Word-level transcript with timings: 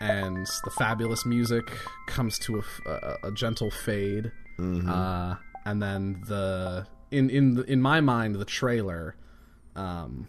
and 0.00 0.46
the 0.64 0.70
fabulous 0.78 1.24
music 1.26 1.70
comes 2.06 2.38
to 2.40 2.62
a 3.22 3.30
gentle 3.32 3.70
fade, 3.70 4.32
uh, 4.58 5.36
and 5.64 5.82
then 5.82 6.22
the 6.26 6.86
in 7.10 7.30
in 7.30 7.54
the, 7.54 7.62
in 7.64 7.80
my 7.80 8.00
mind 8.00 8.34
the 8.36 8.44
trailer, 8.44 9.16
um, 9.76 10.28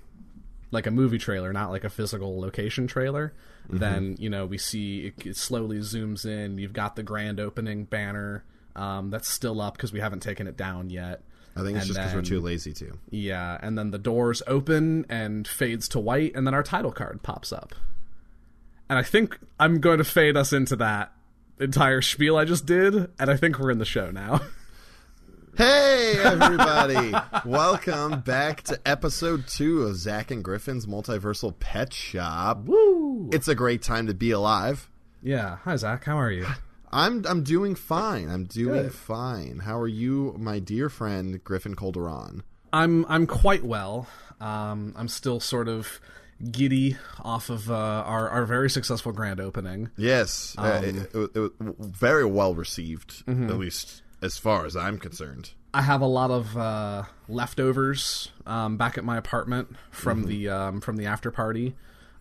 like 0.72 0.88
a 0.88 0.92
movie 0.92 1.18
trailer, 1.18 1.52
not 1.54 1.70
like 1.72 1.84
a 1.84 1.90
physical 1.90 2.40
location 2.40 2.88
trailer. 2.88 3.34
Then 3.72 4.16
you 4.18 4.32
know 4.32 4.48
we 4.48 4.58
see 4.58 5.08
it, 5.08 5.26
it 5.26 5.38
slowly 5.38 5.78
zooms 5.80 6.26
in. 6.26 6.58
You've 6.58 6.74
got 6.74 6.96
the 6.96 7.04
grand 7.04 7.40
opening 7.40 7.86
banner 7.86 8.44
um, 8.76 9.12
that's 9.12 9.30
still 9.30 9.62
up 9.62 9.76
because 9.76 9.94
we 9.94 10.00
haven't 10.00 10.22
taken 10.22 10.48
it 10.48 10.58
down 10.58 10.90
yet. 10.90 11.22
I 11.56 11.62
think 11.62 11.78
it's 11.78 11.86
And 11.86 11.88
just 11.88 12.00
because 12.00 12.16
we're 12.16 12.22
too 12.22 12.40
lazy 12.40 12.74
to. 12.74 12.98
Yeah, 13.12 13.58
and 13.62 13.78
then 13.78 13.92
the 13.92 14.00
doors 14.00 14.42
open 14.48 15.06
and 15.10 15.48
fades 15.48 15.88
to 15.90 16.00
white, 16.00 16.34
and 16.36 16.48
then 16.48 16.54
our 16.56 16.64
title 16.64 16.92
card 16.92 17.22
pops 17.22 17.52
up. 17.52 17.76
And 18.90 18.98
I 18.98 19.04
think 19.04 19.38
I'm 19.60 19.80
going 19.80 20.00
to 20.00 20.04
fade 20.04 20.36
us 20.36 20.52
into 20.52 20.76
that 20.78 21.12
entire 21.60 22.02
spiel 22.02 22.38
I 22.38 22.46
just 22.46 22.66
did, 22.66 22.96
and 23.20 23.30
I 23.30 23.38
think 23.38 23.60
we're 23.60 23.70
in 23.72 23.78
the 23.78 23.86
show 23.86 24.12
now. 24.12 24.42
Hey, 25.58 26.14
everybody! 26.24 27.12
Welcome 27.44 28.22
back 28.22 28.62
to 28.64 28.80
episode 28.86 29.46
two 29.46 29.82
of 29.82 29.98
Zach 29.98 30.32
and 30.32 30.42
Griffin's 30.42 30.86
Multiversal 30.86 31.60
Pet 31.60 31.92
Shop. 31.92 32.64
Woo! 32.64 33.30
It's 33.34 33.50
a 33.50 33.56
great 33.56 33.82
time 33.82 34.08
to 34.08 34.14
be 34.14 34.32
alive. 34.32 34.90
Yeah. 35.22 35.58
Hi, 35.66 35.76
Zach. 35.76 36.06
How 36.06 36.18
are 36.18 36.32
you? 36.32 36.48
I'm 36.94 37.26
I'm 37.28 37.44
doing 37.44 37.76
fine. 37.76 38.30
I'm 38.30 38.46
doing 38.46 38.84
Good. 38.84 38.94
fine. 38.94 39.60
How 39.60 39.78
are 39.80 39.88
you, 39.88 40.34
my 40.40 40.60
dear 40.60 40.88
friend 40.88 41.44
Griffin 41.44 41.76
Calderon? 41.76 42.44
I'm 42.72 43.06
I'm 43.10 43.28
quite 43.28 43.64
well. 43.64 44.08
Um, 44.40 44.94
I'm 44.96 45.10
still 45.10 45.42
sort 45.42 45.68
of 45.68 46.00
giddy 46.52 46.98
off 47.22 47.50
of 47.50 47.70
uh, 47.70 47.74
our 47.74 48.30
our 48.30 48.46
very 48.46 48.70
successful 48.70 49.12
grand 49.12 49.40
opening. 49.40 49.90
Yes, 49.98 50.56
uh, 50.58 50.82
it, 50.84 50.96
it, 51.16 51.32
it 51.36 51.52
was 51.62 51.88
very 51.88 52.26
well 52.26 52.54
received, 52.56 53.26
Mm-hmm. 53.26 53.50
at 53.50 53.58
least 53.58 54.02
as 54.22 54.38
far 54.38 54.66
as 54.66 54.76
I'm 54.76 54.98
concerned. 55.00 55.52
I 55.74 55.82
have 55.84 56.02
a 56.02 56.08
lot 56.08 56.32
of 56.32 56.58
uh, 56.58 57.04
leftovers 57.28 58.32
um, 58.46 58.78
back 58.78 58.98
at 58.98 59.04
my 59.04 59.18
apartment 59.18 59.76
from 59.92 60.26
the 60.26 60.50
um, 60.50 60.82
from 60.82 60.98
the 60.98 61.06
after 61.06 61.32
party. 61.32 61.76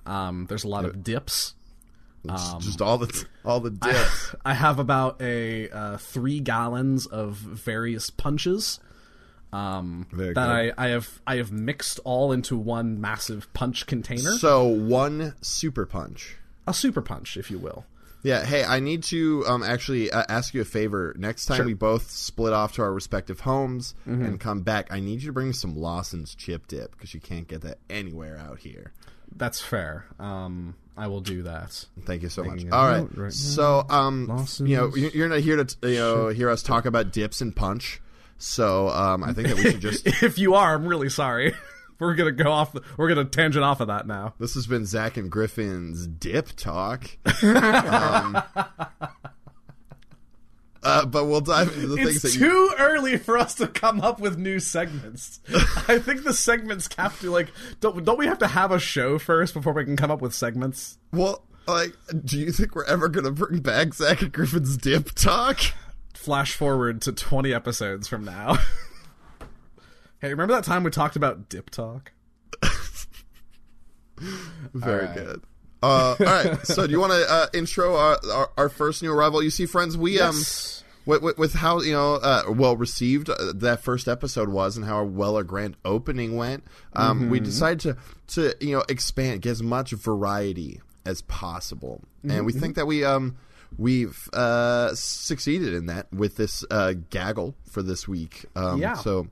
Um, 0.06 0.47
there's 0.48 0.64
a 0.64 0.69
lot 0.69 0.84
of 0.84 1.03
dips. 1.05 1.55
Um, 2.28 2.60
just 2.60 2.82
all 2.82 2.98
the 2.98 3.25
all 3.44 3.60
the 3.60 3.70
dips. 3.86 4.34
I 4.44 4.55
have 4.55 4.78
about 4.78 5.20
a 5.22 5.69
uh, 5.70 5.97
three 5.98 6.41
gallons 6.41 7.06
of 7.06 7.36
various 7.36 8.10
punches 8.10 8.80
um, 9.52 10.06
that 10.12 10.34
good. 10.34 10.38
I, 10.38 10.72
I 10.77 10.88
have 10.88 11.20
I 11.27 11.36
have 11.36 11.50
mixed 11.52 12.00
all 12.04 12.32
into 12.32 12.56
one 12.56 13.00
massive 13.00 13.52
punch 13.54 13.86
container, 13.86 14.32
so 14.32 14.64
one 14.66 15.34
super 15.41 15.86
punch. 15.86 16.36
a 16.66 16.74
super 16.74 17.00
punch, 17.02 17.36
if 17.36 17.50
you 17.50 17.58
will. 17.58 17.84
Yeah. 18.22 18.44
Hey, 18.44 18.64
I 18.64 18.81
need 18.81 19.04
to 19.04 19.44
um, 19.47 19.62
actually 19.62 20.10
uh, 20.10 20.25
ask 20.28 20.53
you 20.53 20.60
a 20.60 20.64
favor. 20.64 21.14
Next 21.16 21.47
time 21.47 21.56
Sure. 21.56 21.62
Mm-hmm. 21.64 21.69
we 21.69 21.75
both 21.75 22.10
split 22.10 22.53
off 22.53 22.75
to 22.75 22.82
our 22.82 22.92
respective 22.92 23.41
homes 23.41 23.94
and 24.04 24.41
come 24.41 24.62
back, 24.62 24.88
I 24.92 24.98
need 25.00 25.22
you 25.22 25.28
to 25.28 25.32
bring 25.32 25.47
me 25.47 25.53
some 25.53 25.76
Lawson's 25.76 26.34
chip 26.34 26.66
dip 26.66 26.91
because 26.92 27.14
you 27.14 27.20
can't 27.20 27.47
get 27.47 27.60
that 27.62 27.78
anywhere 27.88 28.37
out 28.37 28.58
here. 28.58 28.92
That's 29.37 29.60
fair. 29.60 30.06
Um, 30.19 30.75
I 30.97 31.06
will 31.06 31.20
do 31.20 31.44
that. 31.44 31.84
Thank 32.06 32.22
you 32.22 32.28
so 32.28 32.42
much. 32.42 32.56
Making 32.56 32.72
a 32.72 32.76
right. 32.76 33.16
right 33.16 33.32
so, 33.32 33.87
um, 33.88 34.26
Lawson's 34.26 34.69
you 34.69 34.76
know, 34.76 34.94
you- 34.97 35.10
you're 35.14 35.28
not 35.28 35.38
here 35.41 35.56
to 35.56 35.64
t- 35.64 35.92
you 35.92 35.98
know 35.98 36.28
hear 36.28 36.50
us 36.50 36.62
talk 36.62 36.87
about 36.87 37.12
dips 37.12 37.41
and 37.41 37.54
punch. 37.54 38.00
So, 38.38 38.88
um, 38.88 39.25
I 39.25 39.32
think 39.32 39.49
that 39.49 39.56
we 39.56 39.62
should 39.62 39.81
just. 39.81 40.06
If 40.22 40.38
you 40.38 40.54
are, 40.54 40.75
I'm 40.75 40.87
really 40.87 41.09
sorry. 41.09 41.54
we're 41.99 42.15
gonna 42.15 42.32
go 42.32 42.50
off. 42.50 42.72
The, 42.72 42.82
We're 42.97 43.09
gonna 43.09 43.25
tangent 43.25 43.65
off 43.65 43.81
of 43.81 43.88
that 43.88 44.06
now. 44.06 44.34
This 44.38 44.54
has 44.54 44.66
been 44.66 44.87
Zach 44.87 45.16
and 45.16 45.31
Griffin's 45.31 46.06
dip 46.06 46.53
talk. 46.56 47.10
um, 47.43 48.43
uh, 50.82 51.04
but 51.06 51.26
we'll 51.26 51.41
dive 51.41 51.72
into 51.75 51.88
the 51.88 51.97
things 51.97 52.25
It's 52.25 52.34
that 52.34 52.41
you. 52.41 52.50
too 52.50 52.75
early 52.78 53.16
for 53.16 53.37
us 53.37 53.54
to 53.56 53.66
come 53.66 54.00
up 54.00 54.21
with 54.21 54.38
new 54.38 54.60
segments. 54.60 55.41
I 55.88 55.99
think 55.99 56.22
the 56.22 56.32
segments 56.32 56.88
have 56.97 57.19
to 57.20 57.31
like 57.31 57.49
don't 57.81 58.05
don't 58.05 58.19
we 58.19 58.26
have 58.26 58.38
to 58.38 58.47
have 58.47 58.70
a 58.70 58.78
show 58.78 59.19
first 59.19 59.55
before 59.55 59.72
we 59.72 59.84
can 59.84 59.97
come 59.97 60.10
up 60.10 60.20
with 60.20 60.32
segments? 60.34 60.99
Well, 61.12 61.43
like, 61.66 61.94
do 62.25 62.38
you 62.38 62.53
think 62.53 62.75
we're 62.75 62.84
ever 62.84 63.09
gonna 63.09 63.32
bring 63.32 63.60
back 63.60 63.93
Zach 63.94 64.22
and 64.22 64.32
Griffin's 64.32 64.76
dip 64.76 65.10
talk? 65.12 65.59
Flash 66.14 66.54
forward 66.54 67.02
to 67.02 67.12
20 67.12 67.52
episodes 67.52 68.08
from 68.08 68.24
now. 68.24 68.54
hey, 70.20 70.30
remember 70.30 70.54
that 70.54 70.64
time 70.64 70.82
we 70.82 70.91
talked 70.91 71.16
about 71.16 71.48
dip 71.48 71.70
talk? 71.70 72.12
Very 74.74 75.06
right. 75.06 75.14
good. 75.14 75.42
Uh, 75.82 76.16
all 76.19 76.26
right. 76.26 76.66
So, 76.66 76.86
do 76.86 76.92
you 76.92 77.00
want 77.00 77.12
to 77.12 77.24
uh, 77.30 77.46
intro 77.54 77.94
our, 77.94 78.19
our 78.32 78.50
our 78.56 78.69
first 78.69 79.02
new 79.02 79.12
arrival? 79.12 79.42
You 79.42 79.50
see, 79.50 79.66
friends, 79.66 79.96
we 79.96 80.20
um. 80.20 80.36
With, 81.06 81.22
with, 81.22 81.38
with 81.38 81.54
how 81.54 81.80
you 81.80 81.92
know 81.92 82.16
uh, 82.16 82.42
well 82.50 82.76
received 82.76 83.30
uh, 83.30 83.52
that 83.54 83.80
first 83.80 84.08
episode 84.08 84.50
was 84.50 84.76
and 84.76 84.84
how 84.84 85.04
well 85.04 85.36
our 85.36 85.42
grand 85.42 85.75
opening 85.82 86.36
went, 86.36 86.64
um, 86.92 87.30
we 87.30 87.40
decided 87.40 87.80
to 87.80 87.96
to 88.34 88.54
you 88.60 88.76
know 88.76 88.84
expand, 88.90 89.40
get 89.40 89.52
as 89.52 89.62
much 89.62 89.92
variety 89.92 90.82
as 91.06 91.22
possible, 91.22 92.02
and 92.28 92.44
we 92.44 92.52
think 92.52 92.75
that 92.76 92.86
we 92.86 93.06
um 93.06 93.38
we've 93.77 94.29
uh, 94.33 94.95
succeeded 94.95 95.75
in 95.75 95.87
that 95.87 96.12
with 96.12 96.37
this 96.37 96.65
uh, 96.71 96.95
gaggle 97.11 97.55
for 97.71 97.83
this 97.83 98.09
week. 98.09 98.47
Um, 98.56 98.81
Yeah. 98.81 98.95
So 98.95 99.29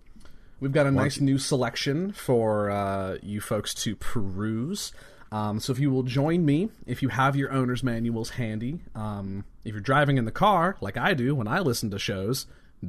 We've 0.59 0.73
got 0.73 0.87
a 0.87 0.91
nice 0.91 1.21
new 1.21 1.37
selection 1.37 2.13
for 2.13 2.71
uh, 2.71 3.19
you 3.23 3.43
folks 3.43 3.75
to 3.75 3.95
peruse. 3.95 4.91
Um, 5.31 5.61
so 5.61 5.71
if 5.73 5.79
you 5.79 5.91
will 5.91 6.03
join 6.03 6.47
me, 6.47 6.71
if 6.87 7.03
you 7.03 7.09
have 7.11 7.37
your 7.37 7.53
owner's 7.53 7.83
manuals 7.83 8.31
handy, 8.31 8.81
um, 8.95 9.45
if 9.65 9.73
you're 9.73 9.83
driving 9.83 10.17
in 10.17 10.25
the 10.25 10.31
car 10.31 10.77
like 10.81 10.97
I 10.97 11.13
do 11.13 11.35
when 11.35 11.47
I 11.47 11.59
listen 11.61 11.91
to 11.91 11.99
shows, 11.99 12.47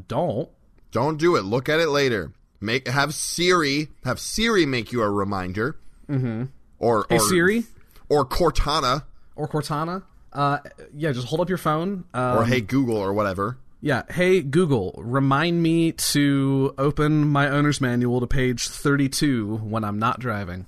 don't. 0.08 0.48
don't 0.92 1.18
do 1.18 1.36
it. 1.36 1.42
Look 1.42 1.68
at 1.68 1.80
it 1.80 1.90
later. 1.90 2.32
Make 2.62 2.88
have 2.88 3.14
Siri 3.14 3.90
have 4.06 4.20
Siri 4.20 4.66
make 4.66 4.92
you 4.92 5.02
a 5.02 5.10
reminder. 5.10 5.78
Mm-hmm. 6.10 6.46
Or 6.80 7.06
Hey 7.10 7.18
or 7.18 7.20
Siri 7.20 7.64
or 8.08 8.26
Cortana 8.26 9.04
or 9.36 9.48
Cortana, 9.48 10.04
uh, 10.38 10.60
yeah, 10.96 11.12
just 11.12 11.28
hold 11.28 11.42
up 11.42 11.50
your 11.50 11.58
phone. 11.58 12.06
Um, 12.14 12.38
or 12.38 12.46
Hey 12.46 12.62
Google 12.62 12.96
or 12.96 13.12
whatever. 13.12 13.58
Yeah. 13.82 14.04
Hey, 14.10 14.42
Google, 14.42 14.96
remind 14.98 15.62
me 15.62 15.92
to 15.92 16.74
open 16.78 17.28
my 17.28 17.50
owner's 17.50 17.80
manual 17.80 18.20
to 18.20 18.28
page 18.28 18.68
32 18.68 19.58
when 19.58 19.84
I'm 19.84 20.00
not 20.00 20.20
driving. 20.20 20.66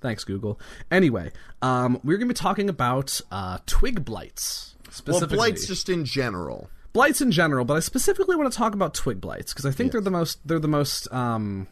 Thanks, 0.00 0.24
Google. 0.24 0.60
Anyway, 0.90 1.32
um, 1.62 2.00
we're 2.04 2.16
going 2.16 2.28
to 2.28 2.34
be 2.34 2.38
talking 2.38 2.68
about 2.68 3.20
uh, 3.30 3.58
twig 3.66 4.04
blights. 4.04 4.76
Well, 5.06 5.26
blights 5.26 5.66
just 5.66 5.88
in 5.88 6.04
general. 6.04 6.70
blights 6.92 7.20
in 7.20 7.30
general, 7.30 7.64
but 7.64 7.76
I 7.76 7.80
specifically 7.80 8.36
want 8.36 8.50
to 8.52 8.56
talk 8.56 8.74
about 8.74 8.94
twig 8.94 9.20
blights 9.20 9.52
because 9.52 9.66
I 9.66 9.70
think 9.70 9.92
they're 9.92 10.00
the 10.00 10.10
most 10.10 10.46
they're 10.46 10.58
the 10.58 10.68
most 10.68 11.12
um, 11.12 11.66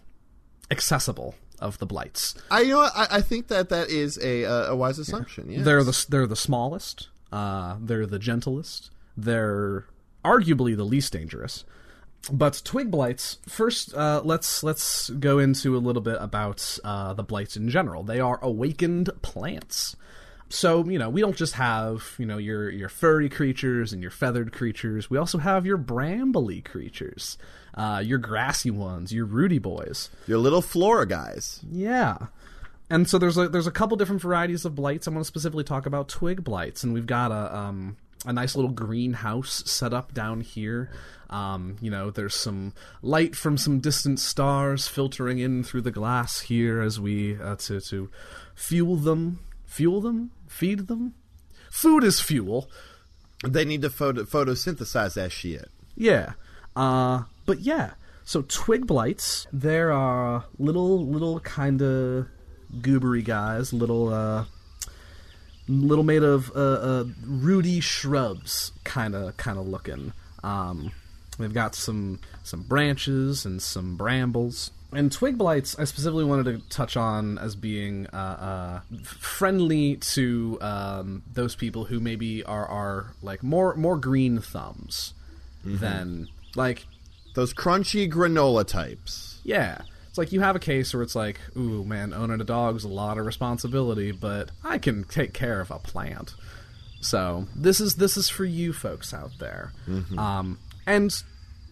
accessible 0.71 1.34
of 1.61 1.79
the 1.79 1.87
blights. 1.87 2.35
I 2.51 2.61
you 2.63 2.75
know? 2.75 2.81
I, 2.81 3.07
I 3.11 3.21
think 3.21 3.49
that 3.49 3.69
that 3.71 3.89
is 3.89 4.19
a 4.23 4.43
a 4.43 4.77
wise 4.77 4.99
assumption. 4.99 5.51
Yeah, 5.51 5.63
They're 5.63 5.85
the 5.85 6.07
they're 6.09 6.27
the 6.27 6.37
smallest. 6.37 7.09
Uh, 7.33 7.77
they're 7.81 8.07
the 8.07 8.19
gentlest. 8.19 8.91
They're 9.17 9.87
arguably 10.25 10.77
the 10.77 10.85
least 10.85 11.13
dangerous. 11.13 11.65
But 12.33 12.61
twig 12.65 12.91
blights. 12.91 13.39
First, 13.49 13.95
uh, 13.95 14.21
let's 14.25 14.63
let's 14.63 15.11
go 15.11 15.39
into 15.39 15.77
a 15.77 15.79
little 15.79 16.03
bit 16.03 16.17
about 16.19 16.79
uh, 16.83 17.15
the 17.15 17.23
blights 17.23 17.57
in 17.57 17.69
general. 17.69 18.03
They 18.03 18.21
are 18.21 18.39
awakened 18.43 19.11
plants. 19.23 19.97
So 20.49 20.85
you 20.85 20.99
know 20.99 21.09
we 21.11 21.21
don't 21.21 21.37
just 21.37 21.55
have 21.55 22.15
you 22.19 22.27
know 22.27 22.39
your 22.39 22.71
your 22.71 22.89
furry 22.89 23.29
creatures 23.29 23.93
and 23.93 24.03
your 24.03 24.11
feathered 24.11 24.53
creatures. 24.53 25.11
We 25.11 25.19
also 25.19 25.39
have 25.39 25.67
your 25.67 25.79
brambly 25.79 26.65
creatures, 26.65 27.37
uh, 27.77 28.03
your 28.05 28.19
grassy 28.19 28.71
ones, 28.71 29.13
your 29.13 29.27
rooty 29.27 29.59
boys. 29.59 30.11
your 30.27 30.39
little 30.39 30.63
flora 30.63 31.07
guys. 31.07 31.61
Yeah. 31.71 32.19
And 32.89 33.09
so 33.09 33.19
there's 33.19 33.37
a 33.37 33.49
there's 33.49 33.67
a 33.67 33.73
couple 33.73 33.97
different 33.97 34.23
varieties 34.23 34.65
of 34.65 34.75
blights. 34.75 35.09
I 35.09 35.11
want 35.11 35.25
to 35.25 35.27
specifically 35.27 35.65
talk 35.65 35.87
about 35.87 36.09
twig 36.09 36.45
blights, 36.45 36.84
and 36.84 36.95
we've 36.95 37.07
got 37.07 37.33
a 37.33 37.57
um 37.57 37.97
a 38.25 38.33
nice 38.33 38.55
little 38.57 38.71
greenhouse 38.71 39.63
set 39.67 39.93
up 39.93 40.15
down 40.15 40.41
here. 40.41 40.91
Um, 41.28 41.77
you 41.81 41.91
know, 41.91 42.11
there's 42.11 42.37
some 42.37 42.73
light 43.03 43.34
from 43.34 43.59
some 43.59 43.81
distant 43.81 44.21
stars 44.21 44.87
filtering 44.87 45.39
in 45.41 45.65
through 45.65 45.83
the 45.83 45.91
glass 45.91 46.41
here 46.43 46.81
as 46.81 47.01
we 47.01 47.37
uh, 47.41 47.57
to 47.57 47.81
to 47.81 48.09
fuel 48.55 48.97
them, 48.97 49.41
fuel 49.65 50.01
them, 50.01 50.31
feed 50.47 50.87
them. 50.87 51.15
Food 51.71 52.05
is 52.05 52.21
fuel. 52.21 52.71
They 53.45 53.65
need 53.65 53.83
to 53.83 53.91
photo- 53.91 54.22
photosynthesize 54.25 55.15
that 55.15 55.33
shit. 55.33 55.69
Yeah. 55.97 56.34
Uh, 56.77 57.25
but 57.47 57.60
yeah. 57.60 57.93
So 58.25 58.43
twig 58.43 58.87
blights, 58.87 59.47
there 59.53 59.93
are 59.93 60.45
little, 60.59 61.07
little 61.07 61.39
kind 61.41 61.81
of 61.81 62.27
goobery 62.81 63.25
guys, 63.25 63.72
little, 63.72 64.13
uh, 64.13 64.47
little 65.69 66.04
made 66.04 66.22
of 66.22 66.51
uh, 66.54 66.60
uh, 66.60 67.04
rooty 67.25 67.81
shrubs, 67.81 68.72
kind 68.84 69.15
of, 69.15 69.37
kind 69.37 69.59
of 69.59 69.69
looking. 69.69 70.13
Um, 70.43 70.93
they've 71.39 71.53
got 71.53 71.75
some 71.75 72.21
some 72.43 72.63
branches 72.63 73.45
and 73.45 73.60
some 73.60 73.97
brambles. 73.97 74.71
And 74.93 75.10
twig 75.10 75.37
blights, 75.37 75.77
I 75.78 75.84
specifically 75.84 76.25
wanted 76.25 76.45
to 76.45 76.69
touch 76.69 76.97
on 76.97 77.39
as 77.39 77.57
being 77.57 78.07
uh, 78.13 78.81
uh, 78.91 78.97
friendly 79.03 79.97
to 79.97 80.59
um, 80.60 81.22
those 81.33 81.57
people 81.57 81.84
who 81.84 81.98
maybe 81.98 82.45
are, 82.45 82.66
are 82.66 83.13
like 83.21 83.43
more 83.43 83.75
more 83.75 83.97
green 83.97 84.41
thumbs 84.41 85.13
than 85.65 86.28
like 86.54 86.87
Those 87.36 87.54
crunchy 87.54 88.10
granola 88.10 88.66
types. 88.66 89.41
yeah. 89.44 89.83
It's 90.09 90.18
like 90.18 90.33
you 90.33 90.41
have 90.41 90.56
a 90.56 90.59
case 90.59 90.94
where 90.94 91.03
it's 91.03 91.15
like, 91.15 91.38
ooh 91.59 91.84
man, 91.84 92.15
owning 92.15 92.41
a 92.41 92.44
dog's 92.44 92.84
a 92.84 92.88
lot 92.88 93.18
of 93.18 93.27
responsibility, 93.27 94.12
but 94.12 94.50
I 94.65 94.78
can 94.78 95.04
take 95.04 95.34
care 95.34 95.60
of 95.60 95.71
a 95.71 95.78
plant. 95.78 96.34
So 97.03 97.47
this 97.54 97.80
is 97.80 97.97
this 97.97 98.16
is 98.16 98.30
for 98.30 98.47
you 98.47 98.72
folks 98.72 99.12
out 99.12 99.33
there. 99.38 99.74
Um, 100.18 100.59
and 100.86 101.15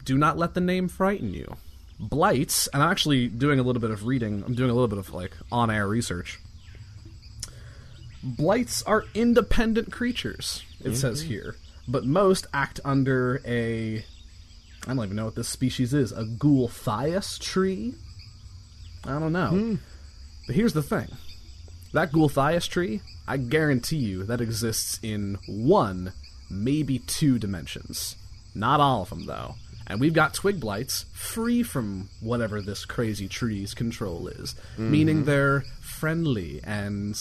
do 0.05 0.19
not 0.19 0.37
let 0.37 0.53
the 0.53 0.61
name 0.61 0.89
frighten 0.89 1.33
you. 1.33 1.57
Blights, 1.99 2.67
and 2.75 2.83
I'm 2.83 2.91
actually 2.91 3.29
doing 3.29 3.59
a 3.59 3.63
little 3.63 3.81
bit 3.81 3.91
of 3.91 4.05
reading. 4.05 4.45
I'm 4.47 4.55
doing 4.55 4.69
a 4.69 4.75
little 4.75 4.89
bit 4.89 4.99
of 4.99 5.15
like 5.15 5.35
on-air 5.51 5.89
research. 5.89 6.39
Blights 8.23 8.83
are 8.83 9.05
independent 9.15 9.91
creatures. 9.91 10.63
It 10.85 10.97
says 10.97 11.23
here, 11.23 11.57
but 11.89 12.05
most 12.05 12.47
act 12.53 12.81
under 12.85 13.41
a 13.47 14.05
I 14.87 14.95
don't 14.95 15.05
even 15.05 15.17
know 15.17 15.25
what 15.25 15.35
this 15.35 15.49
species 15.49 15.95
is. 15.95 16.13
A 16.13 16.25
gulthias 16.25 17.39
tree? 17.39 17.95
I 19.05 19.19
don't 19.19 19.33
know. 19.33 19.79
But 20.47 20.57
here's 20.57 20.75
the 20.75 20.83
thing. 20.83 21.09
That 21.93 22.13
gulthias 22.13 22.69
tree, 22.69 23.01
I 23.27 23.37
guarantee 23.39 23.97
you 23.97 24.25
that 24.25 24.41
exists 24.41 24.99
in 25.03 25.39
one, 25.47 26.13
maybe 26.51 26.99
two 26.99 27.39
dimensions. 27.39 28.17
Not 28.55 28.81
all 28.81 29.03
of 29.03 29.11
them, 29.11 29.27
though. 29.27 29.55
And 29.87 30.01
we've 30.01 30.15
got 30.15 30.33
twig 30.35 30.61
blights 30.61 31.05
free 31.13 31.63
from 31.63 32.09
whatever 32.21 32.63
this 32.63 32.85
crazy 32.85 33.29
tree's 33.29 33.75
control 33.75 34.29
is, 34.29 34.55
meaning 34.79 35.25
they're 35.25 35.65
friendly 35.81 36.61
and, 36.65 37.19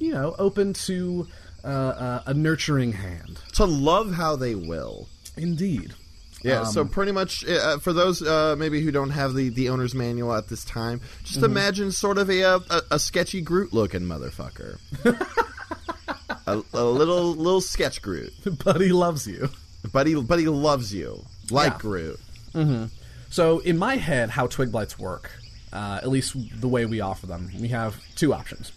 you 0.00 0.12
know, 0.12 0.34
open 0.38 0.72
to 0.72 1.28
uh, 1.64 1.68
uh, 1.68 2.22
a 2.26 2.34
nurturing 2.34 2.92
hand. 2.92 3.38
To 3.54 3.64
love 3.64 4.14
how 4.14 4.34
they 4.34 4.56
will. 4.56 5.08
Indeed. 5.36 5.94
Yeah, 6.44 6.64
so 6.64 6.80
Um, 6.82 6.88
pretty 6.88 7.12
much 7.12 7.44
uh, 7.46 7.78
for 7.78 7.92
those 7.92 8.20
uh, 8.22 8.56
maybe 8.58 8.80
who 8.80 8.90
don't 8.90 9.10
have 9.10 9.34
the, 9.34 9.48
the 9.48 9.68
owner's 9.68 9.94
manual 9.94 10.32
at 10.34 10.48
this 10.48 10.64
time, 10.64 11.00
just 11.22 11.36
Mm-hmm. 11.36 11.44
imagine 11.44 11.92
sort 11.92 12.18
of 12.18 12.28
a, 12.30 12.42
a, 12.42 12.60
a 12.92 12.98
sketchy 12.98 13.40
Groot 13.40 13.72
looking 13.72 14.02
motherfucker. 14.02 14.78
a, 16.46 16.62
a 16.72 16.84
little 16.84 17.34
little 17.34 17.60
sketch 17.60 18.02
Groot, 18.02 18.32
Buddy 18.64 18.92
loves 18.92 19.26
you. 19.26 19.48
Buddy 19.92 20.14
Buddy 20.20 20.46
loves 20.48 20.92
you 20.94 21.24
like 21.50 21.72
Yeah. 21.72 21.78
Groot. 21.78 22.20
So 23.30 23.60
in 23.60 23.78
my 23.78 23.96
head, 23.96 24.28
how 24.30 24.46
twig 24.46 24.70
blights 24.72 24.98
work, 24.98 25.30
uh, 25.72 26.00
at 26.02 26.08
least 26.10 26.36
the 26.60 26.68
way 26.68 26.84
we 26.84 27.00
offer 27.00 27.26
them, 27.26 27.50
we 27.58 27.68
have 27.68 27.98
two 28.14 28.34
options. 28.34 28.72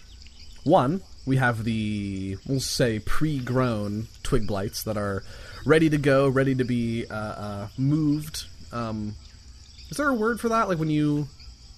One, 0.63 1.01
we 1.25 1.35
have 1.37 1.63
the 1.65 2.37
we'll 2.47 2.59
say 2.61 2.99
pre-grown 2.99 4.07
twig 4.23 4.47
blights 4.47 4.83
that 4.83 4.97
are 4.97 5.23
ready 5.65 5.89
to 5.89 5.97
go, 5.97 6.29
ready 6.29 6.55
to 6.55 6.63
be 6.63 7.05
uh, 7.09 7.13
uh, 7.15 7.67
moved. 7.77 8.45
Um, 8.71 9.15
is 9.89 9.97
there 9.97 10.09
a 10.09 10.13
word 10.13 10.39
for 10.39 10.49
that? 10.49 10.67
Like 10.69 10.79
when 10.79 10.89
you 10.89 11.27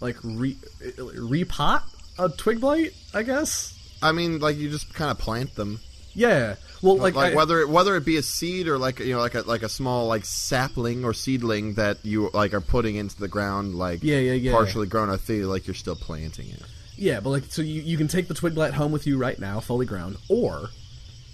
like 0.01 0.17
re 0.23 0.55
repot 0.95 1.83
a 2.19 2.29
twig 2.29 2.61
blight? 2.61 2.93
I 3.13 3.23
guess. 3.23 3.73
I 4.01 4.11
mean, 4.11 4.39
like 4.39 4.57
you 4.57 4.69
just 4.69 4.93
kind 4.93 5.09
of 5.11 5.17
plant 5.17 5.55
them, 5.55 5.79
Yeah. 6.13 6.55
Well, 6.83 6.97
like, 6.97 7.15
like, 7.15 7.33
I- 7.33 7.35
whether 7.35 7.59
it, 7.61 7.69
whether 7.69 7.95
it 7.95 8.05
be 8.05 8.17
a 8.17 8.21
seed 8.21 8.67
or 8.67 8.77
like 8.77 8.99
you 8.99 9.13
know 9.13 9.19
like 9.19 9.33
a 9.35 9.41
like 9.41 9.63
a 9.63 9.69
small 9.69 10.07
like 10.07 10.25
sapling 10.25 11.03
or 11.03 11.13
seedling 11.13 11.73
that 11.75 11.97
you 12.03 12.29
like 12.33 12.53
are 12.53 12.61
putting 12.61 12.95
into 12.95 13.19
the 13.19 13.27
ground, 13.27 13.75
like 13.75 14.03
Yeah, 14.03 14.19
yeah, 14.19 14.33
yeah. 14.33 14.51
partially 14.51 14.85
grown. 14.87 15.09
I 15.09 15.17
feel 15.17 15.47
like 15.49 15.65
you're 15.65 15.73
still 15.73 15.95
planting 15.95 16.49
it. 16.49 16.61
Yeah, 16.95 17.19
but 17.19 17.29
like, 17.29 17.43
so 17.49 17.61
you, 17.61 17.81
you 17.81 17.95
can 17.97 18.07
take 18.07 18.27
the 18.27 18.33
twig 18.33 18.55
blight 18.55 18.73
home 18.73 18.91
with 18.91 19.05
you 19.07 19.17
right 19.19 19.37
now, 19.39 19.59
fully 19.59 19.85
grown, 19.85 20.17
or 20.29 20.69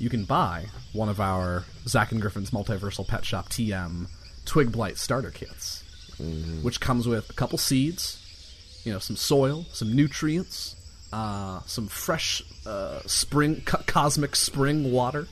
you 0.03 0.09
can 0.09 0.25
buy 0.25 0.65
one 0.91 1.07
of 1.07 1.21
our 1.21 1.63
Zach 1.87 2.11
and 2.11 2.21
Griffin's 2.21 2.51
Multiversal 2.51 3.07
Pet 3.07 3.23
Shop 3.23 3.47
TM 3.47 4.07
twig 4.45 4.71
blight 4.71 4.97
starter 4.97 5.31
kits, 5.31 5.81
which 6.61 6.81
comes 6.81 7.07
with 7.07 7.29
a 7.29 7.33
couple 7.33 7.57
seeds, 7.57 8.19
you 8.83 8.91
know, 8.91 8.99
some 8.99 9.15
soil, 9.15 9.65
some 9.71 9.95
nutrients, 9.95 10.75
uh, 11.13 11.61
some 11.65 11.87
fresh 11.87 12.43
uh, 12.65 12.99
spring 13.05 13.61
co- 13.65 13.81
cosmic 13.87 14.35
spring 14.35 14.91
water, 14.91 15.27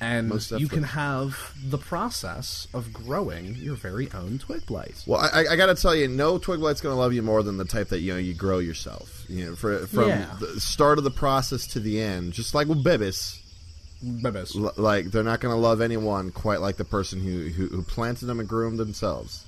and 0.00 0.32
you 0.58 0.68
can 0.68 0.82
have 0.82 1.52
the 1.64 1.78
process 1.78 2.66
of 2.74 2.92
growing 2.92 3.54
your 3.56 3.76
very 3.76 4.10
own 4.12 4.38
twig 4.38 4.64
blight. 4.66 5.04
Well, 5.06 5.20
I, 5.20 5.44
I 5.52 5.56
got 5.56 5.66
to 5.66 5.74
tell 5.80 5.94
you, 5.94 6.08
no 6.08 6.38
twig 6.38 6.58
blight's 6.60 6.80
going 6.80 6.94
to 6.94 6.98
love 6.98 7.12
you 7.12 7.22
more 7.22 7.42
than 7.42 7.56
the 7.58 7.64
type 7.66 7.88
that 7.90 8.00
you 8.00 8.12
know 8.14 8.18
you 8.18 8.34
grow 8.34 8.58
yourself. 8.58 9.24
You 9.28 9.50
know, 9.50 9.54
for, 9.54 9.86
from 9.86 10.08
Yeah. 10.08 10.34
the 10.40 10.58
start 10.60 10.96
of 10.98 11.04
the 11.04 11.10
process 11.10 11.66
to 11.68 11.80
the 11.80 12.00
end, 12.00 12.32
just 12.32 12.54
like 12.54 12.66
with 12.66 12.82
bibis, 12.82 13.38
Bebes. 14.02 14.56
l- 14.56 14.72
like 14.76 15.06
they're 15.06 15.22
not 15.22 15.40
going 15.40 15.54
to 15.54 15.60
love 15.60 15.80
anyone 15.80 16.30
quite 16.30 16.60
like 16.60 16.76
the 16.76 16.84
person 16.84 17.20
who, 17.20 17.48
who 17.48 17.68
who 17.68 17.82
planted 17.82 18.26
them 18.26 18.40
and 18.40 18.48
grew 18.48 18.64
them 18.64 18.76
themselves. 18.76 19.44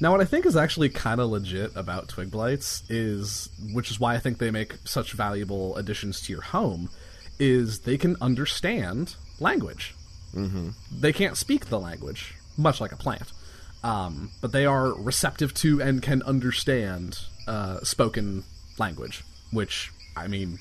Now, 0.00 0.10
what 0.10 0.20
I 0.20 0.24
think 0.24 0.44
is 0.44 0.56
actually 0.56 0.88
kind 0.88 1.20
of 1.20 1.30
legit 1.30 1.70
about 1.76 2.08
twig 2.08 2.30
blights 2.30 2.82
is, 2.88 3.48
which 3.72 3.90
is 3.90 4.00
why 4.00 4.14
I 4.14 4.18
think 4.18 4.38
they 4.38 4.50
make 4.50 4.74
such 4.84 5.12
valuable 5.12 5.76
additions 5.76 6.20
to 6.22 6.32
your 6.32 6.42
home, 6.42 6.90
is 7.38 7.80
they 7.80 7.96
can 7.96 8.16
understand 8.20 9.14
language. 9.40 9.94
Mm-hmm. 10.34 10.70
They 10.92 11.12
can't 11.12 11.36
speak 11.36 11.66
the 11.66 11.78
language, 11.78 12.34
much 12.56 12.80
like 12.80 12.90
a 12.92 12.96
plant, 12.96 13.32
um, 13.84 14.30
but 14.40 14.50
they 14.52 14.66
are 14.66 14.92
receptive 14.94 15.54
to 15.54 15.80
and 15.80 16.02
can 16.02 16.22
understand 16.24 17.18
uh, 17.46 17.80
spoken 17.84 18.42
language. 18.78 19.22
Which 19.52 19.92
I 20.16 20.26
mean, 20.26 20.58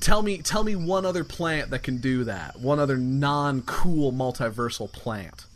tell 0.00 0.22
me, 0.22 0.38
tell 0.38 0.64
me 0.64 0.76
one 0.76 1.04
other 1.04 1.24
plant 1.24 1.70
that 1.70 1.82
can 1.82 1.98
do 1.98 2.24
that. 2.24 2.60
One 2.60 2.78
other 2.78 2.96
non-cool 2.96 4.12
multiversal 4.12 4.90
plant. 4.92 5.46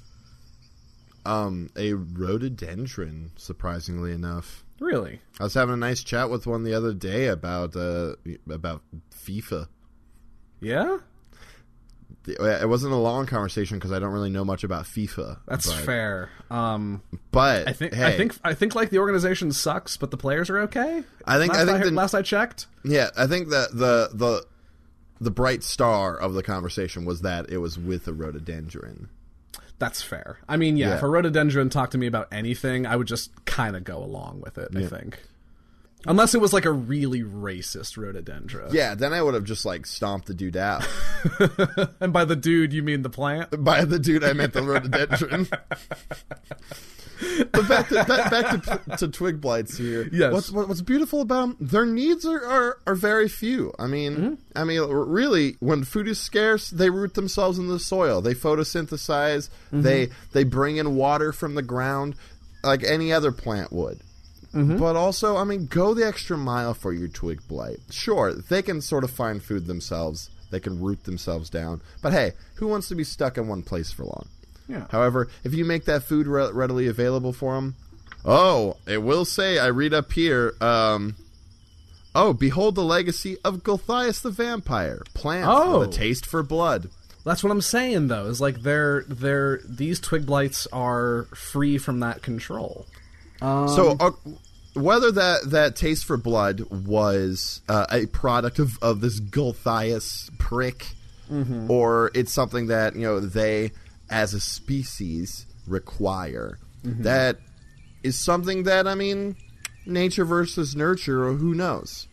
Um, 1.27 1.71
a 1.77 1.93
rhododendron, 1.93 3.33
surprisingly 3.37 4.13
enough. 4.13 4.65
Really? 4.81 5.21
I 5.39 5.45
was 5.45 5.55
having 5.55 5.75
a 5.75 5.77
nice 5.77 6.03
chat 6.03 6.31
with 6.31 6.47
one 6.47 6.65
the 6.65 6.73
other 6.73 6.95
day 6.95 7.27
about 7.27 7.77
uh 7.77 8.15
about 8.49 8.83
FIFA. 9.15 9.69
Yeah. 10.61 10.99
It 12.27 12.69
wasn't 12.69 12.93
a 12.93 12.97
long 12.97 13.27
conversation 13.27 13.79
because 13.79 13.93
I 13.93 13.99
don't 13.99 14.13
really 14.13 14.31
know 14.31 14.45
much 14.45 14.63
about 14.63 14.85
FIFA. 14.85 15.39
That's 15.47 15.67
but, 15.67 15.85
fair. 15.85 16.29
Um, 16.51 17.03
But 17.33 17.67
I 17.69 17.73
think 17.73 17.95
hey, 17.95 18.05
I 18.05 18.17
think 18.17 18.39
I 18.45 18.55
think 18.55 18.75
like 18.75 18.91
the 18.91 18.99
organization 18.99 19.53
sucks, 19.53 19.97
but 19.97 20.11
the 20.11 20.17
players 20.19 20.51
are 20.51 20.59
okay. 20.61 21.03
I 21.25 21.39
think- 21.39 21.53
last 21.53 21.63
I 21.63 21.65
think 21.65 21.79
heard- 21.79 21.87
the- 21.93 21.97
last 21.97 22.15
I 22.15 22.23
checked. 22.23 22.67
Yeah, 22.85 23.09
I 23.17 23.27
think 23.27 23.49
that 23.49 23.71
the 23.73 24.11
the 24.13 24.45
the 25.21 25.31
bright 25.31 25.63
star 25.63 26.17
of 26.17 26.35
the 26.35 26.43
conversation 26.43 27.05
was 27.05 27.21
that 27.23 27.51
it 27.51 27.59
was 27.59 27.79
with 27.79 28.07
a 28.09 28.13
rhododendron. 28.13 29.09
That's 29.79 30.03
fair. 30.03 30.39
I 30.49 30.57
mean, 30.59 30.77
yeah, 30.77 30.89
Yeah. 30.91 30.97
if 30.97 31.03
a 31.03 31.09
rhododendron 31.09 31.71
talked 31.71 31.93
to 31.93 31.99
me 31.99 32.07
about 32.07 32.29
anything, 32.31 32.85
I 32.87 32.97
would 32.97 33.07
just 33.07 33.31
kind 33.47 33.77
of 33.77 33.85
go 33.85 33.97
along 34.05 34.43
with 34.43 34.59
it. 34.59 34.69
I 34.77 34.85
think, 34.87 35.19
unless 36.07 36.35
it 36.35 36.41
was 36.41 36.53
like 36.53 36.65
a 36.65 36.73
really 36.73 37.23
racist 37.23 37.97
rhododendron. 37.97 38.73
Yeah, 38.75 38.95
then 38.95 39.13
I 39.13 39.23
would 39.23 39.35
have 39.35 39.45
just 39.45 39.65
like 39.65 39.87
stomped 39.87 40.27
the 40.27 40.35
dude 40.35 40.57
out. 40.57 40.87
And 42.01 42.13
by 42.13 42.25
the 42.25 42.37
dude, 42.37 42.73
you 42.73 42.83
mean 42.83 43.03
the 43.03 43.11
plant? 43.11 43.63
By 43.63 43.85
the 43.85 43.99
dude, 43.99 44.25
I 44.25 44.33
meant 44.33 44.53
the 44.55 44.63
rhododendron. 44.63 45.47
but 47.53 47.69
back 47.69 47.89
to 47.89 48.05
back, 48.05 48.31
back 48.31 48.63
to, 48.65 48.97
to 48.97 49.09
twig 49.09 49.41
blights 49.41 49.77
here. 49.77 50.09
Yes. 50.11 50.33
What's 50.33 50.51
what- 50.51 50.69
what's 50.69 50.81
beautiful 50.83 51.21
about 51.21 51.41
them? 51.41 51.57
Their 51.61 51.85
needs 51.87 52.25
are, 52.25 52.43
are, 52.45 52.79
are 52.87 52.95
very 52.95 53.29
few. 53.29 53.73
I 53.79 53.87
mean, 53.87 54.11
Mm-hmm. 54.17 54.35
I 54.57 54.65
mean, 54.65 54.81
really, 54.83 55.57
when 55.61 55.85
food 55.85 56.09
is 56.09 56.19
scarce, 56.19 56.71
they 56.71 56.91
root 56.91 57.15
themselves 57.15 57.59
in 57.59 57.69
the 57.69 57.79
soil. 57.79 58.21
They 58.21 58.35
photosynthesize. 58.35 59.49
Mm-hmm. 59.67 59.83
They 59.83 60.09
they 60.33 60.45
bring 60.45 60.77
in 60.79 60.97
water 60.97 61.33
from 61.33 61.55
the 61.55 61.63
ground, 61.63 62.15
like 62.65 62.83
any 62.83 63.13
other 63.13 63.31
plant 63.33 63.73
would. 63.73 64.01
Mm-hmm. 64.55 64.79
But 64.79 64.97
also, 64.97 65.37
I 65.37 65.45
mean, 65.45 65.67
go 65.67 65.95
the 65.95 66.07
extra 66.07 66.37
mile 66.37 66.75
for 66.75 66.93
your 66.93 67.09
twig 67.09 67.41
blight. 67.47 67.79
Sure, 67.91 68.33
they 68.35 68.63
can 68.63 68.81
sort 68.81 69.05
of 69.05 69.11
find 69.11 69.43
food 69.43 69.67
themselves. 69.67 70.29
They 70.51 70.59
can 70.61 70.81
root 70.81 71.05
themselves 71.05 71.49
down. 71.49 71.81
But 72.03 72.13
hey, 72.13 72.33
who 72.57 72.67
wants 72.67 72.89
to 72.89 72.97
be 72.97 73.05
stuck 73.05 73.39
in 73.39 73.47
one 73.47 73.63
place 73.63 73.93
for 73.93 74.05
long? 74.05 74.27
Yeah. 74.69 74.87
However, 74.91 75.29
if 75.45 75.55
you 75.55 75.65
make 75.65 75.85
that 75.85 76.03
food 76.03 76.27
re- 76.27 76.51
readily 76.53 76.89
available 76.89 77.33
for 77.33 77.55
them, 77.55 77.77
oh, 78.25 78.77
it 78.87 78.99
will 78.99 79.25
say, 79.25 79.59
I 79.59 79.67
read 79.69 79.95
up 79.95 80.13
here, 80.13 80.55
um, 80.61 81.15
oh, 82.15 82.33
behold 82.33 82.75
the 82.75 82.83
legacy 82.83 83.37
of 83.45 83.63
Gulthias 83.63 84.21
the 84.21 84.31
vampire, 84.31 85.03
plant 85.15 85.47
Oh. 85.49 85.79
with 85.81 85.89
a 85.91 85.93
taste 85.93 86.27
for 86.27 86.43
blood. 86.43 86.91
That's 87.25 87.45
what 87.45 87.51
I'm 87.53 87.61
saying 87.61 88.09
though. 88.09 88.27
Is 88.27 88.41
like 88.41 88.63
they're 88.63 89.05
they're 89.07 89.61
these 89.69 90.01
twig 90.01 90.25
blights 90.25 90.67
are 90.73 91.25
free 91.35 91.77
from 91.77 92.01
that 92.01 92.23
control. 92.23 92.87
So, 93.41 93.97
uh, 93.99 94.11
whether 94.75 95.11
that, 95.13 95.51
that 95.51 95.77
taste 95.77 96.05
for 96.05 96.17
blood 96.17 96.61
was 96.71 97.61
uh, 97.69 97.87
a 97.91 98.07
product 98.07 98.59
of, 98.59 98.79
of 98.83 99.01
this 99.01 99.19
Gulthias 99.21 100.31
prick, 100.39 100.87
or 101.69 102.11
it's 102.15 102.33
something 102.33 102.67
that 102.69 102.95
you 102.97 103.03
know 103.03 103.21
they, 103.21 103.73
as 104.11 104.35
a 104.35 104.41
species, 104.41 105.47
require, 105.67 106.59
that 106.85 107.39
is 108.03 108.19
something 108.19 108.65
that 108.65 108.87
I 108.87 108.95
mean, 108.95 109.37
nature 109.87 110.25
versus 110.25 110.75
nurture, 110.75 111.27
or 111.27 111.35
who 111.35 111.55
knows? 111.55 112.07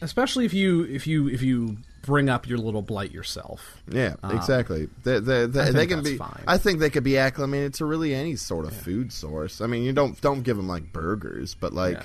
Especially 0.00 0.44
if 0.44 0.52
you 0.54 0.84
if 0.84 1.06
you 1.06 1.28
if 1.28 1.42
you 1.42 1.78
bring 2.06 2.28
up 2.28 2.48
your 2.48 2.58
little 2.58 2.82
blight 2.82 3.10
yourself. 3.12 3.82
Yeah, 3.88 4.14
um, 4.22 4.36
exactly. 4.36 4.88
They, 5.04 5.18
they, 5.18 5.46
they, 5.46 5.86
can 5.86 5.98
that's 5.98 6.10
be. 6.10 6.16
fine. 6.16 6.44
I 6.46 6.56
think 6.58 6.78
they 6.80 6.90
could 6.90 7.04
be 7.04 7.18
acclimated 7.18 7.74
to 7.74 7.84
really 7.84 8.14
any 8.14 8.36
sort 8.36 8.64
of 8.64 8.72
food 8.72 9.12
source. 9.12 9.60
I 9.60 9.66
mean, 9.66 9.82
you 9.82 9.92
don't 9.92 10.18
don't 10.20 10.42
give 10.42 10.56
them 10.56 10.68
like 10.68 10.92
burgers, 10.92 11.54
but 11.54 11.72
like, 11.72 12.02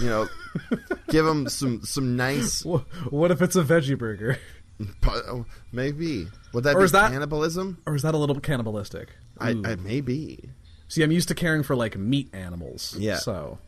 you 0.00 0.06
know, 0.06 0.28
give 1.08 1.24
them 1.26 1.48
some 1.48 1.82
some 1.82 2.16
nice. 2.16 2.64
What 2.64 3.30
if 3.30 3.42
it's 3.42 3.56
a 3.56 3.62
veggie 3.62 3.98
burger? 3.98 4.38
Oh, 5.06 5.44
maybe 5.70 6.26
would 6.52 6.64
that 6.64 6.74
Or 6.74 6.78
be 6.80 6.84
is 6.84 6.92
that- 6.92 7.12
cannibalism? 7.12 7.78
Or 7.86 7.94
is 7.94 8.02
that 8.02 8.14
a 8.14 8.18
little 8.18 8.40
cannibalistic? 8.40 9.10
I. 9.38 9.50
I 9.50 9.76
maybe 9.76 10.50
See, 10.88 11.02
I'm 11.02 11.10
used 11.12 11.28
to 11.28 11.34
caring 11.34 11.62
for 11.62 11.74
like 11.74 11.96
meat 11.96 12.28
animals. 12.32 12.94
Yeah. 12.98 13.16
So 13.16 13.58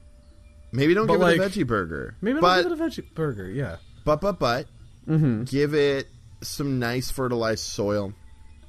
maybe 0.73 0.95
don't 0.95 1.07
But, 1.07 1.19
give 1.19 1.41
it 1.41 1.57
a 1.57 1.61
veggie 1.61 1.67
burger. 1.67 2.15
maybe 2.21 2.41
but 2.41 2.47
I'll 2.47 2.63
give 2.63 2.73
it 2.73 2.81
a 2.81 2.85
veggie 2.85 3.15
burger. 3.15 3.51
Yeah. 3.51 3.77
but 4.05 4.21
but 4.21 4.39
but 4.39 4.67
Mm-hmm. 5.09 5.45
give 5.45 5.75
it 5.75 6.09
some 6.43 6.79
nice 6.79 7.11
fertilized 7.11 7.65
soil, 7.65 8.13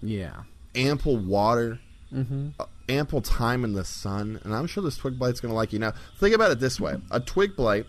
Yeah. 0.01 0.43
ample 0.75 1.17
water, 1.17 1.79
Mm-hmm. 2.13 2.49
uh, 2.59 2.65
ample 2.87 3.21
time 3.21 3.65
in 3.65 3.73
the 3.73 3.83
sun, 3.83 4.39
and 4.45 4.55
I'm 4.55 4.65
sure 4.67 4.81
this 4.81 4.95
twig 4.97 5.19
blight's 5.19 5.41
going 5.41 5.49
to 5.51 5.55
like 5.55 5.73
you. 5.73 5.79
Now, 5.79 5.93
think 6.19 6.33
about 6.33 6.51
it 6.51 6.59
this 6.61 6.79
way: 6.79 6.95
a 7.11 7.19
twig 7.19 7.55
blight, 7.57 7.85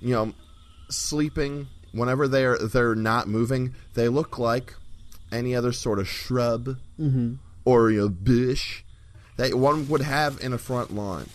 you 0.00 0.10
know, 0.12 0.34
sleeping 0.90 1.66
whenever 1.92 2.28
they're 2.28 2.58
they're 2.58 2.94
not 2.94 3.26
moving, 3.26 3.74
they 3.94 4.08
look 4.08 4.38
like 4.38 4.74
any 5.32 5.54
other 5.54 5.72
sort 5.72 5.98
of 5.98 6.06
shrub 6.06 6.76
or 7.64 7.90
you 7.90 8.00
know, 8.02 8.08
bush 8.10 8.82
that 9.38 9.54
one 9.54 9.88
would 9.88 10.02
have 10.02 10.38
in 10.42 10.52
a 10.52 10.58
front 10.58 10.92
lawn. 10.94 11.26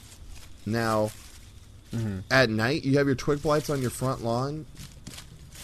Now, 0.68 1.10
at 2.30 2.50
night, 2.52 2.84
you 2.84 2.98
have 3.00 3.08
your 3.08 3.16
twig 3.16 3.42
blights 3.42 3.72
on 3.72 3.82
your 3.82 3.90
front 3.90 4.24
lawn. 4.24 4.68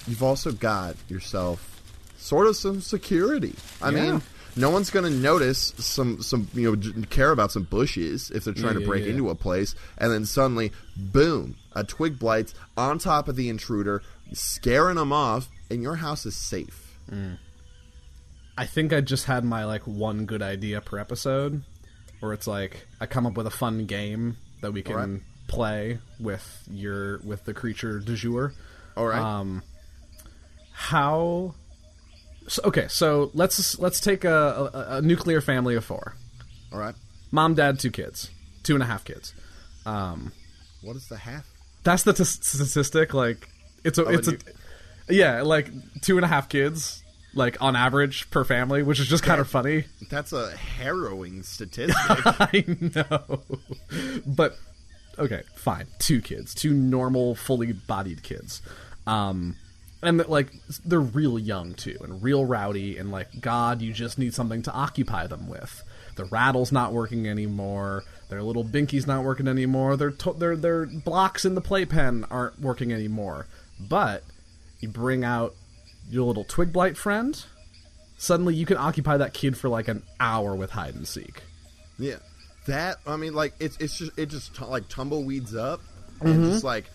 You've 0.08 0.24
also 0.24 0.52
got 0.52 0.96
yourself 1.10 1.82
sort 2.18 2.48
of 2.48 2.56
some 2.56 2.82
security. 2.82 3.56
I 3.82 3.90
Yeah. 3.92 4.12
mean, 4.12 4.22
no 4.56 4.70
one's 4.70 4.90
going 4.90 5.06
to 5.12 5.18
notice 5.20 5.74
some 5.78 6.22
some 6.22 6.48
you 6.54 6.76
know 6.76 7.06
care 7.10 7.32
about 7.32 7.52
some 7.52 7.64
bushes 7.64 8.32
if 8.32 8.44
they're 8.46 8.54
trying 8.54 8.76
Yeah, 8.76 8.80
to 8.82 8.86
break 8.88 9.04
yeah. 9.04 9.12
into 9.12 9.30
a 9.30 9.36
place, 9.36 9.76
and 9.98 10.12
then 10.12 10.26
suddenly, 10.26 10.72
boom, 10.96 11.56
a 11.74 11.84
twig 11.84 12.18
blights 12.20 12.54
on 12.78 13.00
top 13.00 13.28
of 13.28 13.36
the 13.36 13.50
intruder, 13.50 14.02
scaring 14.34 14.96
them 14.96 15.12
off, 15.12 15.50
and 15.70 15.82
your 15.84 15.96
house 15.96 16.26
is 16.26 16.36
safe. 16.36 16.98
I 18.58 18.66
think 18.66 18.94
I 18.94 19.02
just 19.02 19.26
had 19.26 19.44
my 19.44 19.66
like 19.66 19.86
one 19.86 20.26
good 20.26 20.42
idea 20.42 20.80
per 20.82 20.98
episode, 21.00 21.64
where 22.22 22.32
it's 22.34 22.48
like 22.48 22.88
I 23.02 23.06
come 23.06 23.26
up 23.26 23.36
with 23.36 23.48
a 23.48 23.52
fun 23.52 23.86
game 23.86 24.38
that 24.62 24.72
we 24.72 24.82
can 24.82 24.96
Alright. 24.96 25.22
play 25.48 26.00
with 26.20 26.64
your 26.72 27.20
with 27.20 27.44
the 27.46 27.54
creature 27.54 28.00
du 28.00 28.16
jour. 28.16 28.54
All 28.96 29.06
right. 29.08 29.20
Um, 29.22 29.62
how? 30.76 31.56
So, 32.48 32.62
okay, 32.66 32.88
so 32.90 33.32
let's 33.34 33.80
let's 33.80 34.00
take 34.00 34.24
a, 34.24 34.70
a, 34.74 34.98
a 34.98 35.02
nuclear 35.02 35.42
family 35.42 35.76
of 35.76 35.84
four: 35.86 36.16
All 36.72 36.80
right. 36.80 36.96
mom, 37.32 37.56
dad, 37.56 37.80
two 37.80 37.90
kids, 37.92 38.30
two 38.64 38.74
and 38.76 38.84
a 38.84 38.86
half 38.86 39.04
kids. 39.04 39.34
Um, 39.86 40.32
What 40.82 40.96
is 40.96 41.08
the 41.08 41.18
half? 41.18 41.46
that's 41.84 42.04
the 42.04 42.14
t- 42.14 42.24
statistic. 42.24 43.14
Like 43.14 43.48
it's 43.84 43.98
a 43.98 44.04
it's 44.10 44.28
a 44.28 44.32
and 44.32 44.44
yeah, 45.10 45.42
like 45.44 45.70
two 46.02 46.18
and 46.18 46.26
a 46.26 46.28
half 46.28 46.50
kids, 46.50 47.04
like 47.34 47.62
on 47.62 47.76
average 47.76 48.30
per 48.32 48.44
family, 48.44 48.84
which 48.84 49.00
is 49.00 49.08
just 49.08 49.24
kind 49.24 49.40
of 49.42 49.48
funny. 49.48 49.86
That's 50.10 50.34
a 50.34 50.56
harrowing 50.56 51.42
statistic. 51.44 51.96
I 52.06 52.64
know, 52.96 53.42
but 54.26 54.58
okay, 55.18 55.42
fine. 55.56 55.88
Two 56.00 56.22
kids, 56.22 56.54
two 56.54 56.74
normal, 56.74 57.34
fully 57.36 57.72
bodied 57.74 58.22
kids, 58.24 58.62
um, 59.08 59.56
and 60.02 60.26
like 60.28 60.52
they're 60.84 61.00
real 61.00 61.40
young 61.40 61.74
too, 61.74 61.98
and 62.02 62.22
real 62.22 62.46
rowdy, 62.46 62.98
and 62.98 63.12
like 63.12 63.42
God, 63.42 63.82
you 63.82 63.94
just 63.94 64.18
need 64.18 64.34
something 64.34 64.62
to 64.64 64.72
occupy 64.72 65.28
them 65.28 65.48
with. 65.48 65.84
The 66.16 66.26
rattle's 66.26 66.72
not 66.72 66.94
working 66.94 67.28
anymore. 67.28 68.04
Their 68.30 68.42
little 68.42 68.64
binky's 68.64 69.08
not 69.08 69.24
working 69.24 69.48
anymore. 69.48 69.98
Their 69.98 70.12
to- 70.12 70.34
their 70.34 70.56
their 70.56 70.86
blocks 70.86 71.46
in 71.46 71.56
the 71.56 71.62
playpen 71.62 72.26
aren't 72.30 72.60
working 72.60 72.94
anymore. 72.94 73.48
But 73.80 74.24
you 74.80 74.90
bring 74.90 75.24
out 75.24 75.56
your 76.10 76.26
little 76.26 76.44
twig 76.44 76.72
blight 76.72 76.98
friend. 76.98 77.44
Suddenly, 78.18 78.56
you 78.56 78.66
can 78.66 78.78
occupy 78.78 79.18
that 79.18 79.34
kid 79.34 79.58
for 79.58 79.68
like 79.70 79.88
an 79.88 80.04
hour 80.20 80.56
with 80.56 80.72
hide 80.72 80.96
and 80.96 81.08
seek. 81.08 81.44
Yeah, 82.00 82.18
that 82.68 82.98
I 83.06 83.18
mean, 83.18 83.34
like 83.34 83.54
it's 83.60 83.78
it's 83.78 83.98
just 83.98 84.18
it 84.18 84.28
just 84.28 84.56
t- 84.56 84.66
like 84.66 84.88
tumbleweeds 84.88 85.56
up 85.56 85.82
and 86.22 86.30
mm-hmm. 86.30 86.52
just 86.52 86.64
like 86.64 86.86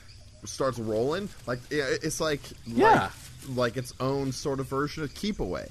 starts 0.44 0.78
rolling. 0.78 1.28
Like 1.46 1.60
yeah, 1.70 1.86
it's 2.02 2.20
like 2.20 2.40
Yeah. 2.66 3.10
like, 3.48 3.56
like 3.56 3.76
its 3.76 3.92
own 4.00 4.32
sort 4.32 4.60
of 4.60 4.66
version 4.66 5.02
of 5.02 5.14
keep 5.14 5.40
away. 5.40 5.68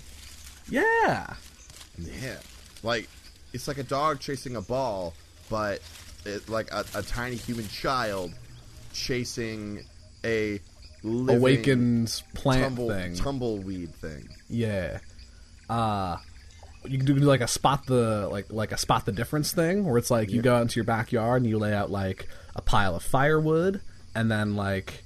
Yeah. 0.69 1.33
Yeah, 1.97 2.38
like 2.83 3.09
it's 3.53 3.67
like 3.67 3.77
a 3.77 3.83
dog 3.83 4.19
chasing 4.19 4.55
a 4.55 4.61
ball, 4.61 5.13
but 5.49 5.81
it, 6.25 6.47
like 6.49 6.71
a, 6.71 6.85
a 6.95 7.01
tiny 7.01 7.35
human 7.35 7.67
child 7.67 8.31
chasing 8.93 9.83
a 10.23 10.59
living 11.03 11.38
Awakened 11.38 12.21
plant 12.33 12.63
tumble, 12.63 12.89
thing. 12.89 13.15
tumbleweed 13.15 13.93
thing. 13.95 14.29
yeah. 14.49 14.99
Uh 15.69 16.17
you 16.85 16.97
can 16.97 17.05
do 17.05 17.13
like 17.15 17.41
a 17.41 17.47
spot 17.47 17.85
the 17.88 18.27
like 18.31 18.51
like 18.51 18.71
a 18.71 18.77
spot 18.77 19.05
the 19.05 19.11
difference 19.11 19.51
thing 19.51 19.83
where 19.85 19.97
it's 19.97 20.09
like 20.09 20.29
you 20.31 20.41
go 20.41 20.55
out 20.55 20.61
into 20.61 20.75
your 20.77 20.85
backyard 20.85 21.41
and 21.41 21.49
you 21.49 21.57
lay 21.59 21.73
out 21.73 21.91
like 21.91 22.27
a 22.55 22.61
pile 22.61 22.95
of 22.95 23.03
firewood 23.03 23.81
and 24.19 24.29
then 24.29 24.57
like 24.57 25.05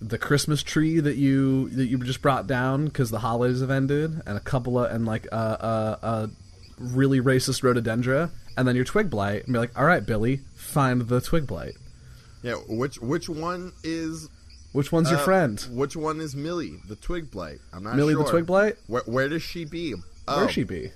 the 0.00 0.18
Christmas 0.18 0.64
tree 0.64 0.98
that 0.98 1.14
you 1.14 1.68
that 1.70 1.86
you 1.86 1.96
just 1.98 2.20
brought 2.20 2.48
down 2.48 2.86
because 2.86 3.10
the 3.10 3.20
holidays 3.20 3.60
have 3.60 3.70
ended 3.70 4.20
and 4.26 4.36
a 4.36 4.40
couple 4.40 4.80
of 4.80 4.90
and 4.90 5.06
like 5.06 5.26
a, 5.26 5.36
a, 6.02 6.06
a 6.06 6.30
really 6.78 7.20
racist 7.20 7.62
rhododendra 7.62 8.30
and 8.56 8.66
then 8.66 8.74
your 8.74 8.84
twig 8.84 9.10
blight 9.10 9.44
and 9.44 9.52
be 9.52 9.58
like 9.60 9.78
all 9.78 9.84
right 9.84 10.04
Billy 10.04 10.40
find 10.56 11.02
the 11.02 11.20
twig 11.20 11.46
blight 11.46 11.74
Yeah, 12.42 12.54
which 12.68 12.98
which 12.98 13.28
one 13.28 13.72
is 13.84 14.28
which 14.72 14.90
one's 14.90 15.08
your 15.08 15.20
uh, 15.20 15.24
friend 15.24 15.64
Which 15.70 15.94
one 15.94 16.20
is 16.20 16.34
Millie, 16.34 16.80
the 16.88 16.96
twig 16.96 17.30
blight? 17.30 17.58
I'm 17.72 17.84
not 17.84 17.90
sure. 17.90 17.96
Millie 17.96 18.14
sure. 18.14 18.24
the 18.24 18.30
twig 18.30 18.46
blight 18.46 18.74
Where, 18.88 19.02
where 19.06 19.28
does 19.28 19.42
she 19.42 19.64
be? 19.64 19.94
Oh, 20.26 20.40
where 20.40 20.48
she 20.48 20.64
be 20.64 20.90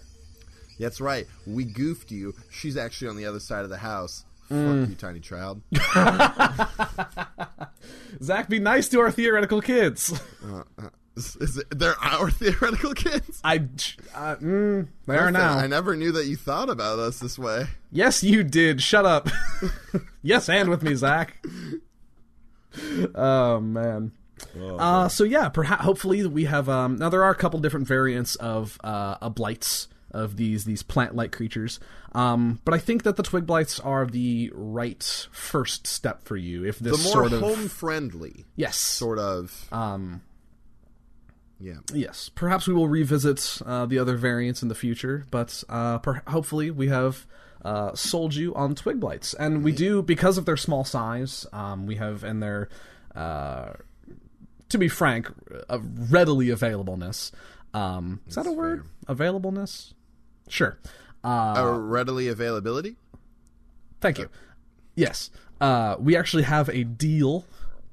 That's 0.81 1.01
right. 1.01 1.29
We 1.47 1.65
goofed 1.65 2.11
you. 2.11 2.35
She's 2.51 2.77
actually 2.77 3.09
on 3.09 3.17
the 3.17 3.27
other 3.27 3.41
side 3.41 3.63
of 3.63 3.71
the 3.71 3.79
house. 3.79 4.25
Mm. 4.53 4.81
Fuck 4.81 4.89
you, 4.91 4.95
tiny 4.97 5.21
child. 5.21 5.63
Zach 8.23 8.49
be 8.49 8.59
nice 8.59 8.89
to 8.91 9.01
our 9.01 9.11
theoretical 9.11 9.61
kids 9.61 10.21
Is, 11.17 11.37
is 11.37 11.57
it, 11.59 11.79
they're 11.79 11.99
our 12.01 12.31
theoretical 12.31 12.95
kids. 12.95 13.41
I, 13.45 13.57
uh, 14.15 14.37
mm, 14.37 14.89
they 15.07 15.17
are 15.17 15.31
now. 15.31 15.59
I 15.59 15.67
never 15.67 15.95
knew 15.95 16.13
that 16.13 16.27
you 16.27 16.37
thought 16.37 16.71
about 16.71 16.99
us 16.99 17.19
this 17.19 17.39
way. 17.39 17.67
Yes, 17.91 18.23
you 18.23 18.45
did. 18.45 18.81
Shut 18.81 19.05
up. 19.05 19.29
yes, 20.23 20.49
and 20.49 20.71
with 20.71 20.83
me, 20.83 20.95
Zach. 20.95 21.45
Oh 23.15 23.61
man. 23.61 24.13
uh, 24.59 25.09
so 25.09 25.25
yeah, 25.25 25.51
perhaps 25.51 25.85
hopefully 25.85 26.27
we 26.27 26.45
have. 26.45 26.69
Um, 26.71 26.97
now 26.97 27.11
there 27.11 27.25
are 27.25 27.31
a 27.31 27.35
couple 27.37 27.61
different 27.61 27.87
variants 27.87 28.37
of 28.37 28.79
uh, 28.83 29.17
uh, 29.21 29.29
blights 29.29 29.89
of 30.13 30.37
these 30.37 30.65
these 30.65 30.83
plant-like 30.83 31.33
creatures, 31.33 31.81
um, 32.13 32.61
but 32.65 32.75
I 32.75 32.79
think 32.79 33.03
that 33.03 33.17
the 33.17 33.23
twig 33.23 33.47
blights 33.47 33.81
are 33.81 34.07
the 34.07 34.51
right 34.55 35.03
first 35.33 35.87
step 35.87 36.23
for 36.25 36.37
you. 36.37 36.65
If 36.65 36.79
The 36.79 36.91
this 36.91 37.05
more 37.05 37.13
sort 37.29 37.33
of 37.33 37.41
home 37.41 37.69
friendly 37.69 38.45
yes, 38.57 38.77
sort 38.77 39.19
of. 39.19 39.67
um, 39.73 40.23
Yeah. 41.59 41.79
Yes, 41.93 42.29
perhaps 42.35 42.67
we 42.67 42.75
will 42.75 42.89
revisit 42.89 43.61
uh, 43.65 43.87
the 43.87 43.99
other 43.99 44.17
variants 44.17 44.63
in 44.63 44.69
the 44.69 44.75
future, 44.75 45.25
but 45.31 45.63
uh, 45.69 45.99
per- 45.99 46.23
hopefully 46.27 46.71
we 46.71 46.89
have 46.89 47.27
uh, 47.65 47.95
sold 47.95 48.35
you 48.35 48.53
on 48.57 48.75
twig 48.75 48.99
blights, 48.99 49.35
and 49.35 49.63
we 49.63 49.71
do 49.73 50.03
because 50.03 50.37
of 50.39 50.45
their 50.45 50.57
small 50.57 50.85
size. 50.85 51.47
Um, 51.53 51.87
we 51.87 51.95
have 51.97 52.25
and 52.25 52.43
their, 52.43 52.69
uh, 53.15 53.75
to 54.71 54.79
be 54.79 54.89
frank, 54.89 55.29
uh, 55.69 55.79
readily 56.11 56.47
availableness. 56.49 57.31
Um, 57.73 58.21
is 58.27 58.35
that 58.35 58.47
a 58.49 58.53
word? 58.53 58.85
Availableness? 59.07 59.95
Sure. 60.53 60.79
Uh, 61.25 61.55
Uh, 61.57 61.79
readily 61.79 62.29
availability. 62.29 62.97
Thank 64.01 64.19
you. 64.19 64.29
Yes, 64.95 65.31
uh, 65.61 65.97
we 65.99 66.15
actually 66.17 66.43
have 66.43 66.69
a 66.69 66.85
deal 66.85 67.47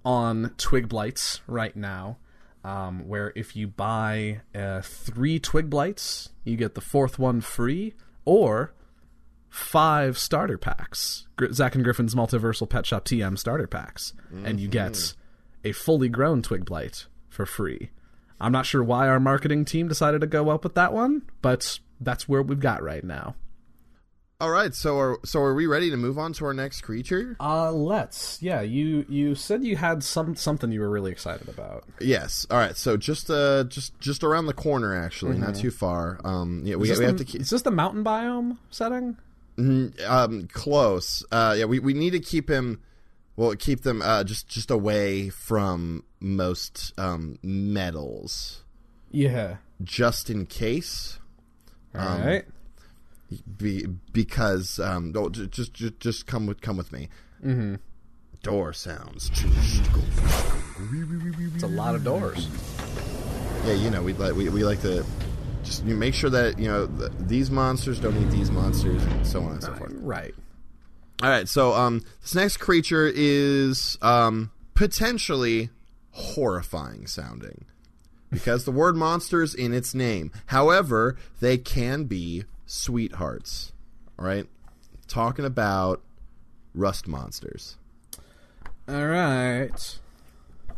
on 0.04 0.54
twig 0.58 0.90
blights 0.90 1.42
right 1.48 1.76
now. 1.76 2.18
um, 2.66 3.08
where 3.08 3.32
if 3.38 3.56
you 3.56 3.68
buy 3.68 4.42
uh, 4.54 4.82
three 4.82 5.40
twig 5.40 5.70
blights, 5.70 6.32
you 6.44 6.58
get 6.58 6.76
the 6.76 6.82
fourth 6.82 7.18
one 7.18 7.40
free, 7.40 7.94
or 8.26 8.74
five 9.48 10.18
starter 10.18 10.58
packs. 10.58 11.26
Gr- 11.38 11.54
Zach 11.54 11.76
and 11.76 11.86
Griffin's 11.86 12.16
Multiversal 12.16 12.68
Pet 12.70 12.86
Shop 12.86 13.06
TM 13.06 13.38
starter 13.38 13.66
packs, 13.66 14.12
and 14.44 14.60
you 14.60 14.68
get 14.68 15.14
a 15.64 15.72
fully 15.72 16.10
grown 16.10 16.42
twig 16.42 16.66
blight 16.66 17.06
for 17.30 17.46
free. 17.46 17.92
I'm 18.42 18.52
not 18.52 18.66
sure 18.66 18.84
why 18.84 19.08
our 19.08 19.22
marketing 19.22 19.64
team 19.64 19.88
decided 19.88 20.20
to 20.20 20.28
go 20.28 20.50
up 20.50 20.66
with 20.66 20.76
that 20.76 20.92
one, 20.92 21.22
but 21.42 21.80
that's 22.00 22.28
where 22.30 22.42
we've 22.42 22.60
got 22.60 22.82
right 22.84 23.04
now. 23.04 23.36
All 24.42 24.50
right, 24.52 24.74
so 24.74 24.98
are 24.98 25.20
so 25.26 25.42
are 25.42 25.54
we 25.54 25.68
ready 25.68 25.90
to 25.90 25.98
move 25.98 26.18
on 26.18 26.32
to 26.34 26.46
our 26.46 26.54
next 26.54 26.80
creature? 26.82 27.36
Uh 27.42 27.74
let's. 27.74 28.42
Yeah, 28.42 28.62
you 28.62 29.06
you 29.10 29.36
said 29.36 29.66
you 29.66 29.76
had 29.76 30.02
some 30.02 30.34
something 30.38 30.72
you 30.72 30.80
were 30.80 30.90
really 30.90 31.12
excited 31.12 31.50
about. 31.50 31.84
Yes. 32.00 32.48
All 32.50 32.58
right. 32.58 32.78
So 32.78 32.96
just 32.96 33.30
uh 33.30 33.66
just 33.66 34.00
just 34.00 34.24
around 34.24 34.46
the 34.46 34.54
corner, 34.54 34.96
actually, 34.96 35.38
not 35.38 35.56
too 35.56 35.72
far. 35.72 36.22
Um, 36.24 36.62
yeah, 36.64 36.76
we, 36.76 36.90
we 36.90 36.96
the- 36.96 37.06
have 37.06 37.18
to 37.18 37.26
keep 37.26 37.42
Is 37.42 37.50
this 37.50 37.64
the 37.64 37.72
mountain 37.72 38.02
biome 38.04 38.58
setting? 38.70 39.18
um 40.08 40.48
close. 40.54 41.22
Uh, 41.34 41.56
yeah, 41.58 41.66
we 41.66 41.80
we 41.80 41.94
need 41.94 42.12
to 42.12 42.20
keep 42.22 42.50
him. 42.50 42.80
Well, 43.36 43.54
keep 43.58 43.82
them 43.82 44.02
uh 44.02 44.24
just 44.24 44.48
just 44.48 44.72
away 44.72 45.28
from 45.28 46.06
most 46.22 46.94
um 46.98 47.38
metals, 47.44 48.64
Yeah. 49.12 49.58
just 49.84 50.30
in 50.30 50.46
case. 50.46 51.19
All 51.96 52.02
Um, 52.08 52.26
right. 52.26 52.46
Be, 53.58 53.86
because 54.12 54.80
um, 54.80 55.14
oh, 55.16 55.30
ju- 55.30 55.46
just 55.48 55.74
just 55.74 56.00
just 56.00 56.26
come 56.26 56.48
with 56.48 56.62
come 56.62 56.78
with 56.78 56.92
me. 56.92 57.10
Mm-hmm. 57.46 57.76
Door 58.42 58.74
sounds. 58.74 59.30
It's 61.54 61.64
a 61.64 61.68
lot 61.68 61.94
of 61.96 62.04
doors. 62.04 62.48
Yeah, 63.66 63.74
you 63.74 63.90
know, 63.90 64.02
we 64.02 64.14
like 64.14 64.34
we, 64.36 64.50
we 64.50 64.64
like 64.64 64.82
to 64.82 65.06
just 65.64 65.84
you 65.86 65.96
make 65.96 66.14
sure 66.16 66.30
that 66.30 66.58
you 66.58 66.68
know 66.68 66.88
th 66.88 67.12
these 67.20 67.52
monsters 67.52 68.00
don't 68.00 68.18
eat 68.18 68.32
these 68.32 68.50
monsters, 68.50 69.04
and 69.04 69.28
so 69.28 69.42
on 69.44 69.52
and 69.54 69.64
so 69.64 69.74
forth. 69.76 69.94
Right. 69.96 70.34
All 71.22 71.30
right, 71.30 71.50
so 71.50 71.74
um, 71.74 72.02
this 72.22 72.34
next 72.34 72.58
creature 72.58 73.12
is 73.14 73.98
um 74.02 74.52
potentially 74.74 75.70
horrifying 76.12 77.06
sounding 77.08 77.66
because 78.30 78.66
the 78.66 78.72
word 78.72 78.96
monster 78.96 79.42
is 79.42 79.54
in 79.56 79.74
its 79.74 79.94
name. 79.94 80.32
However, 80.48 81.16
they 81.40 81.58
can 81.58 82.06
be 82.06 82.46
sweethearts. 82.66 83.72
All 84.18 84.26
right, 84.26 84.46
talking 85.08 85.46
about 85.46 86.02
rust 86.74 87.08
monsters. 87.08 87.78
All 88.88 89.06
right. 89.08 90.00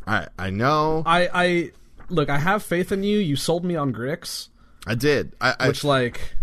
Right, 0.08 0.27
I 0.38 0.50
know 0.50 1.03
I 1.05 1.29
I 1.34 1.72
look. 2.10 2.29
I 2.29 2.38
have 2.39 2.63
faith 2.63 2.91
in 2.91 3.03
you. 3.03 3.20
You 3.20 3.36
sold 3.36 3.63
me 3.63 3.75
on 3.75 3.93
Grix, 3.93 4.50
I 4.86 4.96
did. 4.96 5.34
I, 5.39 5.55
I 5.60 5.67
which 5.70 5.84
like 5.84 6.36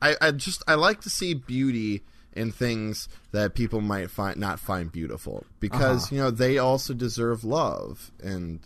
I, 0.00 0.14
I 0.20 0.30
just 0.30 0.62
I 0.66 0.74
like 0.74 1.00
to 1.02 1.10
see 1.10 1.34
beauty 1.34 2.02
in 2.32 2.50
things 2.52 3.08
that 3.32 3.54
people 3.54 3.80
might 3.80 4.10
find 4.10 4.36
not 4.38 4.58
find 4.58 4.90
beautiful 4.90 5.44
because 5.60 6.06
Uh-huh. 6.06 6.14
you 6.14 6.20
know 6.22 6.30
they 6.30 6.56
also 6.58 6.94
deserve 6.94 7.44
love 7.44 8.10
and 8.22 8.60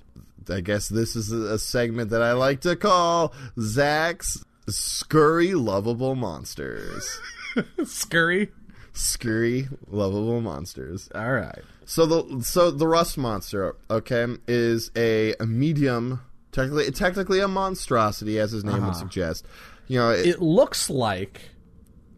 I 0.51 0.61
guess 0.61 0.89
this 0.89 1.17
is 1.17 1.33
a, 1.33 1.59
segment 1.59 2.11
that 2.11 2.23
I 2.23 2.33
like 2.33 2.61
to 2.63 2.77
call 2.77 3.33
Zach's 3.61 4.45
scurry 4.69 5.55
lovable 5.55 6.15
monsters. 6.15 7.21
scurry. 7.85 8.51
scurry 8.93 9.69
lovable 9.89 10.41
monsters. 10.41 11.09
All 11.15 11.33
right. 11.33 11.63
So 11.85 12.07
the 12.07 12.43
so 12.43 12.71
the 12.71 12.87
rust 12.87 13.17
monster, 13.19 13.75
okay, 13.91 14.27
is 14.47 14.91
a, 14.97 15.35
a 15.41 15.47
medium, 15.47 16.21
technically 16.53 16.91
technically 16.91 17.41
a 17.41 17.49
monstrosity 17.49 18.39
as 18.39 18.53
his 18.53 18.65
name 18.65 18.75
would 18.75 18.91
uh-huh. 18.91 18.93
suggest. 18.95 19.47
You 19.87 19.99
know, 19.99 20.11
it, 20.11 20.27
It 20.27 20.43
looks 20.43 20.91
like. 20.91 21.41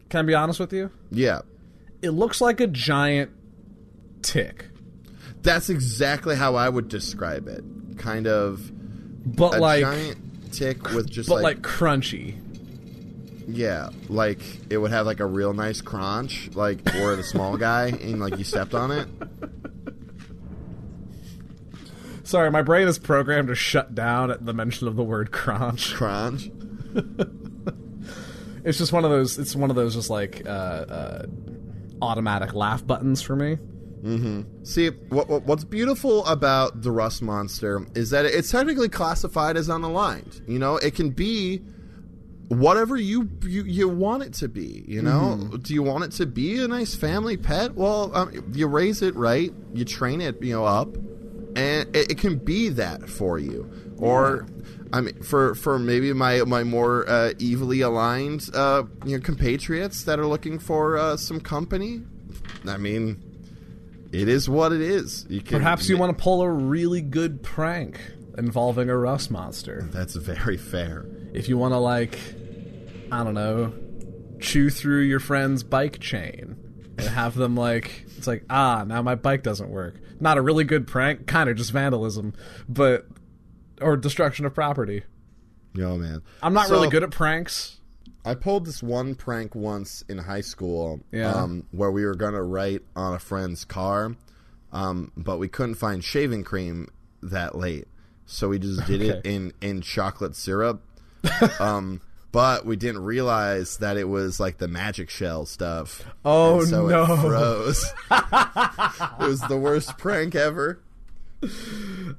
Can 0.08 0.20
I 0.20 0.22
be 0.24 0.34
honest 0.34 0.58
with 0.58 0.72
you? 0.72 0.90
yeah. 1.10 1.42
It 2.02 2.10
looks 2.10 2.40
like 2.40 2.60
a 2.60 2.66
giant 2.66 3.30
tick, 4.22 4.66
That's 5.42 5.70
exactly 5.70 6.36
how 6.36 6.54
I 6.56 6.68
would 6.68 6.88
describe 6.88 7.48
it. 7.48 7.62
Kind 8.00 8.26
of 8.26 8.70
but 9.36 9.56
a 9.56 9.60
like, 9.60 9.82
giant 9.82 10.52
tick 10.52 10.90
with 10.92 11.10
just 11.10 11.28
but 11.28 11.42
like, 11.42 11.56
like 11.56 11.62
crunchy. 11.62 12.34
yeah, 13.46 13.90
like 14.08 14.40
it 14.70 14.78
would 14.78 14.90
have 14.90 15.04
like 15.04 15.20
a 15.20 15.26
real 15.26 15.52
nice 15.52 15.82
crunch, 15.82 16.50
like 16.54 16.78
or 16.96 17.14
the 17.14 17.22
small 17.22 17.56
guy 17.58 17.88
and 17.88 18.18
like 18.20 18.38
you 18.38 18.44
stepped 18.44 18.74
on 18.74 18.90
it. 18.90 19.06
Sorry, 22.24 22.50
my 22.50 22.62
brain 22.62 22.88
is 22.88 22.98
programmed 22.98 23.48
to 23.48 23.54
shut 23.54 23.94
down 23.94 24.30
at 24.30 24.46
the 24.46 24.54
mention 24.54 24.88
of 24.88 24.96
the 24.96 25.02
word 25.02 25.30
crunch. 25.30 25.94
Crunch. 25.94 26.50
It's 28.62 28.76
just 28.76 28.92
one 28.92 29.04
of 29.06 29.10
those. 29.10 29.38
It's 29.38 29.56
one 29.56 29.70
of 29.70 29.76
those 29.76 29.94
just 29.94 30.10
like 30.10 30.42
uh, 30.44 30.48
uh, 30.48 31.26
automatic 32.02 32.52
laugh 32.52 32.86
buttons 32.86 33.22
for 33.22 33.34
me. 33.34 33.56
See, 34.62 34.88
what, 34.88 35.28
what, 35.28 35.42
what's 35.44 35.64
beautiful 35.64 36.24
about 36.26 36.82
the 36.82 36.90
rust 36.90 37.22
monster 37.22 37.86
is 37.94 38.10
that 38.10 38.24
it's 38.24 38.50
technically 38.50 38.88
classified 38.88 39.56
as 39.56 39.68
unaligned. 39.68 40.46
You 40.48 40.58
know, 40.58 40.76
it 40.76 40.94
can 40.94 41.10
be 41.10 41.60
whatever 42.48 42.96
you 42.96 43.28
you, 43.42 43.62
you 43.62 43.88
want 43.88 44.22
it 44.22 44.32
to 44.34 44.48
be. 44.48 44.84
You 44.88 45.02
know, 45.02 45.36
do 45.62 45.72
you 45.74 45.82
want 45.82 46.04
it 46.04 46.12
to 46.12 46.26
be 46.26 46.62
a 46.62 46.68
nice 46.68 46.94
family 46.94 47.36
pet? 47.36 47.74
Well, 47.74 48.10
um, 48.14 48.52
you 48.52 48.66
raise 48.66 49.02
it 49.02 49.14
right, 49.14 49.52
you 49.72 49.84
train 49.84 50.20
it, 50.20 50.42
you 50.42 50.54
know, 50.54 50.64
up, 50.64 50.96
and 51.54 51.94
it, 51.94 52.12
it 52.12 52.18
can 52.18 52.38
be 52.38 52.68
that 52.70 53.08
for 53.08 53.38
you. 53.38 53.70
Or, 53.98 54.46
I 54.92 55.02
mean, 55.02 55.22
for 55.22 55.54
for 55.54 55.78
maybe 55.78 56.12
my 56.12 56.42
my 56.44 56.64
more 56.64 57.08
uh, 57.08 57.32
evilly 57.40 57.82
aligned 57.82 58.48
uh, 58.54 58.84
you 59.04 59.16
know 59.16 59.22
compatriots 59.22 60.04
that 60.04 60.18
are 60.18 60.26
looking 60.26 60.58
for 60.58 60.96
uh, 60.96 61.16
some 61.16 61.40
company. 61.40 62.02
I 62.66 62.76
mean, 62.78 63.22
it 64.12 64.28
is 64.28 64.48
what 64.48 64.72
it 64.72 64.80
is. 64.80 65.26
You 65.28 65.40
can, 65.40 65.58
Perhaps 65.58 65.88
you 65.88 65.96
want 65.98 66.16
to 66.16 66.22
pull 66.22 66.42
a 66.42 66.48
really 66.50 67.00
good 67.00 67.42
prank 67.42 68.00
involving 68.38 68.88
a 68.88 68.96
rust 68.96 69.30
monster. 69.30 69.88
That's 69.92 70.14
very 70.14 70.56
fair. 70.56 71.06
If 71.32 71.48
you 71.48 71.58
want 71.58 71.72
to 71.72 71.78
like, 71.78 72.18
I 73.12 73.22
don't 73.24 73.34
know, 73.34 73.72
chew 74.40 74.70
through 74.70 75.02
your 75.02 75.20
friend's 75.20 75.62
bike 75.62 76.00
chain 76.00 76.56
and 76.98 77.08
have 77.08 77.34
them 77.34 77.54
like, 77.56 78.04
it's 78.16 78.26
like 78.26 78.44
ah, 78.50 78.84
now 78.86 79.02
my 79.02 79.14
bike 79.14 79.42
doesn't 79.42 79.70
work. 79.70 79.94
Not 80.20 80.38
a 80.38 80.42
really 80.42 80.64
good 80.64 80.86
prank, 80.86 81.26
kind 81.26 81.48
of 81.48 81.56
just 81.56 81.72
vandalism, 81.72 82.34
but 82.68 83.06
or 83.80 83.96
destruction 83.96 84.44
of 84.44 84.54
property. 84.54 85.04
Yo, 85.74 85.96
man. 85.96 86.20
I'm 86.42 86.52
not 86.52 86.66
So, 86.66 86.74
really 86.74 86.88
good 86.88 87.02
at 87.02 87.10
pranks. 87.10 87.78
I 88.24 88.34
pulled 88.34 88.66
this 88.66 88.82
one 88.82 89.14
prank 89.14 89.54
once 89.54 90.04
in 90.08 90.18
high 90.18 90.42
school 90.42 91.00
Yeah. 91.12 91.32
um, 91.32 91.66
where 91.70 91.90
we 91.90 92.04
were 92.04 92.14
going 92.14 92.34
to 92.34 92.42
write 92.42 92.82
on 92.94 93.14
a 93.14 93.18
friend's 93.18 93.64
car, 93.64 94.14
um, 94.72 95.10
but 95.16 95.38
we 95.38 95.48
couldn't 95.48 95.76
find 95.76 96.04
shaving 96.04 96.44
cream 96.44 96.88
that 97.22 97.54
late. 97.56 97.88
So 98.26 98.48
we 98.50 98.58
just 98.58 98.86
did 98.86 99.02
it 99.02 99.24
in, 99.26 99.52
in 99.60 99.80
chocolate 99.80 100.36
syrup. 100.36 100.82
um, 101.60 102.00
but 102.32 102.64
we 102.64 102.76
didn't 102.76 103.02
realize 103.02 103.78
that 103.78 103.96
it 103.96 104.08
was 104.08 104.38
like 104.38 104.58
the 104.58 104.68
magic 104.68 105.10
shell 105.10 105.46
stuff. 105.46 106.04
Oh, 106.24 106.60
And 106.60 106.68
so 106.68 106.86
no. 106.86 107.02
it 107.02 107.16
froze. 107.20 107.84
it 108.10 109.18
was 109.18 109.40
the 109.48 109.56
worst 109.58 109.98
prank 109.98 110.34
ever. 110.36 110.80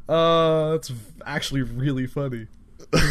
Uh, 0.10 0.74
it's 0.76 0.92
actually 1.26 1.62
really 1.62 2.08
funny. 2.08 2.48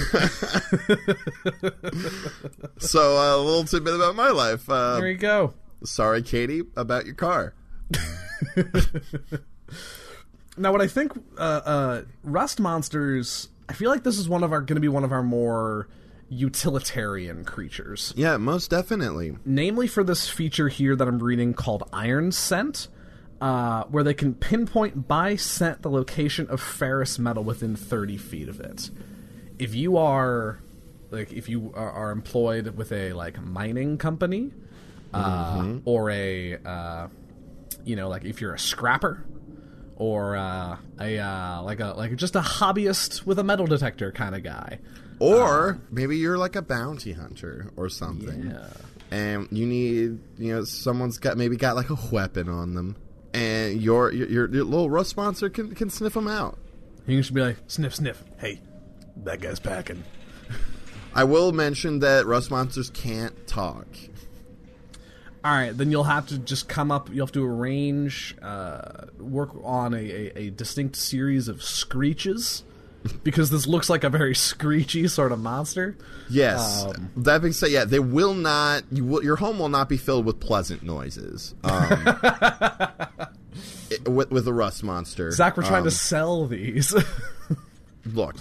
So 2.79 3.17
uh, 3.17 3.37
a 3.37 3.43
little 3.43 3.65
tidbit 3.65 3.95
about 3.95 4.15
my 4.15 4.31
life. 4.31 4.69
Uh, 4.69 4.97
There 4.97 5.11
you 5.11 5.17
go. 5.17 5.55
sorry, 5.85 6.23
Katie, 6.23 6.63
about 6.77 7.07
your 7.07 7.15
car. 7.15 7.55
Now, 10.57 10.73
what 10.73 10.81
I 10.83 10.89
think, 10.89 11.13
uh, 11.39 11.41
uh, 11.65 12.03
Rust 12.23 12.61
Monsters, 12.61 13.49
I 13.69 13.73
feel 13.73 13.89
like 13.89 14.03
this 14.03 14.19
is 14.19 14.29
one 14.29 14.43
of 14.43 14.53
our 14.53 14.61
going 14.61 14.75
to 14.75 14.81
be 14.81 14.89
one 14.89 15.05
of 15.05 15.13
our 15.13 15.23
more 15.23 15.89
utilitarian 16.29 17.45
creatures. 17.45 18.13
Yeah, 18.17 18.37
most 18.37 18.69
definitely. 18.69 19.37
Namely, 19.47 19.87
for 19.87 20.05
this 20.05 20.29
feature 20.29 20.69
here 20.69 20.97
that 20.97 21.07
I'm 21.09 21.19
reading 21.21 21.55
called 21.55 21.89
Iron 21.95 22.31
Scent, 22.33 22.89
uh, 23.41 23.85
where 23.85 24.03
they 24.05 24.13
can 24.13 24.35
pinpoint 24.35 25.09
by 25.09 25.37
scent 25.37 25.81
the 25.83 25.89
location 25.91 26.47
of 26.49 26.61
ferrous 26.61 27.19
metal 27.19 27.45
within 27.45 27.75
30 27.75 28.19
feet 28.19 28.49
of 28.49 28.61
it. 28.61 28.91
If 29.61 29.75
you 29.75 29.99
are, 29.99 30.61
like, 31.11 31.33
if 31.33 31.49
you 31.49 31.73
are, 31.75 31.91
are 31.91 32.11
employed 32.11 32.77
with 32.77 32.93
a 32.93 33.13
like 33.13 33.41
mining 33.41 33.99
company, 33.99 34.53
uh, 35.13 35.75
or 35.85 36.11
a, 36.11 36.57
uh, 36.65 37.09
you 37.85 37.97
know, 37.97 38.09
like 38.09 38.25
if 38.25 38.41
you're 38.41 38.55
a 38.55 38.59
scrapper, 38.59 39.25
or 39.97 40.35
uh, 40.35 40.79
a 40.99 41.19
uh, 41.19 41.63
like 41.63 41.81
a 41.81 41.89
like 41.89 42.17
just 42.17 42.35
a 42.35 42.41
hobbyist 42.41 43.27
with 43.27 43.39
a 43.39 43.45
metal 43.45 43.67
detector 43.67 44.11
kind 44.11 44.35
of 44.35 44.43
guy. 44.43 44.79
Or 45.21 45.79
maybe 45.91 46.17
you're 46.17 46.39
like 46.39 46.57
a 46.57 46.63
bounty 46.63 47.13
hunter 47.13 47.71
or 47.77 47.91
something. 47.91 48.51
Yeah. 48.51 48.69
And 49.11 49.49
you 49.51 49.67
need, 49.67 50.19
you 50.39 50.55
know, 50.55 50.65
someone's 50.65 51.19
got 51.19 51.37
maybe 51.37 51.57
got 51.57 51.77
like 51.77 51.91
a 51.91 51.99
weapon 52.11 52.49
on 52.49 52.75
them. 52.75 52.97
And 53.35 53.81
your 53.81 54.11
your, 54.13 54.49
your, 54.49 54.65
little 54.65 54.89
rust 54.89 55.17
monster 55.17 55.51
can, 55.51 55.75
can 55.75 55.91
sniff 55.91 56.15
them 56.15 56.27
out. 56.27 56.59
You 57.07 57.19
just 57.19 57.35
be 57.35 57.43
like, 57.43 57.59
sniff, 57.67 57.95
sniff. 57.95 58.25
Hey, 58.39 58.61
that 59.25 59.41
guy's 59.41 59.61
packing. 59.61 60.03
I 61.15 61.25
will 61.25 61.53
mention 61.53 62.01
that 62.01 62.27
rust 62.27 62.51
monsters 62.51 62.91
can't 62.91 63.47
talk. 63.47 63.87
All 65.43 65.53
right, 65.53 65.77
then 65.77 65.91
you'll 65.91 66.05
have 66.05 66.27
to 66.29 66.39
just 66.39 66.69
come 66.69 66.93
up. 66.93 67.09
You'll 67.13 67.27
have 67.27 67.33
to 67.33 67.45
arrange, 67.45 68.37
uh, 68.43 69.07
work 69.19 69.51
on 69.65 69.95
a, 69.95 69.97
a, 69.97 70.33
a 70.37 70.51
distinct 70.51 70.97
series 70.97 71.49
of 71.49 71.63
screeches, 71.63 72.63
because 73.25 73.49
this 73.49 73.67
looks 73.67 73.89
like 73.89 74.05
a 74.05 74.11
very 74.11 74.35
screechy 74.35 75.09
sort 75.09 75.33
of 75.33 75.41
monster. 75.41 75.97
Yes. 76.29 76.85
Um, 76.85 77.11
that 77.17 77.41
being 77.41 77.55
said, 77.55 77.71
yeah, 77.71 77.87
they 77.87 78.01
will 78.01 78.35
not. 78.35 78.83
You 78.93 79.07
will, 79.07 79.25
your 79.25 79.37
home 79.37 79.59
will 79.59 79.71
not 79.71 79.89
be 79.89 79.97
filled 79.97 80.27
with 80.27 80.41
pleasant 80.41 80.83
noises. 80.83 81.55
Um, 81.65 81.91
it- 83.91 84.07
with 84.09 84.31
with 84.31 84.47
a 84.47 84.53
rust 84.53 84.85
monster. 84.85 85.31
Zach, 85.33 85.57
we're 85.57 85.63
trying 85.63 85.79
Um, 85.79 85.85
to 85.85 85.91
sell 85.91 86.47
these. 86.47 86.95
look. 88.13 88.37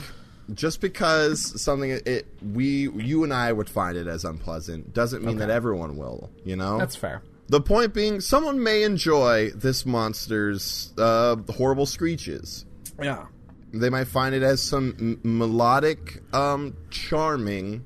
Just 0.53 0.81
because 0.81 1.61
something 1.61 1.91
it 1.91 2.25
we 2.41 2.89
you 2.89 3.23
and 3.23 3.33
I 3.33 3.51
would 3.51 3.69
find 3.69 3.97
it 3.97 4.07
as 4.07 4.25
unpleasant 4.25 4.93
doesn't 4.93 5.21
mean 5.23 5.37
Okay. 5.37 5.45
that 5.45 5.49
everyone 5.51 5.97
will. 5.97 6.29
You 6.43 6.55
know. 6.55 6.77
That's 6.79 6.95
fair. 6.95 7.21
The 7.47 7.61
point 7.61 7.93
being, 7.95 8.19
someone 8.21 8.61
may 8.61 8.83
enjoy 8.83 9.49
this 9.55 9.85
monster's 9.85 10.93
uh, 10.99 11.35
horrible 11.49 11.85
screeches. 11.87 12.65
Yeah. 13.01 13.25
They 13.73 13.89
might 13.89 14.07
find 14.07 14.35
it 14.35 14.43
as 14.43 14.61
some 14.61 14.95
m- 14.99 15.19
melodic, 15.23 16.21
um, 16.33 16.75
charming. 16.91 17.85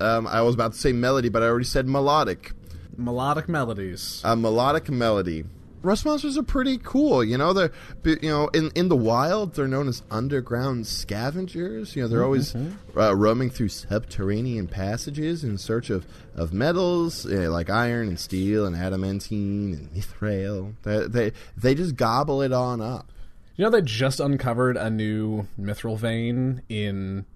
Um, 0.00 0.26
I 0.26 0.42
was 0.42 0.54
about 0.54 0.72
to 0.72 0.78
say 0.78 0.92
melody, 0.92 1.28
but 1.28 1.42
I 1.42 1.46
already 1.46 1.64
said 1.66 1.86
melodic. 1.88 2.52
Melodic 2.96 3.48
melodies. 3.48 4.20
A 4.24 4.34
melodic 4.36 4.88
melody. 4.90 5.44
Rust 5.82 6.04
monsters 6.04 6.36
are 6.36 6.42
pretty 6.42 6.78
cool. 6.78 7.22
You 7.22 7.38
know, 7.38 7.52
they're 7.52 7.72
you 8.04 8.28
know 8.30 8.48
in 8.48 8.70
in 8.74 8.88
the 8.88 8.96
wild 8.96 9.54
they're 9.54 9.68
known 9.68 9.88
as 9.88 10.02
underground 10.10 10.86
scavengers. 10.86 11.94
You 11.94 12.02
know, 12.02 12.08
they're 12.08 12.24
always 12.24 12.54
uh, 12.96 13.14
roaming 13.14 13.50
through 13.50 13.68
subterranean 13.68 14.66
passages 14.66 15.44
in 15.44 15.56
search 15.58 15.90
of 15.90 16.06
of 16.34 16.52
metals 16.52 17.26
uh, 17.26 17.50
like 17.50 17.70
iron 17.70 18.08
and 18.08 18.18
steel 18.18 18.66
and 18.66 18.74
adamantine 18.74 19.74
and 19.74 19.92
mithril. 19.92 20.74
They 20.82 21.06
they 21.06 21.32
they 21.56 21.74
just 21.74 21.96
gobble 21.96 22.42
it 22.42 22.52
on 22.52 22.80
up. 22.80 23.12
You 23.56 23.64
know 23.64 23.70
they 23.70 23.82
just 23.82 24.20
uncovered 24.20 24.76
a 24.76 24.90
new 24.90 25.48
mithril 25.60 25.98
vein 25.98 26.62
in 26.68 27.26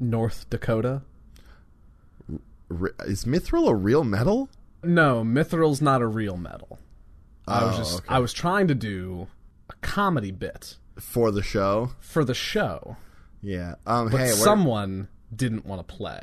North 0.00 0.48
Dakota? 0.50 1.02
R- 2.70 2.94
is 3.06 3.24
mithril 3.24 3.68
a 3.68 3.74
real 3.74 4.04
metal? 4.04 4.48
No, 4.82 5.22
mithril's 5.24 5.80
not 5.80 6.02
a 6.02 6.06
real 6.06 6.36
metal. 6.36 6.78
I 7.48 7.64
was 7.64 7.74
Oh, 7.74 7.78
just 7.78 7.96
okay. 8.00 8.14
I 8.14 8.18
was 8.18 8.32
trying 8.32 8.68
to 8.68 8.74
do 8.74 9.26
a 9.70 9.74
comedy 9.80 10.30
bit 10.30 10.76
for 10.98 11.30
the 11.30 11.42
show. 11.42 11.92
for 12.00 12.24
the 12.24 12.34
show, 12.34 12.96
Yeah. 13.42 13.74
Um. 13.86 14.08
but 14.10 14.18
hey, 14.18 14.26
we're- 14.26 14.34
someone 14.36 15.08
didn't 15.34 15.64
want 15.66 15.86
to 15.86 15.94
play. 15.94 16.22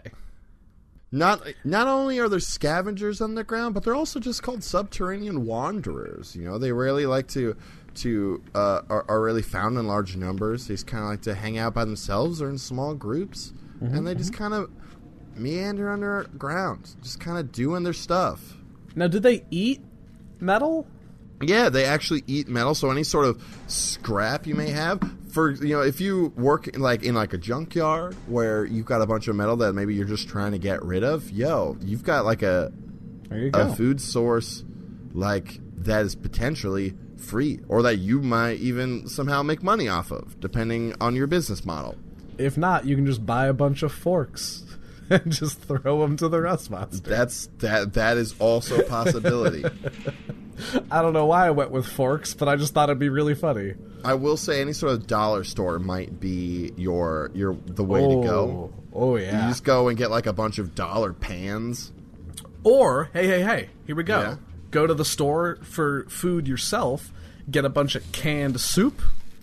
not 1.11 1.41
not 1.63 1.87
only 1.87 2.19
are 2.19 2.27
there 2.27 2.39
scavengers 2.39 3.21
on 3.21 3.35
the 3.35 3.43
ground, 3.43 3.73
but 3.73 3.83
they're 3.83 3.95
also 3.95 4.19
just 4.19 4.43
called 4.43 4.63
subterranean 4.63 5.45
wanderers. 5.45 6.35
You 6.35 6.43
know, 6.45 6.57
they 6.57 6.71
rarely 6.71 7.05
like 7.05 7.27
to 7.29 7.55
to 7.95 8.43
uh, 8.53 8.81
are, 8.89 9.05
are 9.07 9.21
really 9.21 9.41
found 9.41 9.77
in 9.77 9.87
large 9.87 10.17
numbers. 10.17 10.67
They 10.67 10.73
just 10.73 10.87
kind 10.87 11.03
of 11.03 11.09
like 11.11 11.21
to 11.21 11.33
hang 11.35 11.57
out 11.57 11.73
by 11.73 11.85
themselves 11.85 12.41
or 12.41 12.49
in 12.49 12.57
small 12.57 12.93
groups, 12.95 13.53
and 13.79 14.05
they 14.05 14.15
just 14.15 14.33
kind 14.33 14.53
of 14.53 14.69
meander 15.35 15.89
underground, 15.89 16.95
just 17.01 17.19
kind 17.21 17.37
of 17.37 17.51
doing 17.53 17.83
their 17.83 17.93
stuff. 17.93 18.57
Now, 18.95 19.07
did 19.07 19.23
they 19.23 19.45
eat 19.51 19.81
metal? 20.39 20.87
Yeah, 21.47 21.69
they 21.69 21.85
actually 21.85 22.23
eat 22.27 22.47
metal. 22.47 22.75
So 22.75 22.91
any 22.91 23.03
sort 23.03 23.25
of 23.25 23.43
scrap 23.67 24.47
you 24.47 24.55
may 24.55 24.69
have, 24.69 25.01
for 25.31 25.51
you 25.51 25.75
know, 25.75 25.81
if 25.81 25.99
you 25.99 26.33
work 26.37 26.67
in, 26.67 26.81
like 26.81 27.03
in 27.03 27.15
like 27.15 27.33
a 27.33 27.37
junkyard 27.37 28.15
where 28.27 28.65
you've 28.65 28.85
got 28.85 29.01
a 29.01 29.05
bunch 29.05 29.27
of 29.27 29.35
metal 29.35 29.57
that 29.57 29.73
maybe 29.73 29.93
you're 29.93 30.05
just 30.07 30.27
trying 30.27 30.53
to 30.53 30.57
get 30.57 30.83
rid 30.83 31.03
of, 31.03 31.29
yo, 31.31 31.77
you've 31.81 32.03
got 32.03 32.25
like 32.25 32.41
a 32.41 32.71
you 33.31 33.49
go. 33.49 33.61
a 33.61 33.75
food 33.75 33.99
source 33.99 34.63
like 35.13 35.59
that 35.83 36.05
is 36.05 36.15
potentially 36.15 36.93
free, 37.17 37.59
or 37.67 37.81
that 37.81 37.97
you 37.97 38.21
might 38.21 38.59
even 38.59 39.07
somehow 39.07 39.43
make 39.43 39.63
money 39.63 39.87
off 39.87 40.11
of, 40.11 40.39
depending 40.39 40.95
on 41.01 41.15
your 41.15 41.27
business 41.27 41.65
model. 41.65 41.95
If 42.37 42.57
not, 42.57 42.85
you 42.85 42.95
can 42.95 43.05
just 43.05 43.25
buy 43.25 43.47
a 43.47 43.53
bunch 43.53 43.83
of 43.83 43.91
forks 43.91 44.63
and 45.09 45.31
just 45.31 45.61
throw 45.61 46.01
them 46.01 46.17
to 46.17 46.29
the 46.29 46.41
rust 46.41 46.69
monster. 46.71 47.09
That's 47.09 47.47
that 47.59 47.93
that 47.93 48.17
is 48.17 48.35
also 48.39 48.79
a 48.79 48.83
possibility. 48.83 49.65
I 50.91 51.01
don't 51.01 51.13
know 51.13 51.25
why 51.25 51.47
I 51.47 51.51
went 51.51 51.71
with 51.71 51.85
forks, 51.85 52.33
but 52.33 52.47
I 52.47 52.55
just 52.55 52.73
thought 52.73 52.89
it'd 52.89 52.99
be 52.99 53.09
really 53.09 53.35
funny. 53.35 53.73
I 54.03 54.13
will 54.13 54.37
say 54.37 54.61
any 54.61 54.73
sort 54.73 54.93
of 54.93 55.07
dollar 55.07 55.43
store 55.43 55.79
might 55.79 56.19
be 56.19 56.71
your 56.77 57.31
your 57.33 57.57
the 57.65 57.83
way 57.83 58.01
to 58.01 58.15
go. 58.23 58.71
Oh, 58.93 59.11
oh 59.11 59.15
yeah. 59.17 59.43
You 59.43 59.49
just 59.51 59.63
go 59.63 59.87
and 59.87 59.97
get 59.97 60.11
like 60.11 60.25
a 60.27 60.33
bunch 60.33 60.59
of 60.59 60.75
dollar 60.75 61.11
pans. 61.13 61.91
Or 62.63 63.09
hey 63.13 63.27
hey 63.27 63.41
hey, 63.43 63.69
here 63.87 63.95
we 63.95 64.03
go. 64.03 64.19
Yeah. 64.19 64.35
Go 64.71 64.87
to 64.87 64.93
the 64.93 65.05
store 65.05 65.57
for 65.63 66.05
food 66.09 66.47
yourself. 66.47 67.11
Get 67.49 67.63
a 67.65 67.69
bunch 67.69 67.95
of 67.95 68.11
canned 68.11 68.59
soup. 68.59 69.01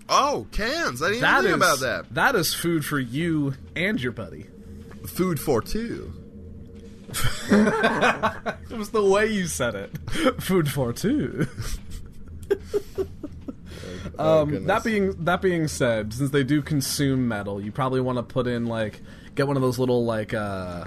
Oh, 0.08 0.46
cans! 0.52 1.00
I 1.02 1.08
didn't 1.10 1.20
That 1.22 1.44
even 1.44 1.60
think 1.60 1.72
is 1.72 1.80
about 1.82 2.04
that. 2.08 2.14
that 2.14 2.34
is 2.34 2.52
food 2.52 2.84
for 2.84 2.98
you 2.98 3.54
and 3.76 4.00
your 4.00 4.12
buddy. 4.12 4.46
Food 5.06 5.38
for 5.40 5.62
two. 5.62 6.12
It 8.70 8.78
was 8.78 8.90
the 8.90 9.04
way 9.04 9.26
you 9.26 9.46
said 9.46 9.74
it. 9.74 9.90
Food 10.42 10.70
for 10.70 10.92
two. 10.92 11.46
Oh, 14.18 14.42
Um, 14.42 14.66
that 14.66 14.84
being 14.84 15.24
that 15.24 15.40
being 15.40 15.68
said, 15.68 16.12
since 16.12 16.30
they 16.30 16.44
do 16.44 16.60
consume 16.60 17.28
metal, 17.28 17.60
you 17.62 17.72
probably 17.72 18.00
want 18.00 18.18
to 18.18 18.22
put 18.22 18.46
in 18.46 18.66
like 18.66 19.00
get 19.34 19.46
one 19.46 19.56
of 19.56 19.62
those 19.62 19.78
little 19.78 20.04
like 20.04 20.34
uh 20.34 20.84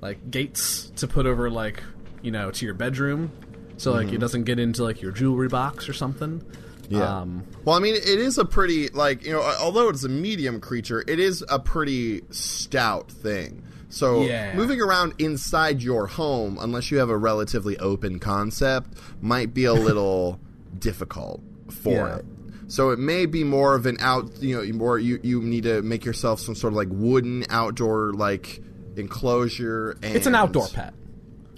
like 0.00 0.30
gates 0.30 0.90
to 0.96 1.08
put 1.08 1.26
over 1.26 1.50
like 1.50 1.82
you 2.22 2.30
know 2.30 2.50
to 2.50 2.64
your 2.64 2.74
bedroom, 2.74 3.32
so 3.76 3.92
like 3.92 4.12
it 4.12 4.18
doesn't 4.18 4.44
get 4.44 4.58
into 4.58 4.84
like 4.84 5.02
your 5.02 5.10
jewelry 5.10 5.48
box 5.48 5.88
or 5.88 5.92
something. 5.92 6.40
Mm-hmm. 6.40 6.94
Yeah. 6.94 7.20
Um, 7.20 7.44
Well, 7.64 7.76
I 7.76 7.80
mean, 7.80 7.94
it 7.96 8.04
is 8.06 8.38
a 8.38 8.44
pretty 8.44 8.88
like 8.90 9.24
you 9.24 9.32
know, 9.32 9.42
although 9.60 9.88
it's 9.88 10.04
a 10.04 10.08
medium 10.08 10.60
creature, 10.60 11.02
it 11.06 11.18
is 11.18 11.44
a 11.48 11.58
pretty 11.58 12.22
stout 12.30 13.10
thing. 13.10 13.62
So 13.90 14.22
Yeah. 14.22 14.54
moving 14.56 14.80
around 14.80 15.14
inside 15.18 15.82
your 15.82 16.06
home, 16.06 16.56
unless 16.60 16.90
you 16.90 16.98
have 16.98 17.10
a 17.10 17.16
relatively 17.18 17.76
open 17.78 18.18
concept, 18.20 18.94
might 19.20 19.52
be 19.52 19.64
a 19.64 19.72
little 19.88 20.40
difficult 20.78 21.42
for 21.82 21.92
Yeah. 21.92 22.16
it. 22.16 22.24
So 22.68 22.90
it 22.90 23.00
may 23.00 23.26
be 23.26 23.42
more 23.42 23.74
of 23.74 23.84
an 23.86 23.96
out, 24.00 24.40
you 24.40 24.56
know, 24.64 24.72
more 24.78 24.96
you 24.98 25.18
you 25.24 25.42
need 25.42 25.64
to 25.64 25.82
make 25.82 26.04
yourself 26.04 26.38
some 26.40 26.54
sort 26.54 26.72
of 26.72 26.76
like 26.76 26.88
wooden 26.90 27.44
outdoor 27.50 28.12
like 28.12 28.62
enclosure. 28.96 29.96
And 30.02 30.14
it's 30.16 30.26
an 30.26 30.34
outdoor 30.36 30.68
pet. 30.68 30.94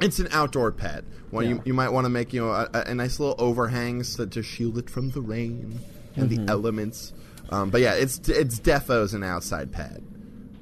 It's 0.00 0.18
an 0.18 0.28
outdoor 0.32 0.72
pet. 0.72 1.04
Well, 1.30 1.42
Yeah. 1.44 1.50
you, 1.50 1.62
you 1.66 1.74
might 1.74 1.90
want 1.90 2.06
to 2.06 2.08
make 2.08 2.32
you 2.32 2.40
know 2.40 2.50
a, 2.50 2.68
a- 2.72 2.94
nice 2.94 3.20
little 3.20 3.34
overhang 3.38 4.02
so 4.04 4.24
to 4.26 4.42
shield 4.42 4.78
it 4.78 4.88
from 4.88 5.10
the 5.10 5.20
rain 5.20 5.78
and 6.16 6.30
Mm-hmm. 6.30 6.46
the 6.46 6.52
elements. 6.52 7.12
Um, 7.50 7.68
but 7.70 7.82
yeah, 7.82 7.92
it's 7.94 8.18
it's 8.28 8.58
defos 8.58 9.12
an 9.14 9.22
outside 9.22 9.70
pet. 9.72 10.00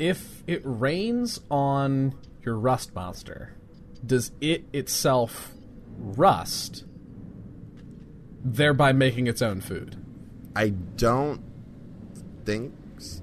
If 0.00 0.42
it 0.46 0.62
rains 0.64 1.40
on 1.50 2.14
your 2.42 2.56
rust 2.58 2.94
monster, 2.94 3.54
does 4.04 4.32
it 4.40 4.64
itself 4.72 5.52
rust, 5.98 6.84
thereby 8.42 8.92
making 8.92 9.26
its 9.26 9.42
own 9.42 9.60
food? 9.60 9.96
I 10.56 10.70
don't 10.96 11.42
think 12.44 12.72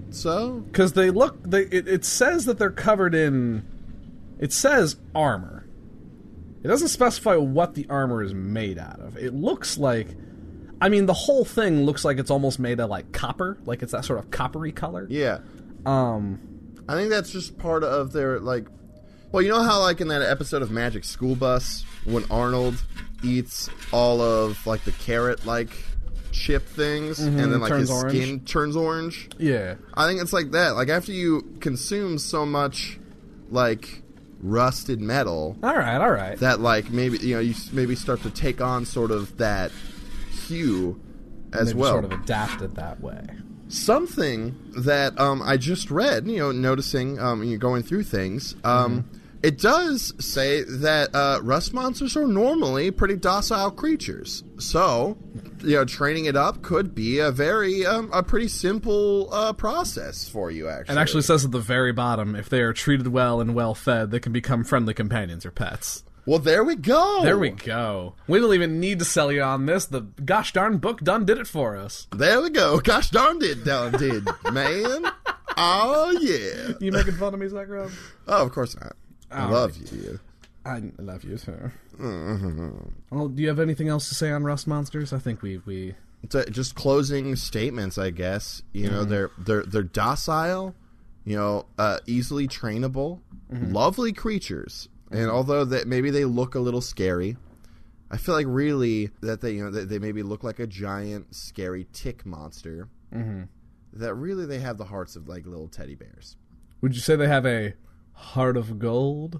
so. 0.09 0.59
because 0.71 0.93
they 0.93 1.09
look 1.11 1.37
they 1.43 1.63
it, 1.63 1.87
it 1.87 2.05
says 2.05 2.45
that 2.45 2.57
they're 2.57 2.71
covered 2.71 3.13
in 3.13 3.63
it 4.39 4.51
says 4.53 4.95
armor 5.13 5.67
it 6.63 6.67
doesn't 6.67 6.87
specify 6.87 7.35
what 7.35 7.75
the 7.75 7.85
armor 7.89 8.23
is 8.23 8.33
made 8.33 8.79
out 8.79 8.99
of 8.99 9.17
it 9.17 9.35
looks 9.35 9.77
like 9.77 10.07
i 10.81 10.89
mean 10.89 11.05
the 11.05 11.13
whole 11.13 11.45
thing 11.45 11.83
looks 11.83 12.03
like 12.03 12.17
it's 12.17 12.31
almost 12.31 12.57
made 12.57 12.79
of 12.79 12.89
like 12.89 13.11
copper 13.11 13.57
like 13.65 13.83
it's 13.83 13.91
that 13.91 14.03
sort 14.03 14.17
of 14.17 14.31
coppery 14.31 14.71
color 14.71 15.05
Yeah, 15.09 15.39
um 15.85 16.39
I 16.89 16.95
think 16.95 17.09
that's 17.09 17.31
just 17.31 17.57
part 17.57 17.83
of 17.83 18.11
their 18.13 18.39
like. 18.39 18.65
Well, 19.31 19.41
you 19.43 19.49
know 19.49 19.61
how 19.61 19.81
like 19.81 19.99
in 20.01 20.07
that 20.07 20.21
episode 20.21 20.61
of 20.61 20.71
Magic 20.71 21.03
School 21.03 21.35
Bus 21.35 21.83
when 22.05 22.23
Arnold 22.31 22.81
eats 23.23 23.69
all 23.91 24.21
of 24.21 24.65
like 24.65 24.83
the 24.85 24.93
carrot 24.93 25.45
like 25.45 25.69
chip 26.31 26.65
things 26.67 27.19
and 27.19 27.37
then 27.39 27.59
like 27.59 27.71
Mm-hmm. 27.71 27.79
his 27.81 27.89
orange. 27.91 28.11
skin 28.23 28.39
turns 28.41 28.75
orange. 28.75 29.29
yeah 29.37 29.75
I 29.95 30.07
think 30.07 30.21
it's 30.21 30.31
like 30.33 30.51
that. 30.51 30.75
Like 30.75 30.87
after 30.89 31.11
you 31.11 31.41
consume 31.59 32.17
so 32.19 32.45
much 32.45 32.99
like 33.49 34.03
rusted 34.39 35.01
metal 35.01 35.57
all 35.63 35.75
right 35.75 35.97
all 35.99 36.11
right 36.11 36.37
that 36.39 36.59
like 36.59 36.91
maybe 36.91 37.17
you 37.17 37.33
know 37.33 37.39
you 37.41 37.55
maybe 37.73 37.95
start 37.95 38.21
to 38.21 38.29
take 38.29 38.61
on 38.61 38.85
sort 38.85 39.09
of 39.09 39.35
that 39.37 39.71
hue 40.47 41.01
as 41.53 41.73
well. 41.73 41.93
sort 41.93 42.05
of 42.05 42.11
adapted 42.11 42.75
that 42.75 43.01
way 43.01 43.25
Something 43.69 44.55
that 44.77 45.19
um, 45.19 45.41
I 45.41 45.57
just 45.57 45.91
read, 45.91 46.27
you 46.27 46.37
know, 46.37 46.51
noticing 46.51 47.19
um, 47.19 47.43
you 47.43 47.51
know, 47.51 47.57
going 47.57 47.83
through 47.83 48.03
things. 48.03 48.55
Um, 48.63 49.09
It 49.43 49.59
does 49.59 50.15
say 50.19 50.63
that 50.63 51.13
uh, 51.13 51.39
rust 51.43 51.71
monsters 51.71 52.17
are 52.17 52.25
normally 52.25 52.89
pretty 52.89 53.15
docile 53.17 53.69
creatures. 53.69 54.43
So, 54.57 55.15
you 55.59 55.75
know, 55.75 55.85
training 55.85 56.25
it 56.25 56.35
up 56.35 56.63
could 56.63 56.95
be 56.95 57.19
a 57.19 57.31
very, 57.31 57.85
um, 57.85 58.09
a 58.11 58.23
pretty 58.23 58.47
simple 58.47 59.29
uh, 59.31 59.53
process 59.53 60.27
for 60.27 60.49
you, 60.49 60.67
actually. 60.67 60.95
It 60.95 60.99
actually 60.99 61.21
says 61.21 61.45
at 61.45 61.51
the 61.51 61.59
very 61.59 61.93
bottom, 61.93 62.35
if 62.35 62.49
they 62.49 62.61
are 62.61 62.73
treated 62.73 63.09
well 63.09 63.39
and 63.39 63.53
well 63.53 63.75
fed, 63.75 64.09
they 64.09 64.19
can 64.19 64.33
become 64.33 64.63
friendly 64.63 64.95
companions 64.95 65.45
or 65.45 65.51
pets. 65.51 66.03
Well, 66.27 66.39
there 66.39 66.65
we 66.65 66.75
go. 66.75 67.21
There 67.23 67.39
we 67.39 67.51
go. 67.51 68.15
We 68.27 68.41
don't 68.41 68.53
even 68.53 68.81
need 68.81 68.99
to 68.99 69.05
sell 69.05 69.31
you 69.31 69.41
on 69.41 69.65
this. 69.65 69.85
The 69.85 70.01
gosh 70.01 70.51
darn 70.51 70.77
book 70.77 70.99
done 70.99 71.25
did 71.25 71.37
it 71.37 71.47
for 71.47 71.77
us. 71.77 72.07
There 72.13 72.41
we 72.41 72.49
go. 72.49 72.81
Gosh 72.81 73.11
darn 73.11 73.39
did, 73.39 73.63
done 73.63 73.93
did, 73.93 74.27
man. 74.51 75.05
Oh, 75.55 76.11
yeah. 76.19 76.73
You 76.81 76.91
making 76.91 77.13
fun 77.13 77.33
of 77.33 77.39
me, 77.39 77.47
Zach 77.47 77.69
Rob? 77.69 77.91
Oh, 78.27 78.45
of 78.45 78.51
course 78.51 78.75
not. 78.77 78.97
I 79.31 79.45
All 79.45 79.51
love 79.51 79.77
you. 79.77 80.19
I 80.65 80.83
love 80.97 81.23
you, 81.23 81.37
sir. 81.37 81.71
Mm-hmm. 81.97 82.77
Well, 83.09 83.29
do 83.29 83.41
you 83.41 83.47
have 83.47 83.61
anything 83.61 83.87
else 83.87 84.09
to 84.09 84.15
say 84.15 84.29
on 84.29 84.43
Rust 84.43 84.67
Monsters? 84.67 85.13
I 85.13 85.19
think 85.19 85.41
we 85.41 85.61
we 85.65 85.95
So 86.29 86.43
just 86.43 86.75
closing 86.75 87.37
statements, 87.37 87.97
I 87.97 88.09
guess. 88.09 88.61
You 88.73 88.89
know, 88.91 89.01
mm-hmm. 89.01 89.09
they're 89.09 89.31
they're 89.37 89.63
they're 89.63 89.83
docile, 89.83 90.75
you 91.23 91.37
know, 91.37 91.67
uh, 91.77 91.99
easily 92.05 92.49
trainable, 92.49 93.21
mm-hmm. 93.49 93.71
lovely 93.71 94.11
creatures. 94.11 94.89
And 95.11 95.29
although 95.29 95.63
that 95.65 95.87
maybe 95.87 96.09
they 96.09 96.25
look 96.25 96.55
a 96.55 96.59
little 96.59 96.81
scary, 96.81 97.37
I 98.11 98.17
feel 98.17 98.35
like 98.35 98.45
really 98.47 99.11
that 99.21 99.41
they 99.41 99.51
you 99.51 99.63
know 99.63 99.71
that 99.71 99.89
they 99.89 99.99
maybe 99.99 100.23
look 100.23 100.43
like 100.43 100.59
a 100.59 100.67
giant 100.67 101.35
scary 101.35 101.87
tick 101.93 102.25
monster. 102.25 102.89
Mm-hmm. 103.13 103.43
That 103.93 104.13
really 104.15 104.45
they 104.45 104.59
have 104.59 104.77
the 104.77 104.85
hearts 104.85 105.15
of 105.15 105.27
like 105.27 105.45
little 105.45 105.67
teddy 105.67 105.95
bears. 105.95 106.35
would 106.81 106.93
you 106.93 107.01
say 107.01 107.15
they 107.15 107.27
have 107.27 107.45
a 107.45 107.73
heart 108.13 108.57
of 108.57 108.79
gold? 108.79 109.39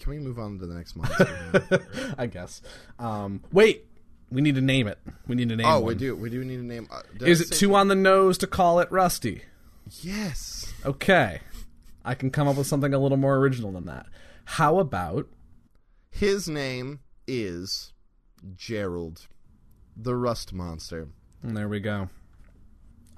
Can 0.00 0.10
we 0.12 0.18
move 0.18 0.38
on 0.38 0.58
to 0.58 0.66
the 0.66 0.74
next 0.74 0.96
monster? 0.96 1.86
I 2.18 2.26
guess. 2.26 2.62
Um, 2.98 3.42
wait, 3.52 3.84
we 4.30 4.40
need 4.40 4.54
to 4.54 4.60
name 4.60 4.86
it. 4.86 4.98
We 5.26 5.36
need 5.36 5.48
to 5.50 5.56
name. 5.56 5.66
oh, 5.66 5.80
one. 5.80 5.84
we 5.84 5.94
do. 5.94 6.16
We 6.16 6.30
do 6.30 6.44
need 6.44 6.60
a 6.60 6.64
name. 6.64 6.88
Uh, 6.90 7.02
Is 7.20 7.40
it 7.40 7.54
too 7.54 7.74
on 7.74 7.88
the 7.88 7.94
nose 7.94 8.38
to 8.38 8.46
call 8.46 8.80
it 8.80 8.90
Rusty? 8.90 9.42
Yes. 10.02 10.72
Okay, 10.84 11.40
I 12.04 12.14
can 12.14 12.30
come 12.30 12.48
up 12.48 12.56
with 12.56 12.66
something 12.66 12.94
a 12.94 12.98
little 12.98 13.18
more 13.18 13.36
original 13.36 13.72
than 13.72 13.86
that. 13.86 14.06
How 14.44 14.78
about 14.78 15.26
His 16.10 16.48
name 16.48 17.00
is 17.26 17.92
Gerald, 18.56 19.26
the 19.96 20.14
Rust 20.16 20.52
Monster. 20.52 21.08
and 21.42 21.56
there 21.56 21.68
we 21.68 21.80
go. 21.80 22.08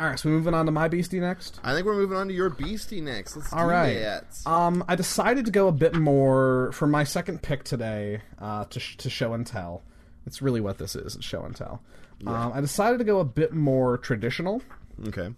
All 0.01 0.09
right, 0.09 0.18
so 0.18 0.29
we're 0.29 0.37
moving 0.37 0.55
on 0.55 0.66
to 0.66 0.73
my 0.73 0.88
beastie 0.88 1.21
next. 1.21 1.61
I 1.62 1.75
think 1.75 1.87
we're 1.87 1.95
moving 1.95 2.16
on 2.16 2.27
to 2.27 2.35
your 2.35 2.51
beastie 2.51 3.01
next. 3.01 3.37
Let's 3.37 3.53
All 3.53 3.66
right. 3.66 4.23
Um, 4.47 4.85
I 4.88 4.97
decided 4.97 5.45
to 5.45 5.53
go 5.53 5.68
a 5.68 5.73
bit 5.73 5.95
more 5.95 6.73
for 6.73 6.87
my 6.88 7.05
second 7.05 7.42
pick 7.42 7.62
today 7.62 8.23
uh, 8.38 8.64
to 8.64 8.81
sh- 8.81 8.97
to 8.97 9.11
show 9.11 9.33
and 9.35 9.47
tell. 9.47 9.83
It's 10.27 10.42
really 10.42 10.61
what 10.61 10.79
this 10.79 10.97
is. 10.97 11.14
It's 11.14 11.25
show 11.25 11.42
and 11.45 11.55
tell. 11.55 11.83
Um, 12.27 12.53
I 12.53 12.61
decided 12.61 12.99
to 12.99 13.05
go 13.05 13.21
a 13.21 13.25
bit 13.25 13.53
more 13.53 13.99
traditional. 13.99 14.62
Okay. 15.09 15.31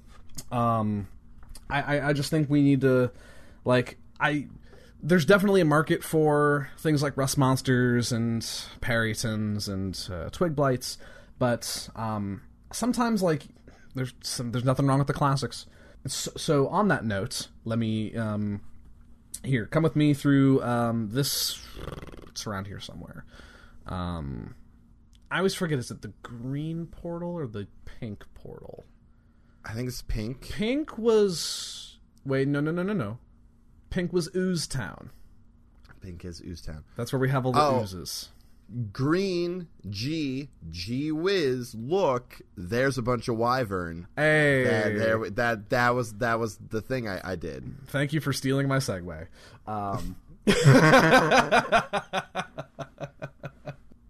Um, 0.52 1.08
I, 1.70 1.80
I, 1.98 2.08
I 2.08 2.12
just 2.12 2.30
think 2.30 2.48
we 2.50 2.62
need 2.62 2.82
to, 2.82 3.10
like, 3.64 3.98
I. 4.20 4.48
There's 5.06 5.26
definitely 5.26 5.60
a 5.60 5.66
market 5.66 6.02
for 6.02 6.70
things 6.78 7.02
like 7.02 7.18
rust 7.18 7.36
monsters 7.36 8.10
and 8.10 8.40
perytons 8.80 9.68
and 9.68 10.08
uh, 10.10 10.30
twig 10.30 10.56
blights, 10.56 10.96
but 11.38 11.90
um, 11.94 12.40
sometimes 12.72 13.22
like 13.22 13.42
there's 13.94 14.14
some, 14.22 14.50
there's 14.52 14.64
nothing 14.64 14.86
wrong 14.86 14.98
with 14.98 15.06
the 15.06 15.12
classics. 15.12 15.66
So, 16.06 16.32
so 16.36 16.68
on 16.68 16.88
that 16.88 17.04
note, 17.04 17.48
let 17.64 17.78
me 17.78 18.14
um, 18.16 18.62
here 19.42 19.66
come 19.66 19.82
with 19.82 19.96
me 19.96 20.14
through 20.14 20.62
um, 20.62 21.10
this. 21.10 21.60
It's 22.28 22.46
around 22.46 22.66
here 22.66 22.80
somewhere. 22.80 23.24
Um, 23.86 24.54
I 25.30 25.38
always 25.38 25.54
forget 25.54 25.78
is 25.78 25.90
it 25.90 26.02
the 26.02 26.12
green 26.22 26.86
portal 26.86 27.34
or 27.34 27.46
the 27.46 27.66
pink 27.84 28.24
portal? 28.34 28.84
I 29.64 29.72
think 29.72 29.88
it's 29.88 30.02
pink. 30.02 30.50
Pink 30.50 30.98
was 30.98 31.98
wait 32.24 32.48
no 32.48 32.60
no 32.60 32.70
no 32.70 32.82
no 32.82 32.92
no. 32.92 33.18
Pink 33.94 34.12
was 34.12 34.28
Ooze 34.34 34.66
Town. 34.66 35.10
Pink 36.00 36.24
is 36.24 36.40
Oozetown. 36.40 36.82
That's 36.96 37.12
where 37.12 37.20
we 37.20 37.30
have 37.30 37.46
all 37.46 37.52
the 37.52 37.60
Oh. 37.60 37.80
oozes. 37.82 38.30
Green, 38.92 39.68
G, 39.88 40.48
G 40.70 41.12
whiz. 41.12 41.74
Look, 41.76 42.40
there's 42.56 42.98
a 42.98 43.02
bunch 43.02 43.28
of 43.28 43.36
wyvern. 43.36 44.08
Hey, 44.16 44.64
That, 44.64 44.98
there, 44.98 45.30
that 45.30 45.70
that 45.70 45.94
was 45.94 46.14
that 46.14 46.40
was 46.40 46.56
the 46.70 46.80
thing 46.80 47.06
I, 47.08 47.20
I 47.22 47.36
did. 47.36 47.72
thank 47.86 48.12
you 48.12 48.20
for 48.20 48.32
stealing 48.32 48.66
my 48.66 48.78
segue. 48.78 49.28
Um, 49.66 50.16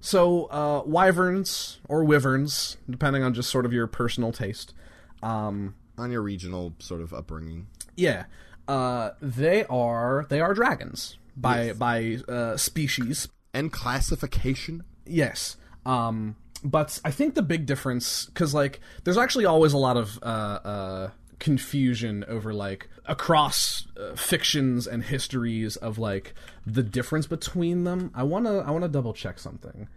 so 0.00 0.44
uh, 0.46 0.82
wyverns 0.86 1.80
or 1.88 2.04
wyverns, 2.04 2.76
depending 2.88 3.22
on 3.22 3.34
just 3.34 3.50
sort 3.50 3.66
of 3.66 3.72
your 3.72 3.86
personal 3.86 4.32
taste. 4.32 4.74
Um, 5.22 5.74
On 5.98 6.10
your 6.10 6.22
regional 6.22 6.74
sort 6.78 7.00
of 7.00 7.12
upbringing. 7.12 7.66
yeah, 7.96 8.24
uh, 8.68 9.10
they 9.20 9.64
are 9.66 10.26
they 10.28 10.40
are 10.40 10.54
dragons 10.54 11.18
by 11.36 11.72
by 11.72 12.18
uh, 12.28 12.56
species. 12.56 13.28
And 13.52 13.70
classification. 13.70 14.82
Yes. 15.06 15.56
Um, 15.86 16.34
but 16.64 17.00
I 17.04 17.10
think 17.12 17.34
the 17.34 17.42
big 17.42 17.66
difference, 17.66 18.26
because 18.26 18.52
like, 18.52 18.80
there's 19.04 19.18
actually 19.18 19.44
always 19.44 19.72
a 19.72 19.78
lot 19.78 19.96
of 19.96 20.18
uh, 20.22 20.26
uh, 20.26 21.10
confusion 21.38 22.24
over 22.26 22.52
like 22.52 22.88
across 23.06 23.86
uh, 24.00 24.16
fictions 24.16 24.86
and 24.86 25.04
histories 25.04 25.76
of 25.76 25.98
like 25.98 26.34
the 26.66 26.82
difference 26.82 27.26
between 27.26 27.84
them. 27.84 28.10
I 28.14 28.22
wanna 28.22 28.58
I 28.58 28.70
wanna 28.70 28.88
double 28.88 29.12
check 29.12 29.38
something. 29.38 29.88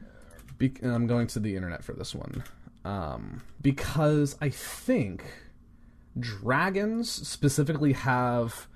Be- 0.57 0.75
I'm 0.83 1.07
going 1.07 1.27
to 1.27 1.39
the 1.39 1.55
internet 1.55 1.83
for 1.83 1.93
this 1.93 2.13
one 2.13 2.43
um, 2.83 3.41
because 3.61 4.35
I 4.41 4.49
think 4.49 5.23
dragons 6.19 7.09
specifically 7.09 7.93
have 7.93 8.67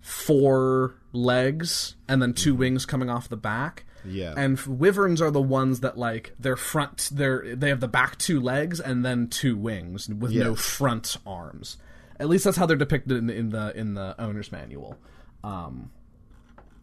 four 0.00 0.94
legs 1.12 1.96
and 2.08 2.22
then 2.22 2.32
two 2.32 2.54
wings 2.54 2.86
coming 2.86 3.10
off 3.10 3.28
the 3.28 3.36
back. 3.36 3.84
Yeah. 4.04 4.32
And 4.36 4.58
wyverns 4.60 5.20
are 5.20 5.30
the 5.30 5.42
ones 5.42 5.80
that 5.80 5.98
like 5.98 6.34
their 6.38 6.56
front 6.56 7.10
their 7.12 7.54
they 7.54 7.68
have 7.68 7.80
the 7.80 7.88
back 7.88 8.16
two 8.16 8.40
legs 8.40 8.80
and 8.80 9.04
then 9.04 9.28
two 9.28 9.56
wings 9.56 10.08
with 10.08 10.32
no 10.32 10.54
front 10.54 11.16
arms. 11.26 11.76
At 12.18 12.28
least 12.28 12.44
that's 12.44 12.56
how 12.56 12.66
they're 12.66 12.76
depicted 12.76 13.18
in 13.18 13.26
the 13.26 13.36
in 13.36 13.48
the, 13.50 13.76
in 13.76 13.94
the 13.94 14.14
owner's 14.18 14.50
manual. 14.52 14.96
Um, 15.44 15.90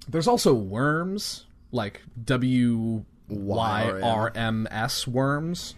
there's 0.08 0.27
also 0.27 0.53
worms 0.53 1.45
like 1.71 2.01
W 2.23 3.03
Y 3.30 3.99
R 4.03 4.32
M 4.36 4.67
S 4.69 5.06
wyrms, 5.06 5.73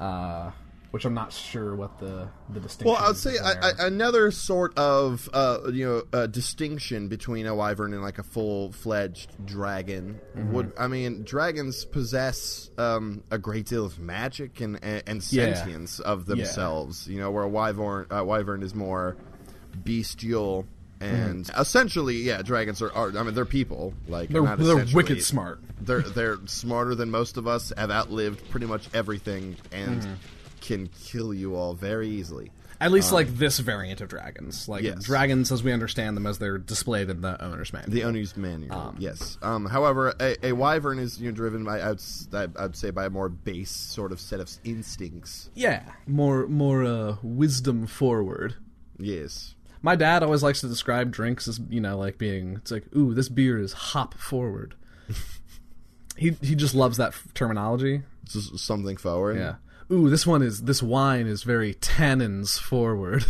uh, 0.00 0.50
which 0.92 1.04
I'm 1.04 1.14
not 1.14 1.32
sure 1.32 1.74
what 1.74 1.98
the 1.98 2.28
the 2.50 2.60
distinction. 2.60 2.92
Well, 2.94 3.02
I 3.02 3.08
would 3.08 3.16
say. 3.16 3.36
I, 3.38 3.52
I, 3.52 3.86
another 3.86 4.30
sort 4.30 4.76
of 4.78 5.28
uh, 5.32 5.58
you 5.72 5.84
know 5.86 6.02
uh, 6.18 6.26
distinction 6.28 7.08
between 7.08 7.46
a 7.46 7.54
wyvern 7.54 7.92
and 7.92 8.02
like 8.02 8.18
a 8.18 8.22
full 8.22 8.70
fledged 8.72 9.32
dragon 9.44 10.20
Mm-hmm. 10.36 10.52
would 10.52 10.72
I 10.78 10.86
mean 10.88 11.24
dragons 11.24 11.84
possess 11.84 12.70
um, 12.78 13.22
a 13.30 13.38
great 13.38 13.66
deal 13.66 13.84
of 13.84 13.98
magic 13.98 14.60
and 14.60 14.78
and, 14.82 15.02
and 15.06 15.32
Yeah. 15.32 15.54
sentience 15.54 15.98
of 15.98 16.26
themselves. 16.26 17.08
You 17.08 17.18
know, 17.20 17.30
where 17.30 17.42
a 17.44 17.48
wyvern 17.48 18.06
uh, 18.10 18.22
wyvern 18.24 18.62
is 18.62 18.74
more 18.74 19.16
bestial. 19.84 20.66
And 21.00 21.50
essentially, 21.58 22.18
yeah, 22.18 22.42
dragons 22.42 22.80
are, 22.80 22.92
are. 22.92 23.08
I 23.18 23.22
mean, 23.24 23.34
they're 23.34 23.44
people. 23.44 23.92
Like 24.06 24.28
Mm-hmm. 24.28 24.32
they're, 24.34 24.42
not 24.76 24.86
they're 24.86 24.94
wicked 24.94 25.24
smart. 25.24 25.58
They're 25.80 26.02
they're 26.02 26.38
smarter 26.46 26.94
than 26.94 27.10
most 27.10 27.36
of 27.38 27.48
us. 27.48 27.72
Have 27.76 27.90
outlived 27.90 28.48
pretty 28.50 28.66
much 28.66 28.88
everything, 28.94 29.56
and 29.72 30.02
Mm-hmm. 30.02 30.12
Can 30.62 30.86
kill 30.88 31.34
you 31.34 31.54
all 31.54 31.74
very 31.74 32.08
easily. 32.08 32.50
At 32.80 32.90
least 32.90 33.12
like 33.12 33.28
this 33.36 33.60
variant 33.60 34.00
of 34.00 34.08
dragons, 34.08 34.68
like 34.68 34.80
Um, 34.80 34.86
Yes. 34.86 35.04
dragons 35.04 35.52
as 35.52 35.62
we 35.62 35.70
understand 35.72 36.16
them 36.16 36.26
as 36.26 36.38
they're 36.38 36.58
displayed 36.58 37.10
in 37.10 37.20
the 37.20 37.40
owner's 37.44 37.72
manual. 37.72 37.92
The 37.92 38.02
owner's 38.02 38.36
manual, 38.36 38.94
yes. 38.98 39.38
Um, 39.40 39.66
however, 39.66 40.14
a, 40.18 40.46
a 40.48 40.52
wyvern 40.52 40.98
is 40.98 41.20
you 41.20 41.30
know, 41.30 41.36
driven 41.36 41.62
by 41.62 41.80
I'd, 41.80 42.00
I'd 42.56 42.74
say 42.74 42.90
by 42.90 43.04
a 43.04 43.10
more 43.10 43.28
base 43.28 43.70
sort 43.70 44.10
of 44.10 44.18
set 44.18 44.40
of 44.40 44.50
instincts. 44.64 45.50
yeah, 45.54 45.82
more 46.08 46.48
more 46.48 46.82
uh, 46.82 47.16
wisdom 47.22 47.86
forward. 47.86 48.56
Yes, 48.98 49.54
My 49.80 49.94
dad 49.94 50.24
always 50.24 50.42
likes 50.42 50.60
to 50.62 50.68
describe 50.68 51.12
drinks 51.12 51.46
as 51.46 51.60
you 51.70 51.80
know 51.80 51.96
like 51.98 52.18
being 52.18 52.56
it's 52.56 52.72
like 52.72 52.84
ooh 52.96 53.14
this 53.14 53.28
beer 53.28 53.58
is 53.58 53.72
hop 53.72 54.14
forward. 54.14 54.74
he 56.16 56.30
he 56.42 56.54
just 56.54 56.74
loves 56.74 56.96
that 56.96 57.08
f- 57.08 57.28
terminology. 57.34 58.02
just 58.24 58.58
something 58.58 58.96
forward. 58.96 59.36
Yeah. 59.38 59.54
Ooh, 59.92 60.08
this 60.08 60.26
one 60.26 60.42
is 60.42 60.62
this 60.62 60.82
wine 60.82 61.26
is 61.26 61.42
very 61.42 61.74
tannins 61.74 62.58
forward. 62.58 63.26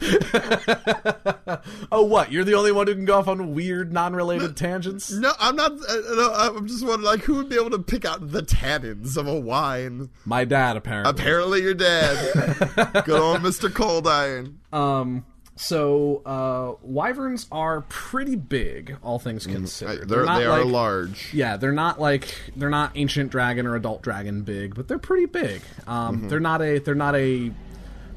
oh, 1.90 2.04
what? 2.04 2.30
You're 2.30 2.44
the 2.44 2.54
only 2.54 2.70
one 2.70 2.86
who 2.86 2.94
can 2.94 3.04
go 3.04 3.18
off 3.18 3.26
on 3.26 3.54
weird, 3.54 3.92
non-related 3.92 4.56
tangents. 4.56 5.10
No, 5.18 5.32
I'm 5.40 5.56
not. 5.56 5.72
Uh, 5.72 5.94
no, 6.14 6.32
I'm 6.34 6.68
just 6.68 6.86
wondering, 6.86 7.06
like, 7.06 7.20
who 7.20 7.36
would 7.36 7.48
be 7.48 7.56
able 7.56 7.70
to 7.70 7.78
pick 7.78 8.04
out 8.04 8.30
the 8.30 8.42
tannins 8.42 9.16
of 9.16 9.26
a 9.26 9.34
wine? 9.34 10.10
My 10.24 10.44
dad, 10.44 10.76
apparently. 10.76 11.10
Apparently, 11.10 11.62
your 11.62 11.74
dad. 11.74 13.02
Good 13.04 13.20
old 13.20 13.42
Mister 13.42 13.70
Calderon. 13.70 14.60
Um. 14.72 15.24
So 15.60 16.22
uh, 16.24 16.74
wyverns 16.82 17.46
are 17.50 17.80
pretty 17.88 18.36
big, 18.36 18.96
all 19.02 19.18
things 19.18 19.46
I- 19.46 19.52
considered. 19.52 20.08
they're, 20.08 20.24
not 20.24 20.38
they 20.38 20.46
are 20.46 20.62
like- 20.64 20.72
large. 20.72 21.34
Yeah, 21.34 21.56
they're 21.56 21.72
not 21.72 22.00
like 22.00 22.32
they're 22.56 22.70
not 22.70 22.92
ancient 22.94 23.30
dragon 23.32 23.66
or 23.66 23.74
adult 23.74 24.02
dragon 24.02 24.42
big, 24.42 24.74
but 24.76 24.86
they're 24.86 24.98
pretty 25.00 25.26
big. 25.26 25.60
Um, 25.88 26.28
They're 26.28 26.38
not 26.38 26.62
a 26.62 26.78
they're 26.78 26.94
not 26.94 27.16
a 27.16 27.50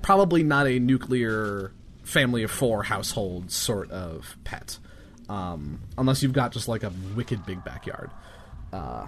probably 0.03 0.43
not 0.43 0.67
a 0.67 0.77
nuclear 0.79 1.71
family 2.03 2.43
of 2.43 2.51
four 2.51 2.83
household 2.83 3.51
sort 3.51 3.89
of 3.89 4.37
pet, 4.43 4.77
um, 5.27 5.81
unless 5.97 6.21
you've 6.21 6.33
got 6.33 6.51
just 6.51 6.67
like 6.67 6.83
a 6.83 6.91
wicked 7.15 7.43
big 7.45 7.63
backyard. 7.63 8.11
Uh, 8.71 9.07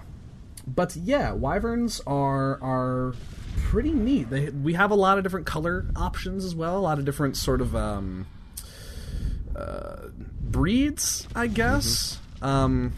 but 0.66 0.96
yeah, 0.96 1.32
wyverns 1.32 2.00
are 2.06 2.60
are 2.62 3.14
pretty 3.56 3.92
neat. 3.92 4.30
They 4.30 4.50
we 4.50 4.74
have 4.74 4.90
a 4.90 4.94
lot 4.94 5.18
of 5.18 5.24
different 5.24 5.46
color 5.46 5.86
options 5.96 6.44
as 6.44 6.54
well, 6.54 6.78
a 6.78 6.80
lot 6.80 6.98
of 6.98 7.04
different 7.04 7.36
sort 7.36 7.60
of 7.60 7.74
um, 7.74 8.26
uh, 9.54 10.08
breeds, 10.40 11.28
I 11.34 11.46
guess. 11.46 12.18
Um, 12.42 12.92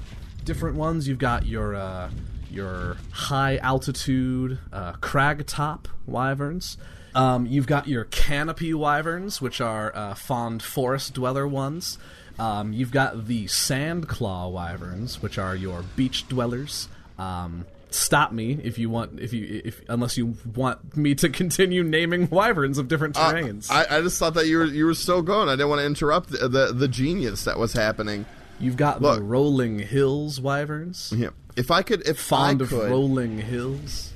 different 0.44 0.76
ones. 0.76 1.08
You've 1.08 1.18
got 1.18 1.46
your 1.46 1.74
uh, 1.74 2.10
your 2.50 2.96
high 3.10 3.58
altitude 3.58 4.58
uh, 4.72 4.92
crag 4.94 5.46
top 5.46 5.88
wyverns. 6.06 6.76
Um, 7.14 7.46
you've 7.46 7.66
got 7.66 7.88
your 7.88 8.04
canopy 8.04 8.74
wyverns, 8.74 9.40
which 9.40 9.60
are 9.60 9.94
uh, 9.96 10.14
fond 10.14 10.62
forest 10.62 11.14
dweller 11.14 11.48
ones. 11.48 11.98
Um, 12.38 12.74
you've 12.74 12.90
got 12.90 13.26
the 13.26 13.46
sand 13.46 14.08
claw 14.08 14.48
wyverns, 14.48 15.22
which 15.22 15.38
are 15.38 15.56
your 15.56 15.82
beach 15.96 16.28
dwellers. 16.28 16.88
Um, 17.18 17.64
stop 17.90 18.30
me 18.32 18.58
if 18.62 18.78
you 18.78 18.90
want, 18.90 19.18
if 19.20 19.32
you, 19.32 19.62
if 19.64 19.80
unless 19.88 20.16
you 20.18 20.36
want 20.54 20.96
me 20.96 21.14
to 21.16 21.28
continue 21.42 21.82
naming 21.82 22.28
wyverns 22.28 22.78
of 22.78 22.88
different 22.88 23.16
Uh, 23.16 23.32
terrains. 23.32 23.70
I, 23.70 23.98
I 23.98 24.00
just 24.02 24.18
thought 24.18 24.34
that 24.34 24.46
you 24.46 24.58
were 24.58 24.64
you 24.66 24.84
were 24.86 24.94
still 24.94 25.22
going. 25.22 25.48
I 25.48 25.52
didn't 25.52 25.68
want 25.70 25.80
to 25.80 25.86
interrupt 25.86 26.30
the 26.30 26.48
the, 26.48 26.72
the 26.72 26.88
genius 26.88 27.44
that 27.44 27.58
was 27.58 27.72
happening. 27.72 28.26
You've 28.58 28.76
got 28.76 29.02
Look. 29.02 29.16
the 29.18 29.22
rolling 29.22 29.78
hills 29.78 30.40
wyverns. 30.40 31.12
Yeah. 31.14 31.28
If 31.56 31.70
I 31.70 31.82
could, 31.82 32.06
if 32.08 32.18
Fond 32.18 32.60
I 32.60 32.64
of 32.64 32.70
could, 32.70 32.90
rolling 32.90 33.38
hills. 33.38 34.12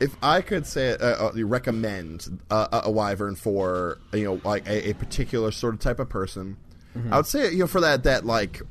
if 0.00 0.16
I 0.22 0.40
could 0.40 0.66
say 0.66 0.92
uh, 0.92 1.28
uh, 1.28 1.32
recommend 1.44 2.40
uh, 2.50 2.68
a- 2.72 2.82
a 2.88 2.90
wyvern 2.90 3.34
for 3.36 3.98
you 4.12 4.24
know 4.24 4.40
like 4.44 4.66
a, 4.68 4.90
a 4.90 4.92
particular 4.94 5.50
sort 5.50 5.74
of 5.74 5.80
type 5.80 5.98
of 5.98 6.08
person, 6.08 6.56
I 7.10 7.16
would 7.16 7.26
say 7.26 7.50
you 7.52 7.58
know 7.58 7.66
for 7.66 7.80
that 7.80 8.04
that 8.04 8.24
like 8.24 8.62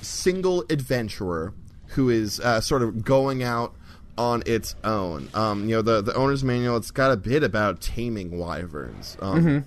single 0.00 0.64
adventurer 0.70 1.54
who 1.88 2.10
is 2.10 2.40
uh, 2.40 2.60
sort 2.60 2.82
of 2.82 3.04
going 3.04 3.42
out 3.42 3.74
on 4.18 4.42
its 4.46 4.74
own. 4.84 5.28
Um, 5.34 5.68
you 5.68 5.76
know 5.76 5.82
the 5.82 6.02
the 6.02 6.14
owner's 6.14 6.42
manual. 6.44 6.76
It's 6.76 6.90
got 6.90 7.12
a 7.12 7.16
bit 7.16 7.42
about 7.42 7.80
taming 7.80 8.38
wyverns. 8.38 9.16
Um, 9.20 9.64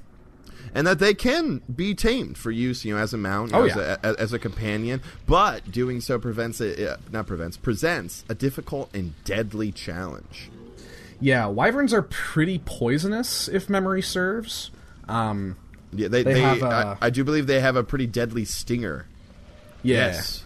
And 0.73 0.85
that 0.87 0.99
they 0.99 1.13
can 1.13 1.61
be 1.73 1.95
tamed 1.95 2.37
for 2.37 2.51
use, 2.51 2.83
you 2.83 2.93
know, 2.93 2.99
as 2.99 3.13
a 3.13 3.17
mount, 3.17 3.53
Oh, 3.53 3.59
know, 3.59 3.65
as, 3.65 3.75
yeah. 3.77 3.95
a, 4.03 4.19
as 4.19 4.33
a 4.33 4.39
companion. 4.39 5.01
But 5.25 5.71
doing 5.71 6.01
so 6.01 6.19
prevents 6.19 6.59
it, 6.59 6.85
uh, 6.85 6.97
not 7.13 7.27
prevents, 7.27 7.55
presents 7.55 8.25
a 8.27 8.35
difficult 8.35 8.93
and 8.93 9.13
deadly 9.23 9.71
challenge. 9.71 10.49
Yeah, 11.21 11.45
wyverns 11.45 11.93
are 11.93 12.01
pretty 12.01 12.59
poisonous 12.59 13.47
if 13.47 13.69
memory 13.69 14.01
serves. 14.01 14.69
Um, 15.07 15.55
Yeah, 15.97 16.07
they, 16.09 16.23
They 16.23 16.33
they, 16.33 16.41
have, 16.41 16.63
uh, 16.63 16.95
I, 17.01 17.07
I 17.07 17.09
do 17.09 17.23
believe 17.23 17.47
they 17.47 17.59
have 17.59 17.75
a 17.75 17.83
pretty 17.83 18.07
deadly 18.07 18.45
stinger. 18.45 19.05
yeah. 19.83 20.07
Yes. 20.07 20.43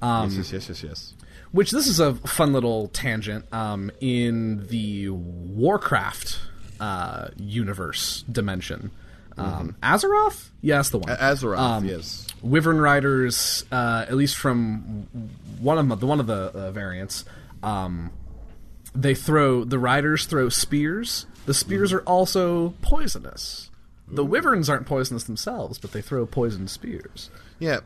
Um, 0.00 0.30
yes, 0.30 0.52
yes, 0.52 0.52
yes, 0.52 0.68
yes, 0.68 0.82
yes. 0.82 1.14
Which 1.52 1.70
this 1.70 1.86
is 1.86 2.00
a 2.00 2.14
fun 2.14 2.52
little 2.52 2.88
tangent. 2.88 3.44
Um, 3.52 3.90
in 4.00 4.66
the 4.68 5.10
Warcraft 5.10 6.40
uh, 6.80 7.28
universe 7.36 8.24
dimension, 8.30 8.90
um, 9.38 9.76
Azeroth, 9.82 10.48
yeah, 10.60 10.76
that's 10.76 10.90
the 10.90 10.98
one. 10.98 11.08
Mm-hmm. 11.08 11.22
Azeroth, 11.46 11.58
Um, 11.58 11.84
yes. 11.84 12.26
Wyvern 12.42 12.80
riders, 12.80 13.64
uh, 13.70 14.04
at 14.08 14.16
least 14.16 14.36
from 14.36 15.06
one 15.60 15.78
of 15.78 16.00
the 16.00 16.06
one 16.06 16.20
of 16.20 16.26
the 16.26 16.34
uh, 16.52 16.70
variants, 16.72 17.24
um, 17.62 18.10
they 18.94 19.14
throw 19.14 19.62
the 19.64 19.78
riders 19.78 20.26
throw 20.26 20.48
spears. 20.48 21.26
The 21.46 21.54
spears 21.54 21.92
are 21.92 22.00
also 22.02 22.70
poisonous. 22.82 23.68
The 24.12 24.24
wyverns 24.24 24.68
aren't 24.68 24.86
poisonous 24.86 25.24
themselves, 25.24 25.78
but 25.78 25.92
they 25.92 26.02
throw 26.02 26.26
poisoned 26.26 26.70
spears. 26.70 27.30
Yeah. 27.58 27.80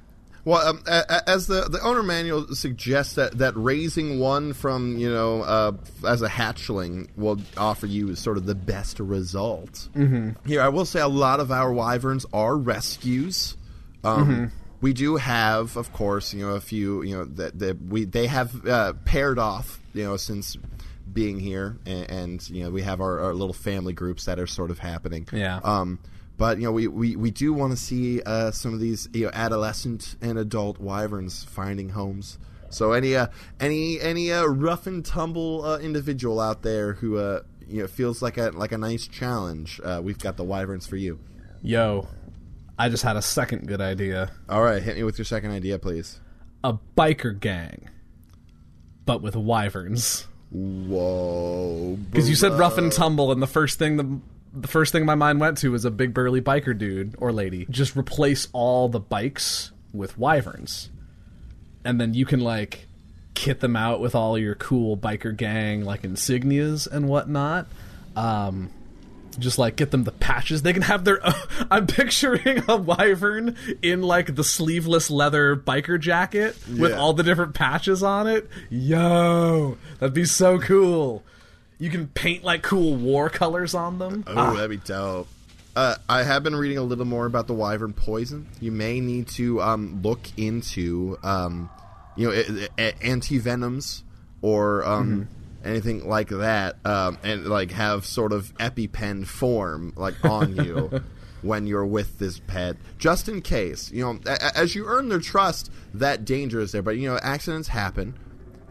Well, 0.45 0.65
um, 0.65 0.83
as 0.87 1.49
the, 1.49 1.63
the 1.63 1.81
owner 1.81 2.05
manual 2.05 2.55
suggests 2.55 3.15
that, 3.15 3.39
that 3.39 3.55
raising 3.57 4.21
one 4.21 4.53
from 4.53 4.97
you 4.97 5.11
know 5.11 5.43
uh, 5.43 5.73
as 6.07 6.23
a 6.23 6.29
hatchling 6.29 7.09
will 7.17 7.41
offer 7.57 7.87
you 7.87 8.15
sort 8.15 8.37
of 8.37 8.47
the 8.47 8.55
best 8.55 9.01
result. 9.01 9.89
Mm-hmm. 9.97 10.49
Here, 10.49 10.63
I 10.63 10.69
will 10.69 10.85
say 10.85 11.01
a 11.01 11.09
lot 11.09 11.41
of 11.41 11.51
our 11.51 11.73
wyverns 11.73 12.27
are 12.33 12.57
rescues. 12.57 13.57
Um, 14.05 14.53
We 14.83 14.93
do 14.93 15.17
have, 15.17 15.77
of 15.77 15.93
course, 15.93 16.35
you 16.35 16.47
know 16.47 16.55
a 16.55 16.61
few 16.61 17.03
you 17.03 17.17
know 17.17 17.25
that, 17.25 17.59
that 17.59 17.83
we 17.83 18.05
they 18.05 18.27
have 18.27 18.67
uh, 18.67 18.93
paired 19.05 19.39
off 19.39 19.81
you 19.95 20.05
know 20.05 20.17
since 20.17 20.57
being 21.11 21.41
here, 21.41 21.79
and, 21.87 22.11
and 22.11 22.51
you 22.51 22.63
know 22.63 22.71
we 22.71 22.83
have 22.83 23.01
our, 23.01 23.21
our 23.21 23.35
little 23.35 23.55
family 23.55 23.95
groups 23.95 24.27
that 24.27 24.39
are 24.39 24.47
sort 24.47 24.71
of 24.71 24.79
happening. 24.79 25.27
Yeah. 25.33 25.61
Um, 25.65 25.99
but 26.39 26.59
you 26.59 26.65
know, 26.65 26.73
we, 26.73 26.87
we, 26.87 27.17
we 27.17 27.31
do 27.31 27.53
want 27.53 27.73
to 27.73 27.77
see 27.77 28.21
uh, 28.23 28.51
some 28.51 28.75
of 28.75 28.81
these 28.81 29.09
you 29.13 29.25
know 29.25 29.31
adolescent 29.33 30.17
and 30.21 30.39
adult 30.39 30.79
wyverns 30.79 31.45
finding 31.45 31.91
homes. 31.91 32.39
So 32.69 32.93
any 32.93 33.17
uh, 33.17 33.29
any 33.61 34.01
any 34.01 34.33
uh, 34.33 34.45
rough 34.45 34.87
and 34.87 35.05
tumble 35.05 35.65
uh, 35.65 35.79
individual 35.79 36.41
out 36.41 36.63
there 36.63 36.95
who 36.95 37.17
uh, 37.17 37.43
you 37.67 37.83
know 37.83 37.89
feels 37.89 38.23
like 38.23 38.37
a 38.39 38.51
like 38.51 38.73
a 38.73 38.79
nice 38.79 39.07
challenge, 39.07 39.81
uh, 39.83 40.01
we've 40.03 40.19
got 40.19 40.37
the 40.37 40.45
wyverns 40.45 40.87
for 40.87 40.97
you. 40.97 41.19
Yo, 41.63 42.09
I 42.79 42.89
just 42.89 43.03
had 43.03 43.17
a 43.17 43.23
second 43.23 43.67
good 43.67 43.81
idea. 43.81 44.31
All 44.49 44.63
right, 44.63 44.83
hit 44.83 44.97
me 44.97 45.05
with 45.05 45.19
your 45.19 45.25
second 45.25 45.53
idea, 45.53 45.79
please. 45.79 46.21
A 46.65 46.75
biker 46.97 47.39
gang, 47.39 47.89
but 49.05 49.23
with 49.23 49.37
wyverns. 49.37 50.27
Whoa! 50.51 51.99
Because 52.11 52.29
you 52.29 52.37
said 52.37 52.53
rough 52.53 52.79
and 52.79 52.93
tumble, 52.93 53.33
and 53.33 53.43
the 53.43 53.47
first 53.47 53.79
thing 53.79 53.97
the 53.97 54.21
the 54.57 54.69
first 54.69 54.93
thing 54.93 55.05
my 55.05 55.15
mind 55.15 55.41
went 55.41 55.59
to 55.59 55.71
was 55.71 55.85
a 55.85 55.91
big 55.91 56.15
burly 56.15 56.41
biker 56.41 56.77
dude 56.77 57.15
or 57.19 57.33
lady. 57.33 57.67
Just 57.71 57.97
replace 57.97 58.49
all 58.53 58.89
the 58.89 59.01
bikes 59.01 59.71
with 59.93 60.19
wyverns, 60.19 60.91
and 61.85 62.01
then 62.01 62.15
you 62.15 62.25
can 62.25 62.41
like 62.41 62.87
kit 63.35 63.61
them 63.61 63.77
out 63.77 64.01
with 64.01 64.15
all 64.15 64.39
your 64.39 64.55
cool 64.55 64.97
biker 64.97 65.37
gang 65.37 65.85
like 65.85 66.03
insignias 66.03 66.91
and 66.91 67.09
whatnot. 67.09 67.67
Um, 68.17 68.71
just 69.39 69.59
like 69.59 69.77
get 69.77 69.91
them 69.91 70.05
the 70.05 70.13
patches. 70.13 70.63
They 70.63 70.73
can 70.73 70.83
have 70.83 71.05
their. 71.05 71.21
I'm 71.71 71.87
picturing 71.87 72.65
a 72.69 72.77
wyvern 72.77 73.57
in 73.83 74.03
like 74.03 74.35
the 74.35 74.45
sleeveless 74.45 75.11
leather 75.11 75.55
biker 75.55 76.01
jacket 76.01 76.57
with 76.79 76.95
all 76.95 77.13
the 77.13 77.23
different 77.23 77.55
patches 77.55 78.03
on 78.03 78.27
it. 78.27 78.49
Yo, 78.71 79.77
that'd 79.99 80.15
be 80.15 80.25
so 80.25 80.59
cool. 80.59 81.23
You 81.79 81.91
can 81.91 82.09
paint 82.09 82.43
like 82.45 82.63
cool 82.63 82.97
war 82.97 83.29
colors 83.29 83.75
on 83.75 83.99
them. 83.99 84.25
Oh, 84.27 84.33
Ah, 84.37 84.55
that'd 84.55 84.71
be 84.71 84.77
dope. 84.79 85.29
Uh, 85.75 85.97
I 86.09 86.23
have 86.23 86.43
been 86.43 86.57
reading 86.57 86.79
a 86.79 86.83
little 86.83 87.05
more 87.05 87.27
about 87.27 87.47
the 87.47 87.53
wyvern 87.55 87.93
poison. 87.93 88.47
You 88.61 88.73
may 88.73 88.99
need 89.01 89.29
to 89.29 89.61
um, 89.61 90.01
look 90.03 90.21
into, 90.39 91.19
um, 91.23 91.69
you 92.17 92.31
know, 92.31 92.67
anti 93.03 93.37
venoms 93.39 94.03
or 94.41 94.87
um, 94.87 95.29
anything 95.63 96.09
like 96.09 96.29
that, 96.31 96.77
um, 96.87 97.19
and 97.23 97.47
like 97.47 97.73
have 97.73 98.07
sort 98.07 98.33
of 98.33 98.57
EpiPen 98.57 99.27
form 99.27 99.93
like 99.97 100.15
on 100.25 100.57
you 100.57 101.03
when 101.43 101.67
you're 101.67 101.85
with 101.85 102.19
this 102.19 102.39
pet, 102.47 102.77
just 102.97 103.29
in 103.29 103.43
case. 103.43 103.93
You 103.93 104.03
know, 104.03 104.19
as 104.55 104.75
you 104.75 104.87
earn 104.87 105.11
their 105.11 105.19
trust, 105.21 105.71
that 105.93 106.25
danger 106.25 106.59
is 106.61 106.73
there. 106.73 106.81
But 106.81 106.97
you 106.97 107.07
know, 107.11 107.19
accidents 107.23 107.69
happen 107.69 108.15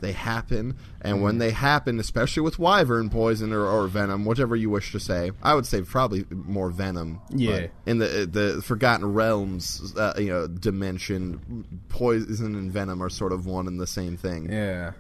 they 0.01 0.11
happen 0.11 0.75
and 1.01 1.21
when 1.21 1.37
they 1.37 1.51
happen 1.51 1.99
especially 1.99 2.41
with 2.41 2.59
wyvern 2.59 3.09
poison 3.09 3.51
or, 3.53 3.65
or 3.65 3.87
venom 3.87 4.25
whatever 4.25 4.55
you 4.55 4.69
wish 4.69 4.91
to 4.91 4.99
say 4.99 5.31
i 5.41 5.53
would 5.55 5.65
say 5.65 5.81
probably 5.81 6.25
more 6.31 6.69
venom 6.69 7.19
Yeah. 7.31 7.61
but 7.61 7.71
in 7.85 7.97
the 7.99 8.27
the 8.31 8.61
forgotten 8.61 9.13
realms 9.13 9.93
uh, 9.97 10.13
you 10.17 10.27
know 10.29 10.47
dimension 10.47 11.65
poison 11.89 12.55
and 12.55 12.71
venom 12.71 13.01
are 13.01 13.09
sort 13.09 13.31
of 13.31 13.45
one 13.45 13.67
and 13.67 13.79
the 13.79 13.87
same 13.87 14.17
thing 14.17 14.51
yeah, 14.51 14.91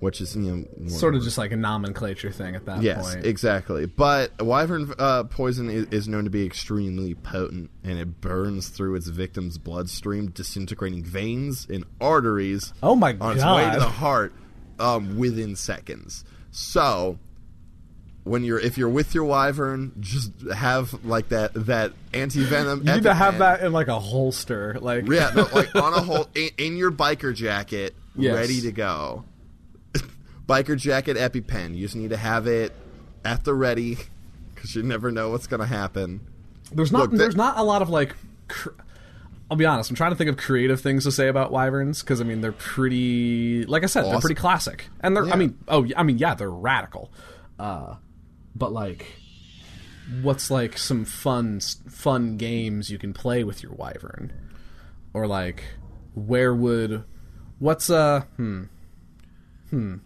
which 0.00 0.20
is 0.20 0.36
you 0.36 0.66
know 0.76 0.88
sort 0.88 1.14
of 1.14 1.22
just 1.22 1.38
like 1.38 1.50
a 1.52 1.56
nomenclature 1.56 2.30
thing 2.30 2.54
at 2.54 2.66
that 2.66 2.82
Yes, 2.82 3.14
point. 3.14 3.24
exactly. 3.24 3.86
But 3.86 4.32
wyvern 4.42 4.92
uh, 4.98 5.24
poison 5.24 5.70
is, 5.70 5.86
is 5.86 6.08
known 6.08 6.24
to 6.24 6.30
be 6.30 6.44
extremely 6.44 7.14
potent, 7.14 7.70
and 7.82 7.98
it 7.98 8.20
burns 8.20 8.68
through 8.68 8.96
its 8.96 9.06
victim's 9.08 9.56
bloodstream, 9.56 10.30
disintegrating 10.30 11.02
veins 11.04 11.66
and 11.70 11.84
arteries. 12.02 12.74
Oh 12.82 12.94
my 12.96 13.16
on 13.20 13.36
its 13.36 13.44
way 13.44 13.64
to 13.64 13.70
God. 13.70 13.80
the 13.80 13.84
heart 13.88 14.34
um, 14.78 15.18
within 15.18 15.56
seconds. 15.56 16.24
So, 16.50 17.18
when 18.24 18.42
you're 18.44 18.58
if 18.60 18.78
you're 18.78 18.88
with 18.88 19.14
your 19.14 19.24
wyvern, 19.24 19.92
just 20.00 20.30
have 20.54 21.04
like 21.04 21.28
that 21.28 21.52
that 21.66 21.92
anti 22.12 22.42
venom. 22.44 22.86
you 22.86 22.94
need 22.94 23.02
to 23.02 23.14
have 23.14 23.38
that 23.38 23.62
in 23.62 23.72
like 23.72 23.88
a 23.88 23.98
holster, 23.98 24.78
like 24.80 25.06
Yeah, 25.08 25.30
no, 25.34 25.46
like 25.52 25.74
on 25.74 25.92
a 25.94 26.00
whole 26.00 26.26
in, 26.34 26.48
in 26.58 26.76
your 26.76 26.90
biker 26.92 27.34
jacket, 27.34 27.94
Yes. 28.16 28.34
ready 28.34 28.60
to 28.62 28.72
go. 28.72 29.24
biker 30.48 30.76
jacket 30.78 31.16
EpiPen. 31.16 31.74
You 31.74 31.82
just 31.86 31.96
need 31.96 32.10
to 32.10 32.16
have 32.16 32.46
it 32.46 32.72
at 33.24 33.44
the 33.44 33.52
ready 33.54 33.98
because 34.54 34.74
you 34.74 34.82
never 34.82 35.10
know 35.10 35.30
what's 35.30 35.46
gonna 35.46 35.66
happen. 35.66 36.20
There's 36.72 36.92
not 36.92 37.02
Look, 37.02 37.10
the- 37.12 37.16
there's 37.18 37.36
not 37.36 37.58
a 37.58 37.62
lot 37.62 37.82
of 37.82 37.88
like. 37.90 38.14
Cr- 38.48 38.70
I'll 39.54 39.58
be 39.58 39.66
honest. 39.66 39.88
I'm 39.88 39.94
trying 39.94 40.10
to 40.10 40.16
think 40.16 40.28
of 40.28 40.36
creative 40.36 40.80
things 40.80 41.04
to 41.04 41.12
say 41.12 41.28
about 41.28 41.52
wyverns 41.52 42.02
because 42.02 42.20
I 42.20 42.24
mean 42.24 42.40
they're 42.40 42.50
pretty. 42.50 43.64
Like 43.66 43.84
I 43.84 43.86
said, 43.86 44.04
they're 44.04 44.18
pretty 44.18 44.34
classic, 44.34 44.88
and 44.98 45.16
they're. 45.16 45.26
Yeah. 45.26 45.32
I 45.32 45.36
mean, 45.36 45.56
oh, 45.68 45.86
I 45.96 46.02
mean, 46.02 46.18
yeah, 46.18 46.34
they're 46.34 46.50
radical. 46.50 47.12
Uh, 47.56 47.94
but 48.56 48.72
like, 48.72 49.06
what's 50.22 50.50
like 50.50 50.76
some 50.76 51.04
fun 51.04 51.60
fun 51.60 52.36
games 52.36 52.90
you 52.90 52.98
can 52.98 53.12
play 53.12 53.44
with 53.44 53.62
your 53.62 53.70
wyvern, 53.70 54.32
or 55.12 55.28
like, 55.28 55.62
where 56.14 56.52
would, 56.52 57.04
what's 57.60 57.90
uh, 57.90 58.22
hmm, 58.36 58.64
hmm, 59.70 59.98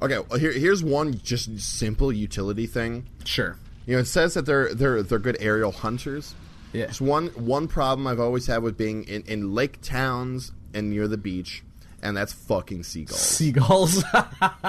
Okay, 0.00 0.18
well, 0.18 0.38
here 0.38 0.52
here's 0.52 0.82
one 0.82 1.20
just 1.22 1.60
simple 1.60 2.10
utility 2.10 2.66
thing. 2.66 3.06
sure, 3.26 3.58
You 3.84 3.96
know, 3.96 4.00
it 4.00 4.06
says 4.06 4.32
that 4.32 4.46
they're 4.46 4.72
they're 4.72 5.02
they're 5.02 5.18
good 5.18 5.36
aerial 5.40 5.72
hunters. 5.72 6.34
Yeah, 6.72 6.92
one 6.98 7.28
one 7.28 7.68
problem 7.68 8.06
I've 8.06 8.20
always 8.20 8.46
had 8.46 8.62
with 8.62 8.76
being 8.76 9.04
in, 9.04 9.22
in 9.22 9.54
lake 9.54 9.80
towns 9.80 10.52
and 10.74 10.90
near 10.90 11.08
the 11.08 11.16
beach, 11.16 11.62
and 12.02 12.16
that's 12.16 12.32
fucking 12.32 12.82
seagulls. 12.82 13.20
seagulls. 13.20 14.04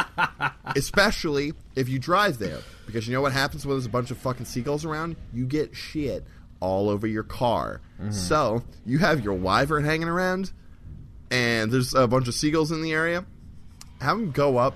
Especially 0.76 1.54
if 1.76 1.90
you 1.90 2.00
drive 2.00 2.38
there, 2.38 2.60
because 2.86 3.08
you 3.08 3.14
know 3.14 3.22
what 3.22 3.34
happens 3.34 3.66
when 3.66 3.76
there's 3.76 3.86
a 3.86 3.90
bunch 3.90 4.12
of 4.12 4.18
fucking 4.18 4.46
seagulls 4.46 4.86
around? 4.86 5.16
You 5.34 5.46
get 5.46 5.76
shit 5.76 6.26
all 6.60 6.90
over 6.90 7.08
your 7.08 7.24
car. 7.24 7.82
Mm-hmm. 8.00 8.12
So 8.12 8.64
you 8.86 9.00
have 9.00 9.24
your 9.24 9.34
wyvern 9.34 9.84
hanging 9.84 10.08
around, 10.08 10.52
and 11.32 11.72
there's 11.72 11.94
a 11.94 12.08
bunch 12.08 12.28
of 12.28 12.34
seagulls 12.34 12.72
in 12.72 12.82
the 12.82 12.94
area. 12.94 13.26
Have 14.02 14.18
them 14.18 14.32
go 14.32 14.58
up. 14.58 14.76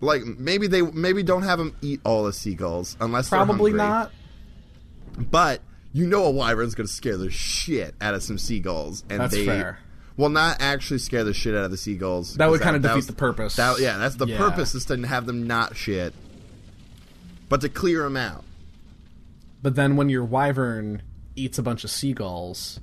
Like 0.00 0.24
maybe 0.24 0.68
they 0.68 0.82
maybe 0.82 1.22
don't 1.22 1.42
have 1.42 1.58
them 1.58 1.74
eat 1.82 2.00
all 2.04 2.24
the 2.24 2.32
seagulls 2.32 2.96
unless 3.00 3.30
they're 3.30 3.44
Probably 3.44 3.72
not. 3.72 4.12
But 5.16 5.60
you 5.92 6.06
know 6.06 6.24
a 6.24 6.30
wyvern's 6.30 6.74
going 6.74 6.86
to 6.86 6.92
scare 6.92 7.16
the 7.16 7.30
shit 7.30 7.94
out 8.00 8.14
of 8.14 8.22
some 8.22 8.38
seagulls, 8.38 9.04
and 9.10 9.20
That's 9.20 9.32
they 9.34 9.46
fair. 9.46 9.78
will 10.16 10.28
not 10.28 10.58
actually 10.60 10.98
scare 10.98 11.24
the 11.24 11.32
shit 11.34 11.54
out 11.54 11.64
of 11.64 11.70
the 11.70 11.76
seagulls. 11.76 12.34
That 12.34 12.50
would 12.50 12.60
kinda 12.60 12.78
defeat 12.80 12.96
was- 12.96 13.06
the 13.06 13.12
purpose. 13.14 13.56
That, 13.56 13.80
yeah, 13.80 13.98
that's 13.98 14.16
the 14.16 14.26
Yeah. 14.26 14.38
purpose 14.38 14.74
is 14.74 14.84
to 14.86 14.96
have 15.06 15.26
them 15.26 15.46
not 15.46 15.76
shit, 15.76 16.12
but 17.48 17.60
to 17.62 17.68
clear 17.68 18.02
them 18.02 18.16
out. 18.16 18.44
But 19.62 19.74
then 19.74 19.96
when 19.96 20.08
your 20.08 20.24
wyvern 20.24 21.02
eats 21.34 21.58
a 21.58 21.62
bunch 21.62 21.84
of 21.84 21.90
seagulls, 21.90 22.80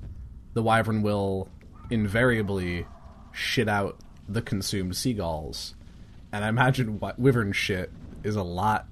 the 0.54 0.62
wyvern 0.62 1.02
will 1.02 1.48
invariably 1.90 2.86
shit 3.32 3.68
out 3.68 3.98
the 4.28 4.42
consumed 4.42 4.96
seagulls. 4.96 5.74
And 6.32 6.44
I 6.44 6.48
imagine 6.48 6.98
wy- 6.98 7.14
wyvern 7.16 7.52
shit 7.52 7.90
is 8.24 8.34
a 8.36 8.42
lot 8.42 8.86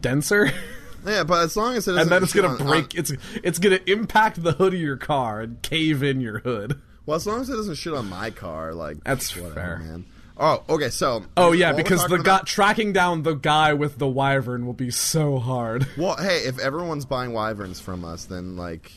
denser. 0.00 0.50
Yeah, 1.06 1.24
but 1.24 1.42
as 1.42 1.56
long 1.56 1.76
as 1.76 1.88
it 1.88 1.96
and 1.96 2.10
then 2.10 2.22
it's 2.22 2.32
gonna 2.32 2.48
on- 2.48 2.56
break 2.58 2.84
on- 2.84 2.90
it's 3.00 3.12
it's 3.42 3.58
gonna 3.58 3.80
impact 3.86 4.42
the 4.42 4.52
hood 4.52 4.74
of 4.74 4.80
your 4.80 4.96
car 4.96 5.40
and 5.40 5.60
cave 5.62 6.02
in 6.02 6.20
your 6.20 6.38
hood. 6.40 6.80
well, 7.06 7.16
as 7.16 7.26
long 7.26 7.40
as 7.40 7.50
it 7.50 7.54
doesn't 7.56 7.74
shit 7.76 7.94
on 7.94 8.08
my 8.08 8.30
car, 8.30 8.72
like 8.74 9.02
That's 9.04 9.34
whatever, 9.36 9.54
fair. 9.54 9.78
man. 9.78 10.04
Oh, 10.38 10.62
okay. 10.68 10.88
So 10.88 11.24
Oh 11.36 11.52
yeah, 11.52 11.72
because 11.72 12.06
the 12.06 12.18
guy 12.18 12.40
tracking 12.46 12.92
down 12.92 13.22
the 13.22 13.34
guy 13.34 13.74
with 13.74 13.98
the 13.98 14.08
wyvern 14.08 14.64
will 14.66 14.72
be 14.72 14.90
so 14.90 15.38
hard. 15.38 15.86
Well, 15.96 16.16
hey, 16.16 16.38
if 16.46 16.58
everyone's 16.58 17.04
buying 17.04 17.32
wyverns 17.32 17.80
from 17.80 18.04
us, 18.04 18.24
then 18.24 18.56
like, 18.56 18.90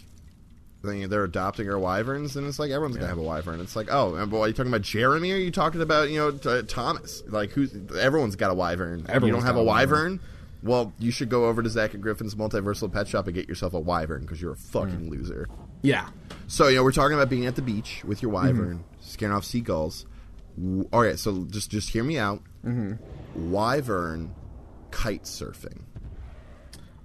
then 0.81 1.09
they're 1.09 1.23
adopting 1.23 1.69
our 1.69 1.77
wyverns, 1.79 2.35
and 2.37 2.47
it's 2.47 2.57
like 2.59 2.71
everyone's 2.71 2.95
gonna 2.95 3.09
have 3.09 3.17
a 3.17 3.21
wyvern. 3.23 3.59
It's 3.59 3.75
like, 3.75 3.87
oh, 3.91 4.15
and, 4.15 4.31
well, 4.31 4.43
are 4.43 4.47
you 4.47 4.53
talking 4.53 4.71
about 4.71 4.83
Jeremy? 4.83 5.31
Or 5.31 5.35
are 5.35 5.39
you 5.39 5.51
talking 5.51 5.81
about 5.81 6.09
you 6.09 6.19
know 6.19 6.31
t- 6.31 6.67
Thomas? 6.67 7.21
Like, 7.27 7.49
who's 7.51 7.75
everyone's 7.99 8.35
got 8.37 8.51
a 8.51 8.53
wyvern. 8.53 9.05
If 9.09 9.23
you 9.23 9.31
don't 9.31 9.41
have 9.43 9.57
a 9.57 9.59
a 9.59 9.63
wyvern. 9.63 10.19
Well, 10.65 10.93
you 10.97 11.11
should 11.11 11.29
go 11.29 11.45
over 11.45 11.61
to 11.61 11.69
Zach 11.69 11.93
and 11.93 12.01
Griffin's 12.01 12.33
Multiversal 12.33 12.91
Pet 12.91 13.07
Shop 13.07 13.27
and 13.27 13.35
get 13.35 13.47
yourself 13.47 13.75
a 13.75 13.79
wyvern 13.79 14.21
because 14.21 14.41
you're 14.41 14.53
a 14.53 14.57
fucking 14.57 15.11
loser. 15.11 15.47
Yeah. 15.83 16.09
So 16.47 16.67
you 16.69 16.77
know 16.77 16.83
we're 16.83 16.91
talking 16.91 17.13
about 17.13 17.29
being 17.29 17.45
at 17.45 17.55
the 17.55 17.61
beach 17.61 18.03
with 18.03 18.23
your 18.23 18.31
wyvern, 18.31 18.79
Mm-hmm. 18.79 19.01
scaring 19.01 19.35
off 19.35 19.45
seagulls. 19.45 20.07
All 20.91 21.01
right, 21.01 21.19
so 21.19 21.45
just 21.51 21.69
just 21.69 21.89
hear 21.91 22.03
me 22.03 22.17
out. 22.17 22.41
Mm-hmm. 22.65 23.51
Wyvern 23.51 24.33
kite 24.89 25.23
surfing. 25.25 25.81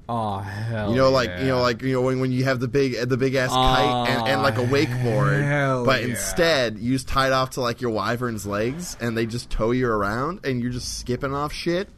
Oh 0.08 0.38
hell. 0.38 0.90
You 0.90 0.96
know, 0.96 1.10
like 1.10 1.28
yeah. 1.28 1.40
you 1.42 1.48
know, 1.48 1.60
like 1.60 1.82
you 1.82 1.92
know, 1.92 2.00
when, 2.00 2.18
when 2.18 2.32
you 2.32 2.44
have 2.44 2.60
the 2.60 2.66
big 2.68 2.96
the 3.08 3.16
big 3.18 3.34
ass 3.34 3.50
kite 3.50 4.08
and, 4.08 4.26
and 4.26 4.42
like 4.42 4.56
a 4.56 4.64
wakeboard, 4.64 5.84
but 5.84 6.00
yeah. 6.00 6.08
instead 6.08 6.78
you 6.78 6.92
just 6.94 7.08
tie 7.08 7.26
it 7.26 7.32
off 7.32 7.50
to 7.50 7.60
like 7.60 7.80
your 7.82 7.90
wyvern's 7.90 8.46
legs, 8.46 8.96
and 9.00 9.16
they 9.16 9.26
just 9.26 9.50
tow 9.50 9.70
you 9.70 9.86
around, 9.86 10.40
and 10.44 10.62
you're 10.62 10.72
just 10.72 10.98
skipping 10.98 11.34
off 11.34 11.52
shit. 11.52 11.88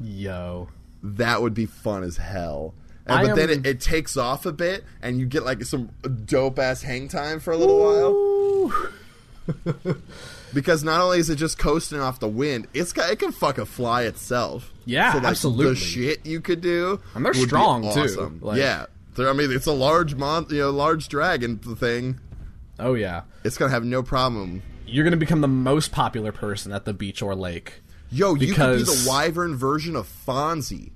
Yo. 0.00 0.68
That 1.02 1.42
would 1.42 1.54
be 1.54 1.66
fun 1.66 2.02
as 2.02 2.16
hell. 2.16 2.74
And, 3.06 3.28
but 3.28 3.36
then 3.36 3.50
it, 3.50 3.66
it 3.66 3.80
takes 3.80 4.16
off 4.16 4.46
a 4.46 4.52
bit, 4.52 4.84
and 5.02 5.18
you 5.18 5.26
get 5.26 5.44
like 5.44 5.62
some 5.64 5.90
dope 6.26 6.58
ass 6.58 6.82
hang 6.82 7.08
time 7.08 7.40
for 7.40 7.52
a 7.52 7.56
little 7.56 7.78
while. 7.80 8.72
Because 10.52 10.82
not 10.82 11.00
only 11.00 11.18
is 11.18 11.30
it 11.30 11.36
just 11.36 11.58
coasting 11.58 12.00
off 12.00 12.18
the 12.18 12.28
wind, 12.28 12.66
it's 12.74 12.92
got, 12.92 13.10
it 13.10 13.18
can 13.18 13.32
fucking 13.32 13.66
fly 13.66 14.02
itself. 14.02 14.72
Yeah, 14.84 15.12
so, 15.12 15.18
like, 15.18 15.26
absolutely. 15.28 15.74
The 15.74 15.76
shit 15.76 16.26
you 16.26 16.40
could 16.40 16.60
do, 16.60 17.00
And 17.14 17.24
they're 17.24 17.34
strong, 17.34 17.92
too. 17.94 18.38
Like- 18.40 18.58
yeah, 18.58 18.86
I 19.18 19.32
mean 19.32 19.52
it's 19.52 19.66
a 19.66 19.72
large 19.72 20.14
mon, 20.14 20.46
you 20.50 20.58
know, 20.58 20.70
large 20.70 21.08
dragon 21.08 21.58
thing. 21.58 22.18
Oh 22.78 22.94
yeah. 22.94 23.22
It's 23.44 23.58
gonna 23.58 23.70
have 23.70 23.84
no 23.84 24.02
problem. 24.02 24.62
You're 24.86 25.04
gonna 25.04 25.16
become 25.18 25.40
the 25.40 25.48
most 25.48 25.92
popular 25.92 26.32
person 26.32 26.72
at 26.72 26.84
the 26.84 26.94
beach 26.94 27.20
or 27.22 27.34
lake. 27.34 27.82
Yo, 28.12 28.34
you 28.34 28.54
could 28.54 28.78
be 28.78 28.82
the 28.82 29.06
wyvern 29.08 29.56
version 29.56 29.94
of 29.96 30.08
Fonzie 30.26 30.90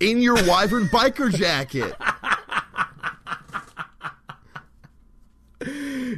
in 0.00 0.20
your 0.20 0.34
wyvern 0.46 0.84
biker 0.88 1.32
jacket. 1.32 1.94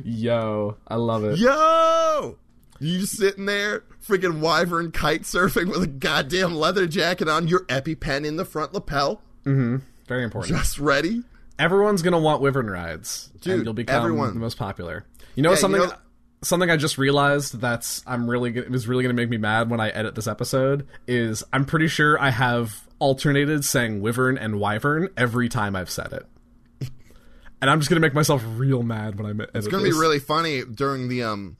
Yo, 0.05 0.76
I 0.89 0.97
love 0.97 1.24
it. 1.24 1.39
Yo, 1.39 2.39
you 2.80 3.07
sitting 3.07 3.47
there, 3.47 3.85
freaking 4.07 4.41
wyvern 4.41 4.91
kite 4.91 5.22
surfing 5.22 5.68
with 5.68 5.82
a 5.82 5.87
goddamn 5.87 6.55
leather 6.55 6.87
jacket 6.87 7.28
on, 7.28 7.47
your 7.49 7.61
EpiPen 7.66 8.24
in 8.24 8.37
the 8.37 8.45
front 8.45 8.72
lapel, 8.74 9.20
Mm-hmm. 9.45 9.76
Very 10.09 10.24
important. 10.24 10.57
just 10.57 10.78
ready. 10.78 11.22
Everyone's 11.59 12.01
gonna 12.03 12.18
want 12.18 12.41
wyvern 12.41 12.68
rides, 12.68 13.30
Dude, 13.41 13.55
and 13.55 13.64
you'll 13.64 13.74
become 13.74 13.97
everyone. 13.97 14.32
the 14.35 14.41
most 14.41 14.57
popular. 14.59 15.05
You 15.35 15.43
know 15.43 15.51
Yeah, 15.51 15.55
you 15.57 15.61
something? 15.61 15.82
know- 15.82 15.93
something 16.45 16.70
I 16.70 16.76
just 16.76 16.99
realized 16.99 17.61
that's 17.61 18.03
I'm 18.07 18.28
really 18.28 18.53
was 18.68 18.86
really 18.86 19.03
gonna 19.03 19.14
make 19.14 19.28
me 19.28 19.38
mad 19.38 19.70
when 19.70 19.80
I 19.80 19.90
edit 19.90 20.14
this 20.14 20.26
episode 20.26 20.86
is 21.07 21.42
I'm 21.53 21.64
pretty 21.64 21.88
sure 21.88 22.20
I 22.20 22.30
have 22.30 22.86
alternated 22.99 23.64
saying 23.64 24.01
wyvern 24.01 24.38
and 24.38 24.61
wyvern 24.61 25.09
every 25.16 25.49
time 25.49 25.74
I've 25.74 25.90
said 25.90 26.12
it, 26.12 26.26
and 27.61 27.70
I'm 27.70 27.80
just 27.80 27.90
gonna 27.90 28.01
make 28.01 28.14
myself 28.14 28.42
real 28.57 28.82
mad 28.82 29.16
when 29.16 29.26
I 29.26 29.30
edit 29.30 29.51
It's 29.55 29.68
gonna 29.68 29.82
be 29.82 29.92
really 29.92 30.18
funny 30.20 30.62
during 30.64 31.09
the 31.09 31.24
um 31.24 31.57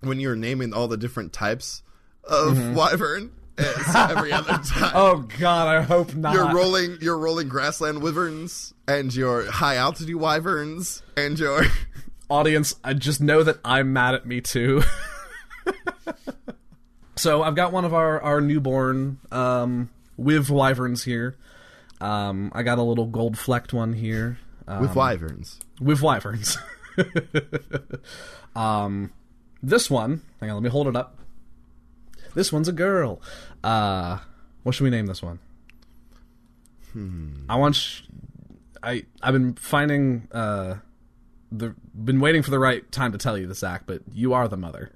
when 0.00 0.20
you're 0.20 0.36
naming 0.36 0.72
all 0.72 0.88
the 0.88 0.96
different 0.96 1.32
types 1.32 1.82
of 2.24 2.74
wyvern. 2.74 3.32
Every 3.94 4.32
other 4.32 4.58
time. 4.64 4.92
Oh 4.94 5.28
God, 5.38 5.68
I 5.68 5.82
hope 5.82 6.14
not. 6.14 6.32
You're 6.32 6.54
rolling, 6.54 6.96
you're 7.02 7.18
rolling 7.18 7.48
grassland 7.48 8.00
wyverns, 8.00 8.72
and 8.88 9.14
your 9.14 9.50
high 9.50 9.76
altitude 9.76 10.16
wyverns, 10.16 11.02
and 11.14 11.38
your 11.38 11.64
audience, 12.30 12.74
I 12.82 12.94
just 12.94 13.20
know 13.20 13.42
that 13.42 13.58
I'm 13.64 13.92
mad 13.92 14.14
at 14.14 14.24
me 14.24 14.40
too. 14.40 14.82
so 17.16 17.42
I've 17.42 17.54
got 17.54 17.72
one 17.72 17.84
of 17.84 17.92
our 17.92 18.20
our 18.22 18.40
newborn 18.40 19.18
um, 19.30 19.90
with 20.16 20.48
wyverns 20.48 21.04
here. 21.04 21.36
Um, 22.00 22.50
I 22.54 22.62
got 22.62 22.78
a 22.78 22.82
little 22.82 23.06
gold 23.06 23.36
flecked 23.36 23.72
one 23.74 23.92
here 23.92 24.38
um, 24.66 24.80
with 24.80 24.94
wyverns. 24.94 25.60
with 25.80 26.00
wyverns. 26.00 26.56
um, 28.56 29.12
this 29.62 29.90
one, 29.90 30.22
hang 30.40 30.50
on, 30.50 30.56
let 30.56 30.62
me 30.62 30.70
hold 30.70 30.86
it 30.86 30.96
up. 30.96 31.18
This 32.34 32.52
one's 32.52 32.68
a 32.68 32.72
girl. 32.72 33.20
Uh, 33.62 34.18
what 34.62 34.74
should 34.74 34.84
we 34.84 34.90
name 34.90 35.06
this 35.06 35.22
one? 35.22 35.40
I 37.48 37.56
want. 37.56 37.76
Sh- 37.76 38.02
I 38.82 39.04
I've 39.22 39.32
been 39.32 39.54
finding 39.54 40.28
uh, 40.32 40.76
the 41.52 41.74
been 41.94 42.20
waiting 42.20 42.42
for 42.42 42.50
the 42.50 42.58
right 42.58 42.90
time 42.92 43.12
to 43.12 43.18
tell 43.18 43.36
you 43.38 43.46
this, 43.46 43.58
Zach, 43.60 43.82
but 43.86 44.02
you 44.12 44.32
are 44.32 44.48
the 44.48 44.56
mother. 44.56 44.90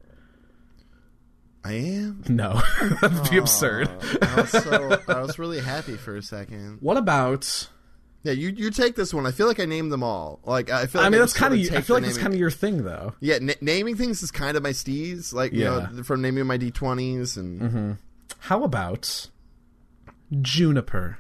I 1.65 1.73
am. 1.73 2.23
No, 2.29 2.61
that'd 3.01 3.31
be 3.31 3.39
absurd. 3.39 3.89
I 4.23 4.41
was 4.43 4.51
so 4.51 5.01
I 5.09 5.21
was 5.21 5.39
really 5.39 5.61
happy 5.61 5.97
for 5.97 6.17
a 6.17 6.23
second. 6.23 6.79
What 6.81 6.97
about? 6.97 7.69
Yeah, 8.23 8.33
you 8.33 8.51
you 8.51 8.71
take 8.71 8.97
this 8.97 9.13
one. 9.15 9.27
I 9.27 9.33
feel 9.33 9.47
like 9.47 9.61
I 9.61 9.65
named 9.65 9.91
them 9.93 10.03
all. 10.03 10.41
Like 10.45 10.71
I 10.71 10.87
feel. 10.87 11.01
Like 11.01 11.07
I 11.07 11.11
mean, 11.11 11.21
that's 11.21 11.33
kind 11.33 11.55
of. 11.55 11.61
I 11.75 11.81
feel 11.81 11.97
like 11.97 12.05
that's 12.05 12.19
kind 12.19 12.33
of 12.35 12.39
your 12.41 12.51
thing, 12.51 12.85
though. 12.85 13.15
Yeah, 13.21 13.39
na- 13.41 13.55
naming 13.61 13.97
things 13.97 14.23
is 14.23 14.31
kind 14.31 14.57
of 14.57 14.63
my 14.63 14.71
steez. 14.71 15.33
Like 15.33 15.53
you 15.53 15.63
Yeah. 15.65 15.89
know, 15.93 16.03
from 16.03 16.21
naming 16.23 16.47
my 16.47 16.57
d 16.57 16.71
twenties 16.71 17.37
and 17.37 17.61
mm-hmm. 17.61 17.93
How 18.41 18.63
about 18.63 19.29
Juniper? 20.41 21.19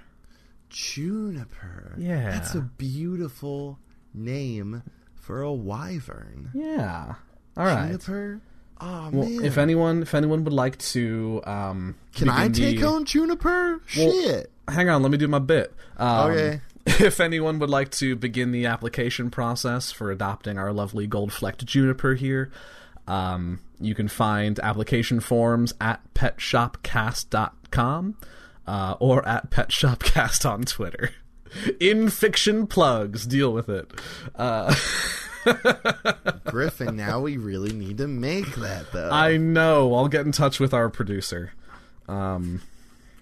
juniper. 0.70 1.94
Yeah. 1.98 2.30
that's 2.30 2.54
a 2.56 2.60
beautiful 2.60 3.78
name 4.12 4.82
for 5.24 5.42
a 5.42 5.52
wyvern. 5.52 6.50
Yeah. 6.54 7.14
All 7.56 7.64
right. 7.66 7.86
Juniper. 7.88 8.40
Oh 8.80 9.10
Well, 9.12 9.28
man, 9.28 9.44
if 9.44 9.56
anyone 9.58 10.02
if 10.02 10.14
anyone 10.14 10.42
would 10.44 10.52
like 10.52 10.78
to, 10.78 11.40
um, 11.46 11.94
can 12.14 12.28
I 12.28 12.48
take 12.48 12.80
the- 12.80 12.86
on 12.88 13.04
juniper? 13.04 13.80
Well, 13.96 14.12
Shit. 14.12 14.50
Hang 14.68 14.88
on, 14.88 15.02
let 15.02 15.10
me 15.12 15.18
do 15.18 15.28
my 15.28 15.38
bit. 15.38 15.72
Um, 15.96 16.30
Okay. 16.30 16.60
if 16.86 17.20
anyone 17.20 17.58
would 17.60 17.70
like 17.70 17.90
to 17.92 18.16
begin 18.16 18.50
the 18.52 18.66
application 18.66 19.30
process 19.30 19.90
for 19.92 20.10
adopting 20.10 20.58
our 20.58 20.72
lovely 20.72 21.06
gold 21.06 21.30
flecked 21.32 21.64
juniper 21.64 22.14
here, 22.14 22.50
um, 23.06 23.60
you 23.80 23.94
can 23.94 24.08
find 24.08 24.58
application 24.60 25.20
forms 25.20 25.72
at 25.80 26.00
petshopcast.com 26.14 28.16
uh, 28.66 28.94
or 29.00 29.26
at 29.28 29.50
petshopcast 29.50 30.48
on 30.50 30.62
Twitter. 30.64 31.10
In 31.80 32.10
fiction 32.10 32.66
plugs, 32.66 33.26
deal 33.26 33.52
with 33.52 33.68
it. 33.68 33.90
Uh, 34.34 34.74
Griffin, 36.46 36.96
now 36.96 37.20
we 37.20 37.36
really 37.36 37.72
need 37.72 37.98
to 37.98 38.06
make 38.08 38.54
that 38.56 38.90
though. 38.92 39.10
I 39.10 39.36
know. 39.36 39.94
I'll 39.94 40.08
get 40.08 40.26
in 40.26 40.32
touch 40.32 40.58
with 40.60 40.72
our 40.74 40.88
producer. 40.88 41.52
Um, 42.08 42.60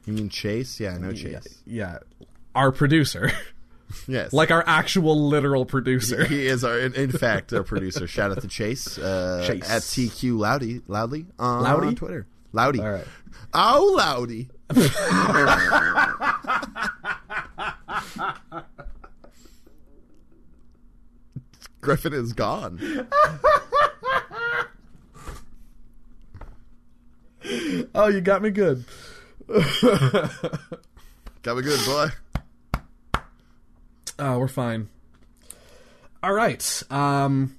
you 0.06 0.12
mean 0.12 0.28
Chase? 0.28 0.80
Yeah, 0.80 0.94
I 0.94 0.98
know 0.98 1.12
Chase. 1.12 1.62
yeah, 1.66 1.98
our 2.54 2.72
producer. 2.72 3.30
Yes, 4.08 4.32
like 4.32 4.50
our 4.50 4.64
actual 4.66 5.28
literal 5.28 5.66
producer. 5.66 6.24
he 6.24 6.46
is 6.46 6.64
our, 6.64 6.78
in, 6.78 6.94
in 6.94 7.12
fact, 7.12 7.52
our 7.52 7.62
producer. 7.62 8.06
Shout 8.06 8.30
out 8.30 8.40
to 8.40 8.48
Chase, 8.48 8.96
uh, 8.96 9.44
Chase. 9.46 9.68
at 9.70 9.82
TQ 9.82 10.38
Loudy, 10.38 10.80
loudly 10.88 11.26
on 11.38 11.62
Loudy? 11.62 11.94
Twitter. 11.94 12.26
Loudy. 12.54 12.80
All 12.80 12.90
right. 12.90 13.04
Oh, 13.52 13.94
Loudy. 13.98 14.48
Griffin 21.82 22.12
is 22.14 22.32
gone. 22.32 23.08
Oh, 27.94 28.06
you 28.06 28.20
got 28.20 28.40
me 28.40 28.50
good. 28.50 28.84
Got 31.42 31.56
me 31.56 31.62
good, 31.62 31.80
boy. 31.84 32.08
Oh, 34.18 34.38
we're 34.38 34.48
fine. 34.48 34.88
All 36.22 36.32
right. 36.32 36.82
Um, 36.90 37.56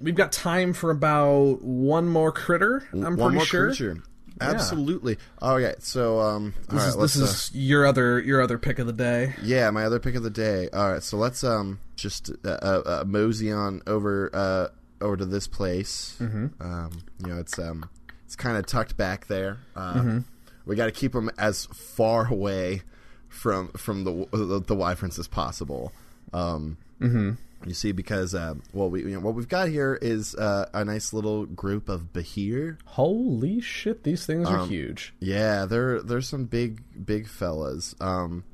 we've 0.00 0.14
got 0.14 0.32
time 0.32 0.72
for 0.72 0.90
about 0.90 1.62
one 1.62 2.08
more 2.08 2.32
critter. 2.32 2.88
I'm 2.92 3.02
One 3.02 3.16
pretty 3.16 3.34
more 3.36 3.44
sure. 3.44 3.66
creature. 3.66 3.98
Absolutely. 4.40 5.18
Okay, 5.42 5.74
so 5.78 6.20
um, 6.20 6.54
This, 6.68 6.80
right, 6.80 6.88
is, 6.88 6.96
let's, 6.96 7.14
this 7.14 7.48
uh, 7.50 7.52
your 7.54 7.86
other 7.86 8.20
your 8.20 8.40
other 8.40 8.58
pick 8.58 8.78
of 8.78 8.86
the 8.86 8.92
day. 8.92 9.34
Yeah, 9.42 9.70
my 9.70 9.84
other 9.84 9.98
pick 10.00 10.14
of 10.14 10.22
the 10.22 10.30
day. 10.30 10.68
All 10.72 10.92
right, 10.92 11.02
so 11.02 11.16
let's 11.16 11.42
um 11.44 11.80
just 11.96 12.30
uh, 12.44 12.48
uh, 12.48 12.82
uh, 12.84 13.04
mosey 13.06 13.50
on 13.52 13.82
over 13.86 14.30
uh 14.32 14.68
over 15.00 15.16
to 15.16 15.26
this 15.26 15.46
place. 15.46 16.16
Mm-hmm. 16.20 16.46
Um, 16.60 17.02
you 17.20 17.28
know, 17.32 17.38
it's 17.38 17.58
um 17.58 17.88
it's 18.24 18.36
kind 18.36 18.56
of 18.56 18.66
tucked 18.66 18.96
back 18.96 19.26
there. 19.26 19.58
Uh, 19.74 19.94
Mm-hmm. 19.94 20.18
We 20.66 20.76
got 20.76 20.84
to 20.86 20.92
keep 20.92 21.12
them 21.12 21.30
as 21.38 21.64
far 21.66 22.26
away 22.30 22.82
from 23.28 23.68
from 23.72 24.04
the 24.04 24.26
the, 24.32 24.60
the 24.60 24.74
wyverns 24.74 25.18
as 25.18 25.28
possible. 25.28 25.92
Um, 26.32 26.76
Mm-hmm. 27.00 27.32
You 27.66 27.74
see, 27.74 27.90
because 27.92 28.34
um, 28.36 28.62
well, 28.72 28.88
we 28.88 29.02
you 29.02 29.10
know, 29.10 29.20
what 29.20 29.34
we've 29.34 29.48
got 29.48 29.68
here 29.68 29.98
is 30.00 30.34
uh, 30.36 30.68
a 30.72 30.84
nice 30.84 31.12
little 31.12 31.44
group 31.44 31.88
of 31.88 32.12
behir. 32.12 32.78
Holy 32.84 33.60
shit! 33.60 34.04
These 34.04 34.26
things 34.26 34.48
are 34.48 34.58
Um, 34.60 34.68
huge. 34.68 35.12
Yeah, 35.20 35.64
they're 35.66 36.00
they're 36.00 36.20
some 36.20 36.44
big 36.44 36.82
big 37.04 37.26
fellas. 37.28 37.94
Um, 38.00 38.44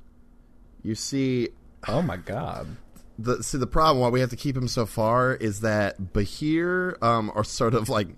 you 0.83 0.95
see, 0.95 1.51
Oh 1.87 2.01
my 2.01 2.17
god. 2.17 2.67
the 3.19 3.43
see 3.43 3.59
the 3.59 3.67
problem 3.67 4.01
why 4.01 4.09
we 4.09 4.21
have 4.21 4.31
to 4.31 4.37
keep 4.37 4.55
them 4.55 4.69
so 4.69 4.87
far 4.87 5.35
is 5.35 5.61
that 5.61 6.13
Behir 6.15 7.01
um 7.03 7.31
are 7.35 7.45
sort 7.45 7.75
of 7.75 7.89
like 7.91 8.09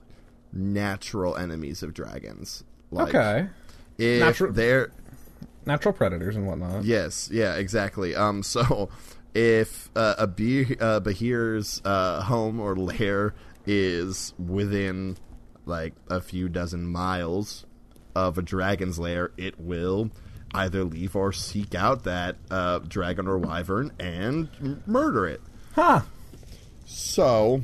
natural 0.53 1.37
enemies 1.37 1.83
of 1.83 1.95
dragons. 1.95 2.65
Like, 2.91 3.09
okay. 3.15 3.49
if 3.99 4.21
Natural- 4.21 4.53
they're 4.53 4.91
Natural 5.67 5.93
predators 5.93 6.37
and 6.37 6.47
whatnot. 6.47 6.85
yes, 6.85 7.29
yeah, 7.33 7.57
exactly. 7.57 8.15
Um, 8.15 8.43
so 8.45 8.89
if 9.37 9.91
uh, 9.95 10.15
a 10.19 10.27
Be- 10.27 10.79
uh, 10.81 11.01
Behir's 11.01 11.83
uh, 11.85 12.23
home 12.23 12.59
or 12.59 12.75
lair 12.75 13.35
is 13.67 14.33
within 14.39 15.19
like 15.67 15.93
a 16.09 16.23
few 16.23 16.49
dozen 16.49 16.87
miles 16.87 17.67
of 18.15 18.39
a 18.39 18.43
dragon's 18.43 18.99
lair, 18.99 19.33
it 19.37 19.61
will 19.61 20.11
either 20.55 20.85
leave 20.85 21.15
or 21.15 21.35
seek 21.35 21.75
out 21.75 22.05
that 22.05 22.37
uh, 22.51 22.79
dragon 22.79 23.29
or 23.29 23.37
wyvern 23.37 23.93
and 23.99 24.49
m- 24.59 24.83
murder 24.87 25.27
it. 25.27 25.43
Huh. 25.75 26.01
So 26.87 27.61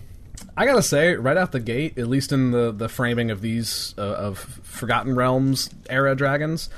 I 0.55 0.67
gotta 0.67 0.83
say, 0.83 1.15
right 1.15 1.39
out 1.39 1.53
the 1.53 1.61
gate, 1.61 1.97
at 1.97 2.07
least 2.07 2.33
in 2.33 2.51
the 2.51 2.71
the 2.71 2.91
framing 2.91 3.31
of 3.31 3.41
these 3.41 3.95
uh, 3.97 4.03
of 4.03 4.39
Forgotten 4.39 5.15
Realms 5.17 5.71
era 5.89 6.15
dragons, 6.15 6.69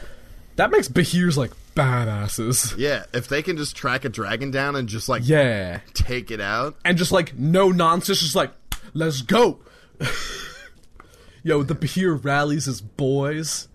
that 0.55 0.70
makes 0.70 0.86
Behirs 0.86 1.36
like 1.36 1.51
badasses. 1.75 2.75
yeah, 2.79 3.05
if 3.12 3.29
they 3.29 3.43
can 3.43 3.57
just 3.57 3.77
track 3.77 4.05
a 4.05 4.09
dragon 4.09 4.51
down 4.51 4.77
and 4.77 4.89
just 4.89 5.09
like 5.09 5.22
Yeah, 5.25 5.81
take 5.93 6.31
it 6.31 6.41
out, 6.41 6.77
and 6.85 6.97
just 6.99 7.12
like 7.12 7.37
no 7.37 7.70
nonsense, 7.70 8.20
just 8.20 8.37
like 8.37 8.53
let's 8.95 9.22
go. 9.22 9.61
Yo, 11.43 11.62
the 11.62 11.75
Behir 11.75 12.22
rallies 12.25 12.64
his 12.64 12.81
boys, 12.81 13.68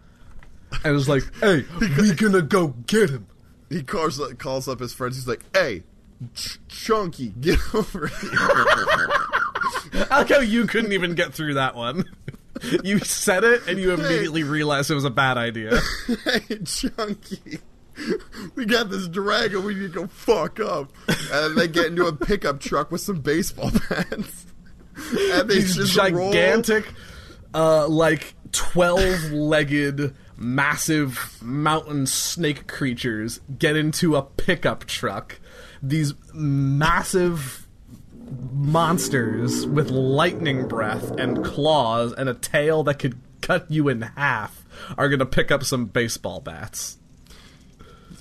and 0.84 0.96
is 0.96 1.08
like, 1.08 1.24
"Hey, 1.40 1.66
we 1.80 2.14
gonna 2.14 2.42
go 2.42 2.70
get 2.88 3.10
him." 3.12 3.28
he 3.70 3.84
calls 3.84 4.20
uh, 4.20 4.30
calls 4.38 4.68
up 4.68 4.80
his 4.80 4.94
friends. 4.94 5.16
He's 5.18 5.28
like, 5.28 5.44
"Hey, 5.56 5.84
Ch- 6.34 6.60
Chunky, 6.68 7.28
get 7.42 7.60
over 7.76 8.08
here." 8.08 10.06
How 10.10 10.24
you 10.40 10.66
couldn't 10.66 10.94
even 10.94 11.14
get 11.16 11.34
through 11.34 11.56
that 11.56 11.76
one? 11.76 12.06
You 12.84 13.00
said 13.00 13.44
it, 13.44 13.68
and 13.68 13.80
you 13.80 13.94
immediately 13.94 14.44
realized 14.44 14.90
it 14.92 14.96
was 14.96 15.06
a 15.06 15.10
bad 15.10 15.38
idea. 15.38 15.80
hey, 16.26 16.58
Chunky. 16.66 17.60
We 18.56 18.66
got 18.66 18.90
this 18.90 19.08
dragon 19.08 19.64
we 19.64 19.74
need 19.76 19.94
to 19.94 20.00
go 20.00 20.08
fuck 20.08 20.60
up. 20.60 20.92
And 21.08 21.18
then 21.32 21.56
they 21.56 21.68
get 21.68 21.88
into 21.88 22.06
a 22.06 22.16
pickup 22.16 22.60
truck 22.60 22.92
with 22.92 23.02
some 23.02 23.22
baseball 23.22 23.72
bats. 23.90 24.46
And 25.14 25.50
they 25.50 25.56
These 25.56 25.76
just 25.76 25.94
gigantic, 25.94 26.94
uh, 27.54 27.88
like 27.88 28.34
twelve-legged, 28.52 30.14
massive 30.36 31.38
mountain 31.42 32.06
snake 32.06 32.68
creatures 32.68 33.40
get 33.58 33.76
into 33.76 34.16
a 34.16 34.22
pickup 34.22 34.86
truck. 34.86 35.40
These 35.82 36.14
massive 36.34 37.68
monsters 38.52 39.66
with 39.66 39.90
lightning 39.90 40.68
breath 40.68 41.12
and 41.12 41.44
claws 41.44 42.14
and 42.14 42.30
a 42.30 42.34
tail 42.34 42.84
that 42.84 43.00
could 43.00 43.18
cut 43.42 43.70
you 43.72 43.88
in 43.88 44.02
half 44.02 44.66
are 44.98 45.10
gonna 45.10 45.26
pick 45.26 45.52
up 45.52 45.64
some 45.64 45.86
baseball 45.86 46.40
bats. 46.40 46.99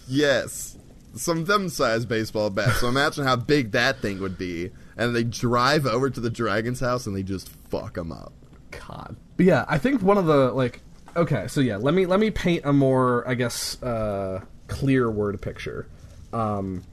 Yes. 0.09 0.77
Some 1.15 1.45
them 1.45 1.69
sized 1.69 2.09
baseball 2.09 2.51
bats. 2.51 2.81
So 2.81 2.89
imagine 2.89 3.25
how 3.25 3.37
big 3.37 3.73
that 3.73 4.01
thing 4.01 4.21
would 4.21 4.39
be. 4.39 4.71
And 4.97 5.15
they 5.15 5.25
drive 5.25 5.87
over 5.87 6.11
to 6.11 6.21
the 6.21 6.31
dragon's 6.31 6.81
house 6.81 7.07
and 7.07 7.17
they 7.17 7.23
just 7.23 7.49
fuck 7.49 7.95
them 7.95 8.13
up. 8.13 8.33
God. 8.71 9.17
But 9.37 9.47
yeah, 9.47 9.65
I 9.69 9.79
think 9.79 10.03
one 10.03 10.19
of 10.19 10.27
the 10.27 10.51
like 10.53 10.81
okay, 11.17 11.47
so 11.49 11.61
yeah, 11.61 11.77
let 11.77 11.95
me 11.95 12.07
let 12.07 12.21
me 12.21 12.31
paint 12.31 12.65
a 12.65 12.73
more 12.73 13.27
I 13.29 13.35
guess 13.35 13.81
uh 13.83 14.43
clear 14.67 15.11
word 15.11 15.41
picture. 15.41 15.87
Um 16.33 16.85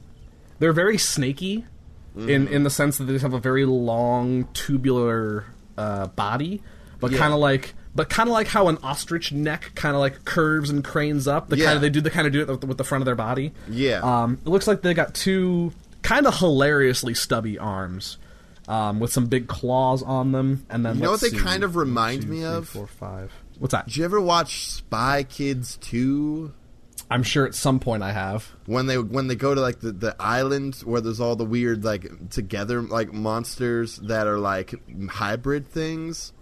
they're 0.58 0.72
very 0.72 0.98
snaky 0.98 1.66
in 2.16 2.48
in 2.48 2.62
the 2.62 2.70
sense 2.70 2.96
that 2.98 3.04
they 3.04 3.12
just 3.12 3.22
have 3.24 3.34
a 3.34 3.38
very 3.40 3.66
long 3.66 4.48
tubular 4.54 5.44
uh 5.76 6.06
body, 6.08 6.62
but 6.98 7.10
Yeah. 7.10 7.18
kind 7.18 7.34
of 7.34 7.40
like 7.40 7.74
but 7.96 8.08
kind 8.08 8.28
of 8.28 8.32
like 8.34 8.46
how 8.46 8.68
an 8.68 8.78
ostrich 8.82 9.32
neck 9.32 9.72
kind 9.74 9.94
of 9.96 10.00
like 10.00 10.24
curves 10.24 10.70
and 10.70 10.84
cranes 10.84 11.26
up. 11.26 11.48
The 11.48 11.56
Yeah. 11.56 11.64
kind 11.64 11.76
of 11.76 11.82
they 11.82 11.90
do 11.90 12.00
the 12.00 12.10
kind 12.10 12.26
of 12.26 12.32
do 12.32 12.42
it 12.42 12.48
with 12.48 12.60
the, 12.60 12.66
with 12.68 12.78
the 12.78 12.84
front 12.84 13.02
of 13.02 13.06
their 13.06 13.14
body. 13.16 13.52
Yeah. 13.68 14.00
Um, 14.02 14.38
it 14.44 14.48
looks 14.48 14.66
like 14.68 14.82
they 14.82 14.94
got 14.94 15.14
two 15.14 15.72
kind 16.02 16.26
of 16.26 16.36
hilariously 16.38 17.14
stubby 17.14 17.58
arms, 17.58 18.18
um, 18.68 19.00
with 19.00 19.12
some 19.12 19.26
big 19.26 19.48
claws 19.48 20.02
on 20.02 20.30
them, 20.32 20.64
and 20.70 20.84
then 20.86 20.96
You 20.96 21.02
know 21.02 21.10
what 21.12 21.20
they 21.20 21.30
see, 21.30 21.38
kind 21.38 21.64
of 21.64 21.74
remind 21.76 22.22
two, 22.22 22.28
me 22.28 22.36
three, 22.38 22.46
of? 22.46 22.68
Four, 22.68 22.86
five. 22.86 23.32
What's 23.58 23.72
that? 23.72 23.86
Did 23.86 23.96
you 23.96 24.04
ever 24.04 24.20
watch 24.20 24.68
Spy 24.70 25.22
Kids 25.22 25.78
2? 25.80 26.52
I'm 27.08 27.22
sure 27.22 27.46
at 27.46 27.54
some 27.54 27.78
point 27.78 28.02
I 28.02 28.10
have. 28.12 28.52
when 28.66 28.86
they 28.86 28.98
when 28.98 29.28
they 29.28 29.36
go 29.36 29.54
to 29.54 29.60
like 29.60 29.78
the, 29.80 29.92
the 29.92 30.16
island 30.18 30.74
where 30.84 31.00
there's 31.00 31.20
all 31.20 31.36
the 31.36 31.44
weird 31.44 31.84
like 31.84 32.30
together 32.30 32.82
like 32.82 33.12
monsters 33.12 33.96
that 33.98 34.26
are 34.26 34.38
like 34.38 34.74
hybrid 35.08 35.68
things 35.68 36.32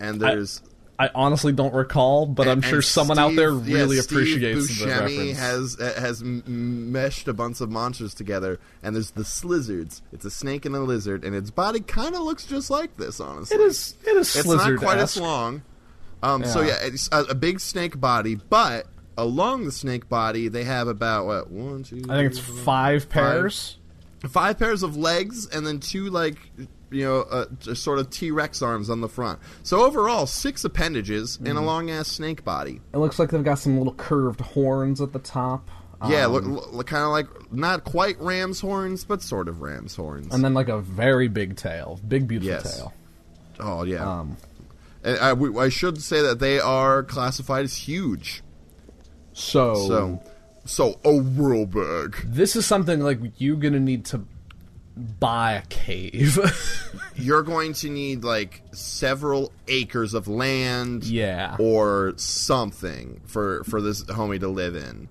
and 0.00 0.18
there's 0.20 0.62
I 0.64 0.68
honestly 1.14 1.52
don't 1.52 1.74
recall, 1.74 2.26
but 2.26 2.48
I'm 2.48 2.62
sure 2.62 2.80
someone 2.80 3.18
out 3.18 3.34
there 3.36 3.52
Steve- 3.52 3.68
yeah, 3.68 3.76
really 3.76 3.96
Steve 3.98 4.18
appreciates 4.18 4.78
the 4.80 4.86
reference. 4.86 5.38
has 5.38 5.76
uh, 5.80 6.00
has 6.00 6.22
meshed 6.22 7.28
a 7.28 7.34
bunch 7.34 7.60
of 7.60 7.70
monsters 7.70 8.14
together 8.14 8.58
and 8.82 8.94
there's 8.96 9.10
the 9.10 9.22
slizzards 9.22 10.00
it's 10.12 10.24
a 10.24 10.30
snake 10.30 10.64
and 10.64 10.74
a 10.74 10.80
lizard 10.80 11.24
and 11.24 11.34
its 11.34 11.50
body 11.50 11.80
kind 11.80 12.14
of 12.14 12.22
looks 12.22 12.46
just 12.46 12.70
like 12.70 12.96
this 12.96 13.20
honestly 13.20 13.56
it 13.56 13.60
is. 13.60 13.94
It 14.06 14.16
is. 14.16 14.34
it's 14.36 14.46
not 14.48 14.76
quite 14.78 14.98
as 14.98 15.16
long 15.18 15.62
um, 16.22 16.44
so 16.44 16.60
Yeah. 16.62 16.68
yeah 16.68 16.86
it's 16.86 17.08
a, 17.12 17.24
a 17.24 17.34
big 17.34 17.60
snake 17.60 18.00
body 18.00 18.34
but 18.36 18.86
along 19.18 19.64
the 19.66 19.72
snake 19.72 20.08
body 20.08 20.48
they 20.48 20.64
have 20.64 20.88
about 20.88 21.26
what 21.26 21.50
one 21.50 21.82
two 21.82 22.02
I 22.08 22.16
think 22.16 22.30
it's 22.30 22.38
five 22.38 23.08
pairs. 23.10 23.76
five 24.28 24.58
pairs 24.58 24.82
of 24.82 24.96
legs 24.96 25.46
and 25.46 25.66
then 25.66 25.80
two 25.80 26.08
like 26.10 26.36
you 26.90 27.02
know 27.04 27.20
uh, 27.22 27.46
sort 27.74 27.98
of 27.98 28.08
t-rex 28.10 28.62
arms 28.62 28.88
on 28.90 29.00
the 29.00 29.08
front 29.08 29.38
so 29.64 29.84
overall 29.84 30.26
six 30.26 30.64
appendages 30.64 31.36
and 31.38 31.48
a 31.48 31.50
Mm-hmm. 31.52 31.64
long 31.64 31.90
ass 31.90 32.06
snake 32.08 32.44
body 32.44 32.80
It 32.94 32.98
looks 32.98 33.18
like 33.18 33.30
they've 33.30 33.42
got 33.42 33.58
some 33.58 33.76
little 33.78 33.94
curved 33.94 34.40
horns 34.40 35.00
at 35.00 35.12
the 35.12 35.18
top. 35.18 35.68
Yeah, 36.08 36.26
Um, 36.26 36.32
look, 36.32 36.72
look 36.72 36.86
kind 36.86 37.02
of 37.04 37.10
like 37.10 37.26
not 37.52 37.84
quite 37.84 38.20
ram's 38.20 38.60
horns, 38.60 39.04
but 39.04 39.22
sort 39.22 39.48
of 39.48 39.62
ram's 39.62 39.96
horns. 39.96 40.32
and 40.34 40.44
then 40.44 40.52
like 40.54 40.68
a 40.68 40.78
very 40.80 41.26
big 41.28 41.56
tail, 41.56 41.98
big 42.06 42.28
beautiful 42.28 42.52
Yes. 42.54 42.76
tail. 42.76 42.92
oh 43.60 43.82
yeah. 43.84 44.06
Um, 44.20 44.36
I, 45.04 45.30
I 45.32 45.68
should 45.70 46.02
say 46.02 46.20
that 46.22 46.38
they 46.38 46.60
are 46.60 47.02
classified 47.02 47.64
as 47.64 47.74
huge. 47.76 48.42
so, 49.32 49.74
So, 49.88 50.22
so 50.64 50.90
a 51.04 51.12
whirlberg. 51.18 52.16
this 52.26 52.56
is 52.56 52.66
something 52.66 53.00
like 53.00 53.18
you're 53.38 53.56
gonna 53.56 53.80
need 53.80 54.04
to 54.06 54.24
buy 54.96 55.52
a 55.52 55.62
cave. 55.62 56.38
You're 57.16 57.42
going 57.42 57.74
to 57.74 57.90
need 57.90 58.24
like 58.24 58.62
several 58.72 59.52
acres 59.68 60.14
of 60.14 60.28
land, 60.28 61.04
yeah. 61.04 61.56
or 61.58 62.14
something 62.16 63.20
for 63.26 63.64
for 63.64 63.80
this 63.80 64.04
homie 64.04 64.40
to 64.40 64.48
live 64.48 64.74
in. 64.74 65.08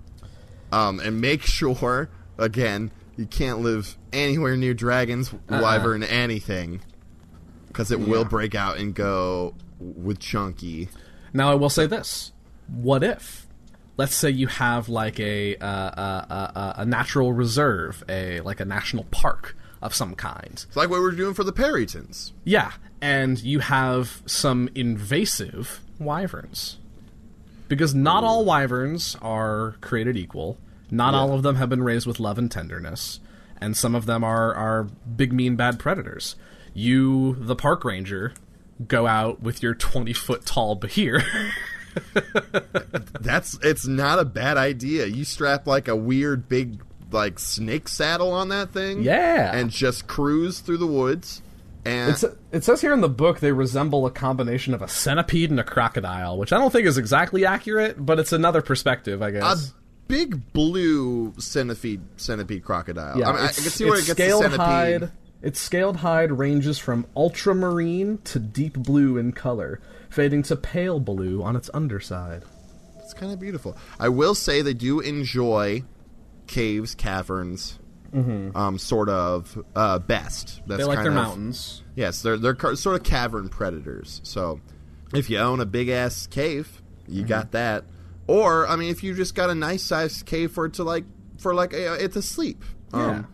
Um, 0.71 0.99
and 0.99 1.21
make 1.21 1.41
sure 1.45 2.09
again 2.37 2.91
you 3.15 3.25
can't 3.25 3.59
live 3.59 3.95
anywhere 4.11 4.57
near 4.57 4.73
dragons, 4.73 5.33
Uh-uh. 5.33 5.61
wyvern, 5.61 6.03
anything, 6.03 6.81
because 7.67 7.91
it 7.91 7.99
will 7.99 8.25
break 8.25 8.55
out 8.55 8.77
and 8.77 8.93
go 8.93 9.55
with 9.79 10.19
chunky. 10.19 10.89
Now 11.31 11.51
I 11.51 11.55
will 11.55 11.69
say 11.69 11.85
this: 11.85 12.33
What 12.67 13.03
if, 13.03 13.47
let's 13.97 14.15
say, 14.15 14.31
you 14.31 14.47
have 14.47 14.89
like 14.89 15.19
a 15.19 15.55
uh, 15.57 15.65
uh, 15.65 16.25
uh, 16.29 16.51
uh, 16.55 16.73
a 16.77 16.85
natural 16.85 17.33
reserve, 17.33 18.03
a 18.09 18.41
like 18.41 18.59
a 18.59 18.65
national 18.65 19.05
park 19.05 19.55
of 19.85 19.95
some 19.95 20.15
kind. 20.15 20.65
It's 20.67 20.75
like 20.75 20.89
what 20.89 21.01
we're 21.01 21.11
doing 21.11 21.33
for 21.33 21.43
the 21.43 21.53
Perytons. 21.53 22.31
Yeah, 22.43 22.71
and 23.01 23.41
you 23.41 23.59
have 23.59 24.23
some 24.25 24.69
invasive 24.75 25.81
wyverns. 25.99 26.77
Because 27.67 27.95
not 27.95 28.23
all 28.23 28.45
wyverns 28.45 29.15
are 29.21 29.75
created 29.81 30.17
equal. 30.17 30.57
Not 30.91 31.13
all 31.15 31.33
of 31.33 31.41
them 31.43 31.55
have 31.55 31.69
been 31.69 31.83
raised 31.83 32.05
with 32.05 32.19
love 32.19 32.37
and 32.37 32.51
tenderness. 32.51 33.19
And 33.59 33.75
some 33.75 33.95
of 33.95 34.05
them 34.05 34.23
are, 34.23 34.53
are 34.53 34.83
big, 34.83 35.33
mean, 35.33 35.55
bad 35.55 35.79
predators. 35.79 36.35
You, 36.73 37.35
the 37.39 37.55
park 37.55 37.83
ranger, 37.83 38.33
go 38.87 39.07
out 39.07 39.41
with 39.41 39.63
your 39.63 39.73
20 39.73 40.13
foot 40.13 40.45
tall 40.45 40.77
Behir. 40.79 41.23
That's 43.19 43.57
it's 43.63 43.87
not 43.87 44.19
a 44.19 44.25
bad 44.25 44.57
idea. 44.57 45.05
You 45.05 45.23
strap 45.23 45.65
like 45.65 45.87
a 45.87 45.95
weird 45.95 46.49
big 46.49 46.81
like 47.15 47.39
snake 47.39 47.87
saddle 47.87 48.31
on 48.31 48.49
that 48.49 48.69
thing, 48.71 49.01
Yeah. 49.01 49.55
and 49.55 49.71
just 49.71 50.05
cruise 50.05 50.59
through 50.59 50.77
the 50.77 50.85
woods. 50.87 51.41
And 51.83 52.11
It's, 52.11 52.23
it 52.51 52.63
says 52.63 52.81
here 52.81 52.93
in 52.93 53.01
the 53.01 53.09
book 53.09 53.39
they 53.39 53.51
resemble 53.51 54.05
a 54.05 54.11
combination 54.11 54.73
of 54.73 54.81
a 54.81 54.87
centipede 54.87 55.49
and 55.51 55.59
a 55.59 55.63
crocodile, 55.63 56.37
which 56.37 56.51
I 56.53 56.57
don't 56.57 56.71
think 56.71 56.85
is 56.87 56.97
exactly 56.97 57.45
accurate, 57.45 58.03
but 58.03 58.19
it's 58.19 58.31
another 58.33 58.61
perspective, 58.61 59.21
I 59.21 59.31
guess. 59.31 59.69
A 59.69 59.73
big 60.07 60.51
blue 60.53 61.33
centipede 61.37 62.01
centipede 62.17 62.63
crocodile. 62.63 63.17
Yeah, 63.19 63.29
I, 63.29 63.33
mean, 63.33 63.41
I 63.41 63.47
can 63.47 63.63
see 63.63 63.85
where 63.85 63.95
it 63.95 63.99
its 63.99 64.07
gets 64.07 64.17
the 64.17 64.23
scaled 64.25 64.41
centipede. 64.43 65.01
hide. 65.01 65.11
Its 65.43 65.59
scaled 65.59 65.97
hide 65.97 66.31
ranges 66.31 66.79
from 66.79 67.05
ultramarine 67.15 68.17
to 68.23 68.39
deep 68.39 68.73
blue 68.73 69.17
in 69.17 69.31
color, 69.31 69.79
fading 70.09 70.41
to 70.43 70.55
pale 70.55 70.99
blue 70.99 71.43
on 71.43 71.55
its 71.55 71.69
underside. 71.71 72.43
It's 73.03 73.13
kind 73.13 73.31
of 73.31 73.39
beautiful. 73.39 73.77
I 73.99 74.09
will 74.09 74.33
say 74.33 74.63
they 74.63 74.73
do 74.73 75.01
enjoy 75.01 75.83
caves, 76.47 76.95
caverns, 76.95 77.79
um, 78.13 78.77
sort 78.77 79.09
of 79.09 79.61
uh, 79.75 79.99
best. 79.99 80.61
That's 80.67 80.79
They 80.79 80.85
like 80.85 80.99
their 80.99 81.07
of- 81.09 81.13
mountains. 81.15 81.83
Yes, 81.95 82.21
they're 82.21 82.37
they're 82.37 82.55
ca- 82.55 82.75
sort 82.75 82.95
of 82.95 83.03
cavern 83.03 83.49
predators. 83.49 84.21
So 84.23 84.59
if 85.13 85.29
you 85.29 85.37
own 85.39 85.59
a 85.59 85.65
big 85.65 85.89
ass 85.89 86.27
cave, 86.27 86.81
you 87.07 87.21
Mm-hmm. 87.21 87.27
got 87.29 87.51
that. 87.51 87.83
Or 88.27 88.67
I 88.67 88.75
mean, 88.75 88.89
if 88.89 89.03
you 89.03 89.13
just 89.13 89.35
got 89.35 89.49
a 89.49 89.55
nice 89.55 89.83
sized 89.83 90.25
cave 90.25 90.51
for 90.51 90.65
it 90.65 90.73
to 90.75 90.83
like 90.83 91.03
for 91.37 91.53
like 91.53 91.73
uh, 91.73 91.97
it 91.99 92.13
to 92.13 92.21
sleep. 92.21 92.63
Um, 92.93 93.27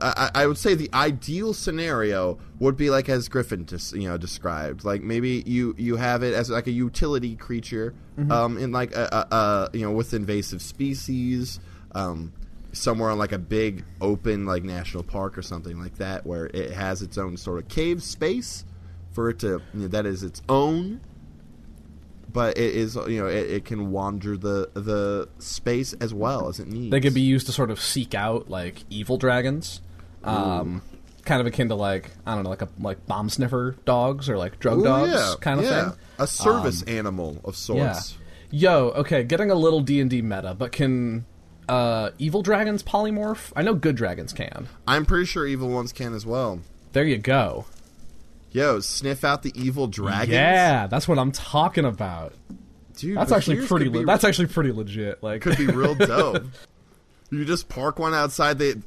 I, 0.00 0.30
I 0.32 0.46
would 0.46 0.58
say 0.58 0.74
the 0.76 0.88
ideal 0.94 1.52
scenario 1.52 2.38
would 2.60 2.76
be 2.76 2.88
like 2.88 3.08
as 3.08 3.28
Griffin 3.28 3.66
just 3.66 3.94
you 3.96 4.08
know 4.08 4.16
described. 4.16 4.84
Like 4.84 5.02
maybe 5.02 5.42
you 5.44 5.74
you 5.76 5.96
have 5.96 6.22
it 6.22 6.34
as 6.34 6.48
like 6.50 6.68
a 6.68 6.70
utility 6.72 7.34
creature, 7.34 7.94
Mm-hmm. 8.16 8.30
um, 8.32 8.58
in 8.58 8.70
like 8.72 8.94
a, 8.94 9.26
a, 9.30 9.34
a 9.34 9.70
you 9.76 9.82
know 9.82 9.90
with 9.90 10.14
invasive 10.14 10.62
species, 10.62 11.58
um, 11.96 12.32
somewhere 12.72 13.10
on 13.10 13.18
like 13.18 13.32
a 13.32 13.38
big 13.38 13.84
open 14.00 14.44
like 14.46 14.62
national 14.62 15.02
park 15.02 15.36
or 15.38 15.42
something 15.42 15.78
like 15.80 15.96
that, 15.98 16.26
where 16.26 16.46
it 16.46 16.70
has 16.72 17.02
its 17.02 17.16
own 17.18 17.36
sort 17.36 17.58
of 17.58 17.68
cave 17.68 18.02
space 18.02 18.64
for 19.12 19.30
it 19.30 19.38
to 19.40 19.60
you 19.74 19.80
know, 19.80 19.88
that 19.88 20.06
is 20.06 20.22
its 20.22 20.42
own. 20.48 21.00
But 22.30 22.58
it 22.58 22.74
is 22.74 22.94
you 22.94 23.20
know 23.20 23.26
it, 23.26 23.50
it 23.50 23.64
can 23.64 23.90
wander 23.90 24.36
the 24.36 24.70
the 24.74 25.28
space 25.38 25.94
as 25.94 26.12
well 26.12 26.48
as 26.48 26.60
it 26.60 26.68
needs. 26.68 26.90
They 26.90 27.00
could 27.00 27.14
be 27.14 27.22
used 27.22 27.46
to 27.46 27.52
sort 27.52 27.70
of 27.70 27.80
seek 27.80 28.14
out 28.14 28.50
like 28.50 28.84
evil 28.90 29.16
dragons, 29.16 29.80
um, 30.22 30.82
kind 31.24 31.40
of 31.40 31.46
akin 31.46 31.70
to 31.70 31.74
like 31.74 32.10
I 32.26 32.34
don't 32.34 32.44
know, 32.44 32.50
like 32.50 32.60
a 32.62 32.68
like 32.78 33.06
bomb 33.06 33.30
sniffer 33.30 33.76
dogs 33.86 34.28
or 34.28 34.36
like 34.36 34.58
drug 34.60 34.80
Ooh, 34.80 34.84
dogs 34.84 35.10
yeah, 35.12 35.34
kind 35.40 35.58
of 35.58 35.64
yeah. 35.64 35.70
thing. 35.70 35.84
Um, 35.92 35.96
A 36.18 36.26
service 36.26 36.82
animal 36.82 37.40
of 37.44 37.54
Yeah. 37.74 37.92
sorts. 37.94 38.18
Yo, 38.50 38.88
okay, 38.96 39.24
getting 39.24 39.50
a 39.50 39.54
little 39.54 39.80
D 39.80 39.98
and 39.98 40.10
D 40.10 40.20
meta, 40.20 40.54
but 40.54 40.70
can 40.70 41.24
uh, 41.68 42.10
evil 42.18 42.42
dragons 42.42 42.82
polymorph? 42.82 43.52
I 43.56 43.62
know 43.62 43.74
good 43.74 43.96
dragons 43.96 44.32
can. 44.32 44.68
I'm 44.86 45.04
pretty 45.04 45.26
sure 45.26 45.46
evil 45.46 45.68
ones 45.68 45.92
can 45.92 46.14
as 46.14 46.24
well. 46.26 46.60
There 46.92 47.04
you 47.04 47.18
go. 47.18 47.66
Yo, 48.50 48.80
sniff 48.80 49.24
out 49.24 49.42
the 49.42 49.52
evil 49.54 49.86
dragons. 49.86 50.30
Yeah, 50.32 50.86
that's 50.86 51.06
what 51.06 51.18
I'm 51.18 51.32
talking 51.32 51.84
about. 51.84 52.32
dude, 52.96 53.16
That's 53.18 53.30
actually 53.32 53.66
pretty. 53.66 53.88
Le- 53.90 54.06
that's 54.06 54.24
actually 54.24 54.48
pretty 54.48 54.72
legit. 54.72 55.22
Like, 55.22 55.42
could 55.42 55.58
be 55.58 55.66
real 55.66 55.94
dope. 55.94 56.44
you 57.30 57.44
just 57.44 57.68
park 57.68 57.98
one 57.98 58.14
outside 58.14 58.58
the 58.58 58.80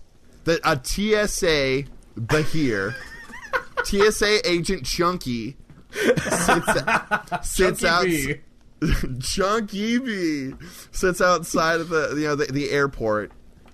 the 0.45 0.59
a 0.67 0.75
TSA 0.83 1.83
Behir, 2.19 2.95
TSA 3.83 4.49
agent 4.49 4.83
Chunky 4.85 5.57
sits 5.93 6.65
sits 7.43 7.83
out. 7.83 8.03
Chunky 8.05 8.41
Chunky 9.19 9.99
B 9.99 10.53
sits 10.91 11.21
outside 11.21 11.79
of 11.79 11.89
the 11.89 12.13
you 12.15 12.23
know 12.27 12.35
the, 12.35 12.45
the 12.45 12.71
airport. 12.71 13.31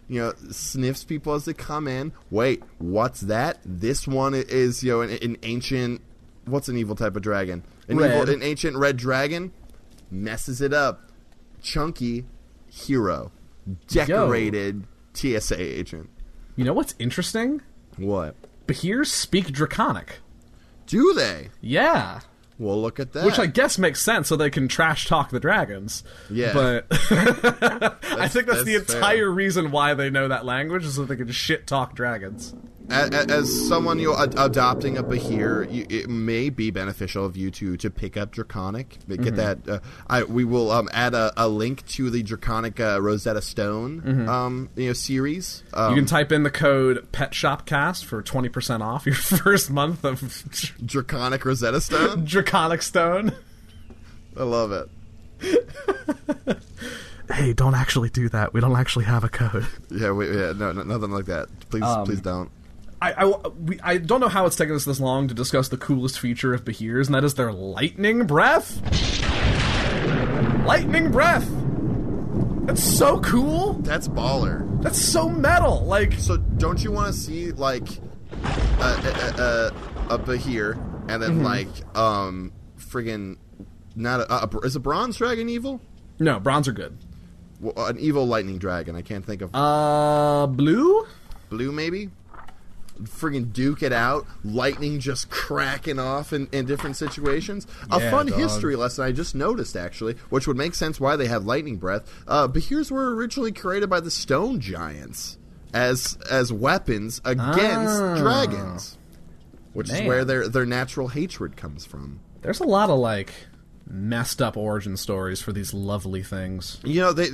You 0.10 0.22
know, 0.22 0.34
sniffs 0.51 1.03
people 1.03 1.34
as 1.34 1.43
they 1.43 1.53
come 1.53 1.86
in. 1.86 2.14
Wait, 2.32 2.64
what's 2.78 3.22
that? 3.22 3.58
This 3.66 4.08
one 4.08 4.34
is 4.34 4.82
you 4.84 4.91
know 4.91 5.01
an, 5.01 5.18
an 5.22 5.38
ancient. 5.43 6.01
What's 6.45 6.70
an 6.70 6.78
evil 6.78 6.95
type 6.95 7.16
of 7.18 7.22
dragon? 7.22 7.64
An 7.89 7.97
Red. 7.97 8.22
evil, 8.22 8.34
an 8.34 8.41
ancient 8.41 8.78
red 8.78 8.95
dragon. 8.97 9.51
Messes 10.10 10.62
it 10.62 10.74
up. 10.74 11.12
Chunky, 11.62 12.26
hero, 12.70 13.32
decorated 13.88 14.86
TSA 15.14 15.60
agent. 15.60 16.10
You 16.55 16.64
know 16.64 16.74
what's 16.74 16.95
interesting? 16.99 17.62
What 17.97 18.36
Behirs 18.66 19.08
speak 19.08 19.51
Draconic. 19.51 20.20
do 20.86 21.14
they? 21.14 21.49
Yeah, 21.62 22.22
Well, 22.60 22.82
look 22.82 22.99
at 22.99 23.14
that. 23.14 23.26
which 23.26 23.38
I 23.39 23.45
guess 23.45 23.78
makes 23.78 24.01
sense, 24.01 24.28
so 24.28 24.36
they 24.36 24.49
can 24.49 24.68
trash 24.68 25.05
talk 25.05 25.30
the 25.30 25.39
dragons. 25.39 26.03
Yeah. 26.30 26.53
but 26.53 26.88
I 26.91 28.28
think 28.28 28.47
that's, 28.47 28.64
the 28.64 28.78
that's 28.78 28.88
fair. 28.93 28.97
entire 28.97 29.30
reason 29.32 29.70
why 29.72 29.93
they 29.93 30.10
know 30.10 30.28
that 30.28 30.43
language 30.45 30.84
is 30.86 30.95
so 30.95 31.05
they 31.05 31.16
can 31.16 31.32
shit 31.32 31.68
talk 31.68 31.93
dragons. 31.95 32.55
As, 32.89 33.09
as 33.27 33.67
someone 33.67 33.99
you 33.99 34.11
know, 34.13 34.17
ad- 34.17 34.35
adopting 34.38 34.97
a 34.97 35.03
Behir, 35.03 35.69
you, 35.69 35.85
it 35.89 36.09
may 36.09 36.49
be 36.49 36.71
beneficial 36.71 37.25
of 37.25 37.35
you 37.35 37.51
to 37.51 37.75
to 37.77 37.89
pick 37.89 38.15
up 38.15 38.31
Draconic. 38.31 38.97
Get 39.09 39.19
Mm-hmm. 39.19 39.35
that. 39.35 39.67
Uh, 39.67 39.79
I 40.07 40.23
we 40.23 40.45
will 40.45 40.71
um, 40.71 40.88
add 40.93 41.13
a, 41.13 41.33
a 41.35 41.47
link 41.49 41.85
to 41.88 42.09
the 42.09 42.23
Draconic 42.23 42.79
uh, 42.79 43.01
Rosetta 43.01 43.41
Stone 43.41 44.27
um, 44.29 44.69
you 44.75 44.88
know 44.88 44.93
series. 44.93 45.63
Um, 45.73 45.81
Mm-hmm. 45.88 45.95
You 45.95 46.01
can 46.01 46.05
type 46.07 46.31
in 46.31 46.43
the 46.43 46.49
code 46.51 47.11
PetShopCast 47.11 48.05
for 48.05 48.21
twenty 48.21 48.47
percent 48.49 48.81
off 48.81 49.05
your 49.05 49.15
first 49.15 49.69
month 49.69 50.05
of 50.05 50.21
Draconic 50.85 51.43
Rosetta 51.43 51.81
Stone. 51.81 52.23
Draconic 52.25 52.81
Stone. 52.81 53.33
I 54.38 54.43
love 54.43 54.71
it. 54.71 54.89
Hey, 57.29 57.51
don't 57.51 57.75
actually 57.75 58.09
do 58.09 58.29
that. 58.29 58.53
We 58.53 58.61
don't 58.61 58.77
actually 58.77 59.03
have 59.03 59.25
a 59.25 59.29
code. 59.29 59.67
Yeah, 59.91 60.11
we, 60.11 60.27
yeah, 60.27 60.53
no, 60.53 60.71
no, 60.71 60.83
nothing 60.83 61.11
like 61.11 61.25
that. 61.25 61.49
Please, 61.69 61.83
Um, 61.83 62.05
please 62.05 62.21
don't. 62.21 62.49
I, 63.02 63.14
I, 63.14 63.48
we, 63.50 63.80
I 63.82 63.98
don't 63.98 64.20
know 64.22 64.28
how 64.28 64.45
it's 64.48 64.56
taken 64.56 64.76
us 64.76 64.86
this 64.86 65.00
long 65.00 65.28
to 65.28 65.34
discuss 65.36 65.68
the 65.70 65.78
coolest 65.78 66.20
feature 66.20 66.54
of 66.54 66.66
Behirs, 66.66 67.06
and 67.08 67.14
that 67.16 67.24
is 67.24 67.36
their 67.36 67.52
lightning 67.54 68.26
breath. 68.26 68.82
Lightning 70.66 71.12
breath. 71.12 71.48
That's 72.66 72.84
so 72.84 73.20
cool. 73.22 73.74
That's 73.74 74.08
baller. 74.08 74.82
That's 74.82 75.00
so 75.00 75.30
metal. 75.30 75.86
Like, 75.86 76.14
So, 76.14 76.38
don't 76.38 76.84
you 76.84 76.91
want 76.91 77.14
to 77.14 77.20
see 77.20 77.52
like 77.52 77.88
a 78.82 78.84
a, 78.84 79.72
a, 80.10 80.16
a 80.16 80.20
Behir 80.20 80.74
and 81.10 81.22
Mm-hmm. 81.22 81.22
then 81.22 81.43
like 81.43 81.68
um 81.98 82.52
friggin' 82.78 83.38
not 83.95 84.20
a, 84.22 84.43
a, 84.58 84.60
is 84.66 84.76
a 84.76 84.80
bronze 84.82 85.18
dragon 85.18 85.48
evil? 85.50 85.80
no, 86.20 86.39
bronze 86.39 86.68
are 86.68 86.74
good. 86.74 86.98
Well, 87.62 87.86
an 87.88 87.98
evil 88.00 88.28
lightning 88.28 88.58
dragon. 88.58 88.95
I 88.95 89.02
can't 89.04 89.26
think 89.26 89.41
of 89.41 89.52
Uh, 89.54 90.48
blue. 90.48 91.06
blue 91.50 91.72
maybe. 91.72 92.10
Friggin' 93.04 93.54
duke 93.54 93.84
it 93.84 93.93
out, 93.93 94.26
lightning 94.43 95.00
just 95.00 95.30
cracking 95.30 96.00
off 96.00 96.34
in, 96.34 96.48
in 96.52 96.66
different 96.66 96.95
situations. 96.95 97.68
A 97.91 98.00
fun 98.12 98.28
dog. 98.28 98.39
history 98.39 98.76
lesson 98.76 99.04
I 99.04 99.12
just 99.12 99.36
noticed, 99.36 99.76
actually, 99.76 100.16
which 100.30 100.48
would 100.48 100.58
make 100.58 100.76
sense 100.76 101.00
why 101.00 101.16
they 101.16 101.28
have 101.28 101.45
lightning 101.45 101.78
breath. 101.78 102.04
Uh, 102.28 102.48
here's 102.50 102.91
were 102.91 103.16
originally 103.16 103.52
created 103.52 103.89
by 103.89 104.00
the 104.00 104.12
stone 104.12 104.60
giants 104.60 105.38
as 105.74 106.18
as 106.30 106.52
weapons 106.52 107.22
against 107.26 108.02
Ah. 108.02 108.16
dragons, 108.18 108.98
which 109.74 109.89
is 109.91 110.02
where 110.02 110.24
their 110.26 110.48
their 110.48 110.66
natural 110.66 111.10
hatred 111.10 111.58
comes 111.58 111.86
from. 111.86 112.20
There's 112.41 112.60
a 112.60 112.66
lot 112.66 112.89
of 112.89 113.00
like 113.00 113.32
messed 113.89 114.41
up 114.41 114.58
origin 114.58 114.98
stories 114.98 115.41
for 115.41 115.54
these 115.54 115.74
lovely 115.74 116.24
things. 116.24 116.80
You 116.84 117.02
know, 117.02 117.14
they 117.14 117.30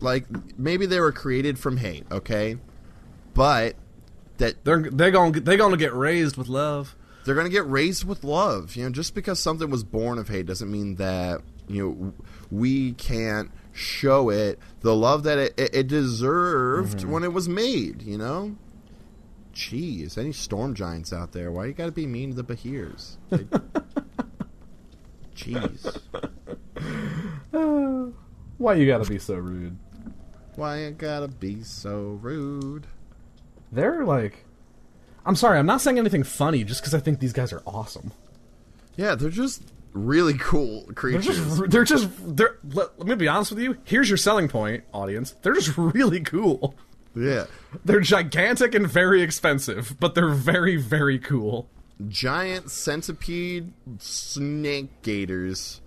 like 0.00 0.26
maybe 0.58 0.86
they 0.86 1.00
were 1.00 1.12
created 1.12 1.58
from 1.58 1.76
hate, 1.76 2.06
okay, 2.10 2.56
but 3.34 3.74
that 4.42 4.64
They're 4.64 4.80
they're 4.80 5.10
going 5.10 5.32
they're 5.32 5.56
going 5.56 5.70
to 5.70 5.76
get 5.76 5.94
raised 5.94 6.36
with 6.36 6.48
love. 6.48 6.96
they're 7.24 7.34
going 7.34 7.46
to 7.46 7.52
get 7.52 7.66
raised 7.66 8.04
with 8.04 8.24
love. 8.24 8.76
You 8.76 8.84
know, 8.84 8.90
just 8.90 9.14
because 9.14 9.38
something 9.38 9.70
was 9.70 9.84
born 9.84 10.18
of 10.18 10.28
hate 10.28 10.46
doesn't 10.46 10.70
mean 10.70 10.96
that 10.96 11.40
you 11.68 11.86
know 11.86 12.12
we 12.50 12.92
can't 12.92 13.50
show 13.72 14.28
it 14.28 14.58
the 14.80 14.94
love 14.94 15.22
that 15.22 15.38
it, 15.38 15.54
it, 15.56 15.74
it 15.74 15.86
deserved 15.86 16.98
mm-hmm. 16.98 17.10
when 17.10 17.24
it 17.24 17.32
was 17.32 17.48
made. 17.48 18.02
You 18.02 18.18
know. 18.18 18.56
Jeez, 19.54 20.16
any 20.16 20.32
storm 20.32 20.74
giants 20.74 21.12
out 21.12 21.32
there? 21.32 21.52
Why 21.52 21.66
you 21.66 21.74
got 21.74 21.84
to 21.84 21.92
be 21.92 22.06
mean 22.06 22.30
to 22.30 22.36
the 22.36 22.42
Behirs? 22.42 23.18
They- 23.28 23.44
Jeez, 25.36 26.00
Why 28.58 28.74
you 28.74 28.86
got 28.86 29.04
to 29.04 29.10
be 29.10 29.18
so 29.18 29.34
rude? 29.34 29.76
why 30.56 30.80
you 30.80 30.90
gotta 30.90 31.28
be 31.28 31.62
so 31.62 32.18
rude? 32.20 32.86
They're 33.72 34.04
like 34.04 34.44
I'm 35.24 35.36
sorry, 35.36 35.58
I'm 35.58 35.66
not 35.66 35.80
saying 35.80 35.98
anything 35.98 36.22
funny 36.22 36.62
just 36.64 36.82
cuz 36.84 36.94
I 36.94 37.00
think 37.00 37.18
these 37.20 37.32
guys 37.32 37.52
are 37.52 37.62
awesome. 37.66 38.12
Yeah, 38.96 39.14
they're 39.14 39.30
just 39.30 39.62
really 39.94 40.34
cool 40.38 40.84
They're 40.86 40.94
creatures. 40.94 41.26
just 41.26 41.70
they're 41.70 41.84
just 41.84 42.08
they're 42.36 42.58
let, 42.72 42.98
let 42.98 43.06
me 43.08 43.14
be 43.14 43.28
honest 43.28 43.52
with 43.52 43.60
you. 43.60 43.76
Here's 43.84 44.08
your 44.10 44.16
selling 44.18 44.48
point, 44.48 44.84
audience. 44.92 45.34
They're 45.42 45.54
just 45.54 45.76
really 45.78 46.20
cool. 46.20 46.74
yeah, 47.14 47.44
They're 47.84 48.00
gigantic 48.00 48.74
and 48.74 48.86
very 48.88 49.20
expensive, 49.22 49.96
but 50.00 50.14
they're 50.14 50.28
very 50.30 50.76
very 50.76 51.18
cool. 51.18 51.68
giant 52.08 52.70
centipede 52.70 53.72
snake 53.98 54.90
gators 55.02 55.80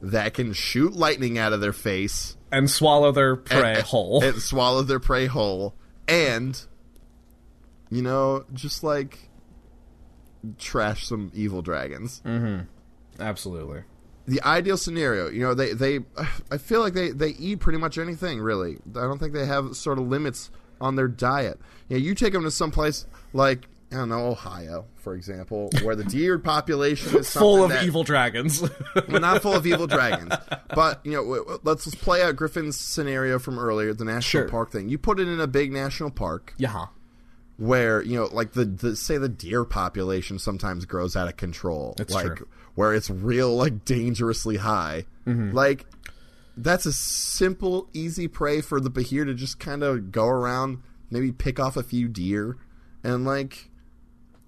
that 0.00 0.32
can 0.34 0.52
shoot 0.52 0.92
lightning 0.94 1.38
out 1.38 1.52
of 1.52 1.60
their 1.60 1.72
face 1.72 2.36
And 2.52 2.70
swallow 2.70 3.10
their 3.10 3.34
prey 3.36 3.74
and, 3.74 3.82
whole. 3.82 4.22
and 4.22 4.40
swallow 4.40 4.82
their 4.82 5.00
prey 5.00 5.26
whole, 5.26 5.74
and 6.06 6.60
you 7.94 8.02
know, 8.02 8.44
just 8.52 8.82
like 8.82 9.30
trash 10.58 11.06
some 11.06 11.30
evil 11.34 11.62
dragons. 11.62 12.20
Mm-hmm. 12.24 12.64
Absolutely. 13.22 13.82
the 14.26 14.42
ideal 14.42 14.76
scenario 14.76 15.28
you 15.30 15.40
know 15.40 15.54
they 15.54 15.72
they 15.72 16.00
i 16.50 16.56
feel 16.58 16.80
like 16.80 16.94
they 16.94 17.10
they 17.10 17.28
eat 17.28 17.60
pretty 17.60 17.78
much 17.78 17.96
anything 17.98 18.40
really 18.40 18.78
i 18.96 19.02
don't 19.02 19.18
think 19.18 19.32
they 19.34 19.46
have 19.46 19.76
sort 19.76 19.98
of 19.98 20.08
limits 20.08 20.50
on 20.80 20.96
their 20.96 21.06
diet 21.06 21.60
you 21.88 21.96
know 21.96 22.02
you 22.02 22.12
take 22.14 22.32
them 22.32 22.42
to 22.42 22.50
some 22.50 22.72
place 22.72 23.06
like 23.34 23.68
i 23.92 23.96
don't 23.96 24.08
know 24.08 24.26
ohio 24.26 24.84
for 24.96 25.14
example 25.14 25.70
where 25.84 25.94
the 25.94 26.02
deer 26.04 26.38
population 26.54 27.16
is 27.18 27.30
Full 27.32 27.62
of 27.62 27.70
that- 27.70 27.84
evil 27.84 28.02
dragons. 28.02 28.60
well, 29.08 29.20
not 29.20 29.42
full 29.42 29.54
of 29.54 29.64
evil 29.66 29.86
dragons 29.86 30.32
but 30.74 31.00
you 31.06 31.12
know 31.12 31.22
let's 31.62 31.86
let's 31.86 31.94
play 31.94 32.20
out 32.22 32.34
griffin's 32.34 32.76
scenario 32.80 33.38
from 33.38 33.58
earlier 33.60 33.94
the 33.94 34.04
national 34.04 34.42
Sure. 34.44 34.48
park 34.48 34.72
thing 34.72 34.88
you 34.88 34.98
put 34.98 35.20
it 35.20 35.28
in 35.28 35.38
a 35.38 35.46
big 35.46 35.70
national 35.70 36.10
park 36.10 36.52
yeah. 36.56 36.86
Where 37.56 38.02
you 38.02 38.16
know 38.16 38.26
like 38.32 38.52
the, 38.52 38.64
the 38.64 38.96
say 38.96 39.16
the 39.16 39.28
deer 39.28 39.64
population 39.64 40.38
sometimes 40.38 40.84
grows 40.86 41.14
out 41.14 41.28
of 41.28 41.36
control 41.36 41.94
That's 41.96 42.12
like 42.12 42.36
true. 42.36 42.48
where 42.74 42.92
it's 42.94 43.08
real 43.10 43.54
like 43.56 43.84
dangerously 43.84 44.56
high 44.56 45.06
Mm-hmm. 45.26 45.52
like 45.56 45.86
that's 46.56 46.84
a 46.86 46.92
simple 46.92 47.88
easy 47.94 48.28
prey 48.28 48.60
for 48.60 48.78
the 48.80 48.90
behir 48.90 49.24
to 49.24 49.32
just 49.34 49.58
kind 49.58 49.82
of 49.82 50.12
go 50.12 50.26
around 50.26 50.82
maybe 51.10 51.32
pick 51.32 51.58
off 51.58 51.76
a 51.76 51.82
few 51.82 52.08
deer 52.08 52.56
and 53.02 53.24
like 53.24 53.70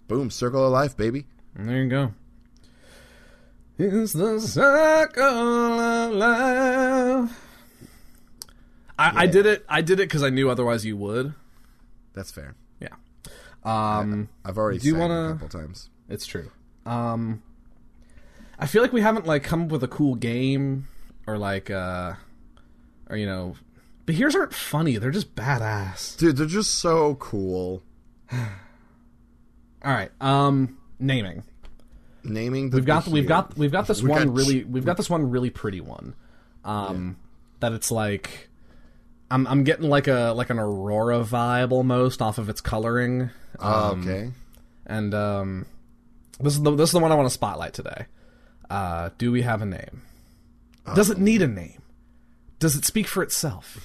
boom 0.08 0.30
circle 0.30 0.64
of 0.66 0.72
life 0.72 0.96
baby 0.96 1.26
There 1.54 1.82
you 1.82 1.88
go. 1.88 2.12
It's 3.78 4.12
the 4.14 4.40
circle 4.40 5.22
of 5.24 6.12
life. 6.12 7.40
I, 8.98 9.24
I 9.24 9.26
did 9.26 9.44
it. 9.46 9.64
I 9.68 9.82
did 9.82 10.00
it 10.00 10.08
because 10.08 10.22
I 10.22 10.30
knew 10.30 10.48
otherwise 10.48 10.84
you 10.86 10.96
would. 10.96 11.34
that's 12.14 12.30
fair 12.30 12.54
Yeah. 13.66 13.98
Um, 13.98 14.28
i've 14.44 14.56
already 14.58 14.78
Do 14.78 14.86
you 14.88 14.94
wanna- 14.96 15.30
a 15.30 15.32
couple 15.32 15.48
times 15.48 15.90
it's 16.08 16.24
true. 16.26 16.50
Um, 16.86 17.42
I 18.58 18.66
feel 18.66 18.80
like 18.80 18.92
we 18.92 19.00
haven't 19.00 19.26
like 19.26 19.42
come 19.42 19.64
up 19.64 19.68
with 19.70 19.82
a 19.82 19.88
cool 19.88 20.14
game 20.14 20.86
or 21.26 21.36
like 21.36 21.68
uh, 21.70 22.12
or 23.10 23.16
you 23.16 23.26
know, 23.26 23.56
but 24.06 24.14
here's 24.14 24.36
aren't 24.36 24.54
funny. 24.54 24.96
They're 24.98 25.10
just 25.10 25.34
badass. 25.34 26.16
dude 26.16 26.36
they're 26.36 26.46
just 26.46 26.76
so 26.76 27.16
cool 27.16 27.82
All 28.32 29.92
right. 29.92 30.10
Um, 30.20 30.78
naming. 30.98 31.42
naming 32.24 32.70
the 32.70 32.76
We've 32.78 32.86
got 32.86 33.06
we've 33.08 33.26
got 33.28 33.56
we've 33.56 33.72
got 33.72 33.86
this 33.86 34.02
We 34.02 34.10
one 34.10 34.26
got 34.26 34.34
really 34.36 34.64
we've 34.64 34.84
got 34.84 34.96
this 34.96 35.10
one 35.10 35.30
really 35.30 35.50
pretty 35.50 35.80
one. 35.80 36.14
Um, 36.64 37.16
that 37.60 37.72
it's 37.72 37.90
like 37.92 38.48
I'm 39.30 39.46
I'm 39.46 39.64
getting 39.64 39.88
like 39.88 40.08
a 40.08 40.32
like 40.36 40.50
an 40.50 40.58
aurora 40.58 41.20
vibe 41.20 41.70
almost 41.72 42.20
off 42.22 42.38
of 42.38 42.48
its 42.48 42.60
coloring. 42.60 43.30
Oh, 43.60 43.92
Um, 43.92 44.00
okay 44.02 44.30
And 44.86 45.14
um, 45.14 45.66
this 46.40 46.54
is 46.54 46.62
the 46.62 46.70
this 46.74 46.88
is 46.90 46.92
the 46.92 47.00
one 47.00 47.12
I 47.12 47.14
want 47.14 47.26
to 47.28 47.34
spotlight 47.34 47.72
today. 47.74 48.06
Uh, 48.70 49.10
do 49.18 49.30
we 49.32 49.42
have 49.42 49.62
a 49.62 49.66
name? 49.66 50.02
Does 50.94 51.10
it 51.10 51.18
need 51.18 51.42
a 51.42 51.48
name? 51.48 51.82
Does 52.58 52.74
it 52.76 52.84
speak 52.84 53.06
for 53.08 53.22
itself? 53.22 53.78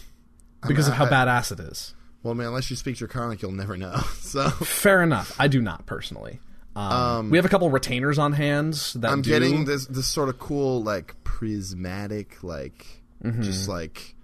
Because 0.67 0.87
of 0.87 0.93
how 0.95 1.05
I- 1.05 1.09
badass 1.09 1.51
it 1.51 1.59
is. 1.59 1.95
well 2.23 2.35
man 2.35 2.47
unless 2.47 2.69
you 2.69 2.75
speak 2.75 2.97
draconic 2.97 3.41
you'll 3.41 3.51
never 3.51 3.75
know 3.77 3.95
so 4.19 4.49
Fair 4.49 5.01
enough. 5.01 5.35
I 5.39 5.47
do 5.47 5.61
not 5.61 5.85
personally. 5.85 6.39
Um, 6.75 7.29
we 7.31 7.37
have 7.37 7.45
a 7.45 7.49
couple 7.49 7.69
retainers 7.69 8.17
on 8.17 8.31
hand 8.33 8.75
that 8.95 9.11
I'm 9.11 9.21
do. 9.21 9.29
getting 9.29 9.65
this 9.65 9.87
this 9.87 10.07
sort 10.07 10.29
of 10.29 10.39
cool 10.39 10.81
like 10.83 11.15
prismatic 11.23 12.43
like 12.43 12.85
Mm-hmm. 13.23 13.41
just 13.43 13.67
like 13.69 14.15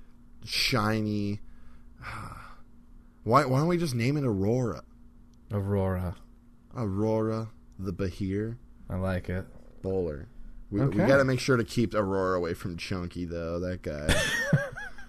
shiny. 0.45 1.39
Why 3.24 3.45
why 3.45 3.60
don't 3.60 3.68
we 3.68 3.78
just 3.78 3.93
name 3.95 4.16
it 4.18 4.24
Aurora? 4.24 4.84
Aurora. 5.52 6.16
Aurora 6.76 7.50
the 7.80 7.93
Behir 7.93 8.58
I 8.89 8.95
like 8.95 9.30
it. 9.30 9.45
bowler. 9.82 10.28
We, 10.70 10.82
Okay. 10.82 11.00
we 11.02 11.06
got 11.08 11.18
to 11.18 11.24
make 11.26 11.39
sure 11.39 11.56
to 11.58 11.64
keep 11.64 11.93
Aurora 11.93 12.38
away 12.38 12.54
from 12.54 12.78
Chunky 12.78 13.26
though. 13.26 13.60
That 13.60 13.82
guy, 13.82 14.14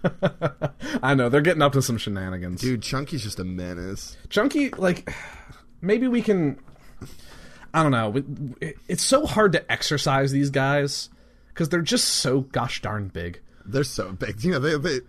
I 1.03 1.13
know 1.15 1.27
they're 1.29 1.41
getting 1.41 1.61
up 1.61 1.73
to 1.73 1.81
some 1.81 1.97
shenanigans. 1.97 2.61
dude. 2.61 2.81
Chunky's 2.81 3.23
just 3.23 3.39
a 3.39 3.43
menace. 3.43 4.15
Chunky, 4.29 4.69
like, 4.71 5.13
maybe 5.81 6.07
we 6.07 6.21
can. 6.21 6.57
I 7.73 7.83
don't 7.83 7.91
know. 7.91 8.23
It's 8.87 9.03
so 9.03 9.25
hard 9.25 9.51
to 9.53 9.71
exercise 9.71 10.31
these 10.31 10.49
guys 10.49 11.09
because 11.49 11.69
they're 11.69 11.81
just 11.81 12.05
so 12.07 12.41
gosh 12.41 12.81
darn 12.81 13.09
big. 13.09 13.41
They're 13.65 13.83
so 13.83 14.11
big. 14.13 14.43
You 14.43 14.51
know 14.53 14.59
they 14.59 14.77
they. 14.77 14.99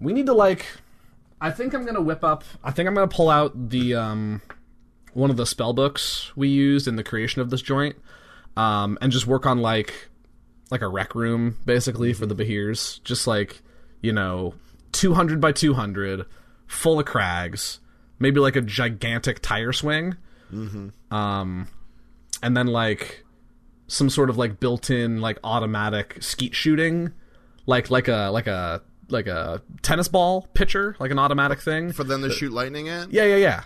We 0.00 0.12
need 0.12 0.26
to 0.26 0.34
like. 0.34 0.66
I 1.40 1.50
think 1.50 1.74
I'm 1.74 1.84
gonna 1.86 2.02
whip 2.02 2.22
up. 2.22 2.44
I 2.62 2.70
think 2.70 2.88
I'm 2.88 2.94
gonna 2.94 3.08
pull 3.08 3.30
out 3.30 3.70
the 3.70 3.94
um, 3.94 4.42
one 5.14 5.30
of 5.30 5.36
the 5.36 5.46
spell 5.46 5.72
books 5.72 6.30
we 6.36 6.48
used 6.48 6.86
in 6.86 6.96
the 6.96 7.02
creation 7.04 7.40
of 7.40 7.50
this 7.50 7.62
joint, 7.62 7.96
um, 8.56 8.98
and 9.00 9.10
just 9.10 9.26
work 9.26 9.46
on 9.46 9.60
like, 9.62 10.08
like 10.70 10.82
a 10.82 10.88
rec 10.88 11.14
room 11.14 11.56
basically 11.64 12.12
for 12.12 12.26
the 12.26 12.34
Behirs. 12.34 13.02
Just 13.04 13.26
like, 13.26 13.62
you 14.02 14.12
know, 14.12 14.54
200 14.92 15.40
by 15.40 15.52
200, 15.52 16.26
full 16.66 16.98
of 17.00 17.06
crags, 17.06 17.80
maybe 18.18 18.38
like 18.40 18.56
a 18.56 18.60
gigantic 18.60 19.40
tire 19.40 19.72
swing, 19.72 20.16
um, 21.10 21.68
and 22.42 22.56
then 22.56 22.66
like 22.66 23.24
some 23.86 24.10
sort 24.10 24.30
of 24.30 24.36
like 24.36 24.60
built-in 24.60 25.20
like 25.20 25.38
automatic 25.42 26.18
skeet 26.20 26.54
shooting, 26.54 27.12
like 27.66 27.90
like 27.90 28.08
a 28.08 28.30
like 28.32 28.46
a 28.46 28.82
like 29.10 29.26
a 29.26 29.62
tennis 29.82 30.08
ball 30.08 30.48
pitcher, 30.54 30.96
like 30.98 31.10
an 31.10 31.18
automatic 31.18 31.60
thing. 31.60 31.92
For 31.92 32.04
them 32.04 32.22
to 32.22 32.30
shoot 32.30 32.52
lightning 32.52 32.88
at. 32.88 33.12
Yeah, 33.12 33.24
yeah, 33.24 33.36
yeah. 33.36 33.62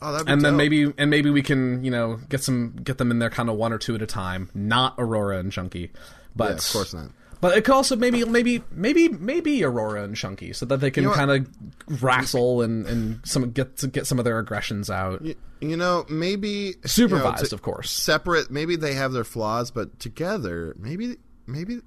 Oh, 0.00 0.12
that'd 0.12 0.26
be 0.26 0.32
And 0.32 0.42
then 0.42 0.56
maybe 0.56 0.92
and 0.98 1.10
maybe 1.10 1.30
we 1.30 1.42
can 1.42 1.82
you 1.82 1.90
know 1.90 2.18
get 2.28 2.42
some 2.42 2.76
get 2.82 2.98
them 2.98 3.10
in 3.10 3.18
there 3.18 3.30
kind 3.30 3.48
of 3.48 3.56
one 3.56 3.72
or 3.72 3.78
two 3.78 3.94
at 3.94 4.02
a 4.02 4.06
time, 4.06 4.50
not 4.54 4.94
Aurora 4.98 5.38
and 5.38 5.50
Chunky, 5.50 5.90
but 6.34 6.50
Yeah, 6.50 6.56
of 6.56 6.72
course 6.72 6.94
not. 6.94 7.10
But 7.40 7.56
it 7.56 7.64
could 7.64 7.74
also 7.74 7.96
maybe 7.96 8.24
maybe 8.24 8.62
maybe 8.70 9.08
maybe 9.08 9.62
Aurora 9.62 10.04
and 10.04 10.16
Chunky, 10.16 10.52
so 10.52 10.66
that 10.66 10.80
they 10.80 10.90
can 10.90 11.04
You 11.04 11.10
know 11.10 11.14
kind 11.14 11.30
of 11.30 12.02
wrestle 12.02 12.62
and 12.62 12.86
and 12.86 13.20
some 13.24 13.50
get 13.52 13.76
to 13.78 13.88
get 13.88 14.06
some 14.06 14.18
of 14.18 14.24
their 14.24 14.38
aggressions 14.38 14.90
out. 14.90 15.22
You, 15.22 15.34
you 15.60 15.76
know, 15.76 16.04
maybe 16.08 16.74
Supervised, 16.84 17.42
you 17.44 17.48
know, 17.50 17.54
of 17.54 17.62
course. 17.62 17.90
Separate. 17.90 18.50
Maybe 18.50 18.76
they 18.76 18.94
have 18.94 19.12
their 19.12 19.24
flaws, 19.24 19.70
but 19.70 19.98
together, 19.98 20.74
maybe, 20.78 21.16
maybe, 21.46 21.80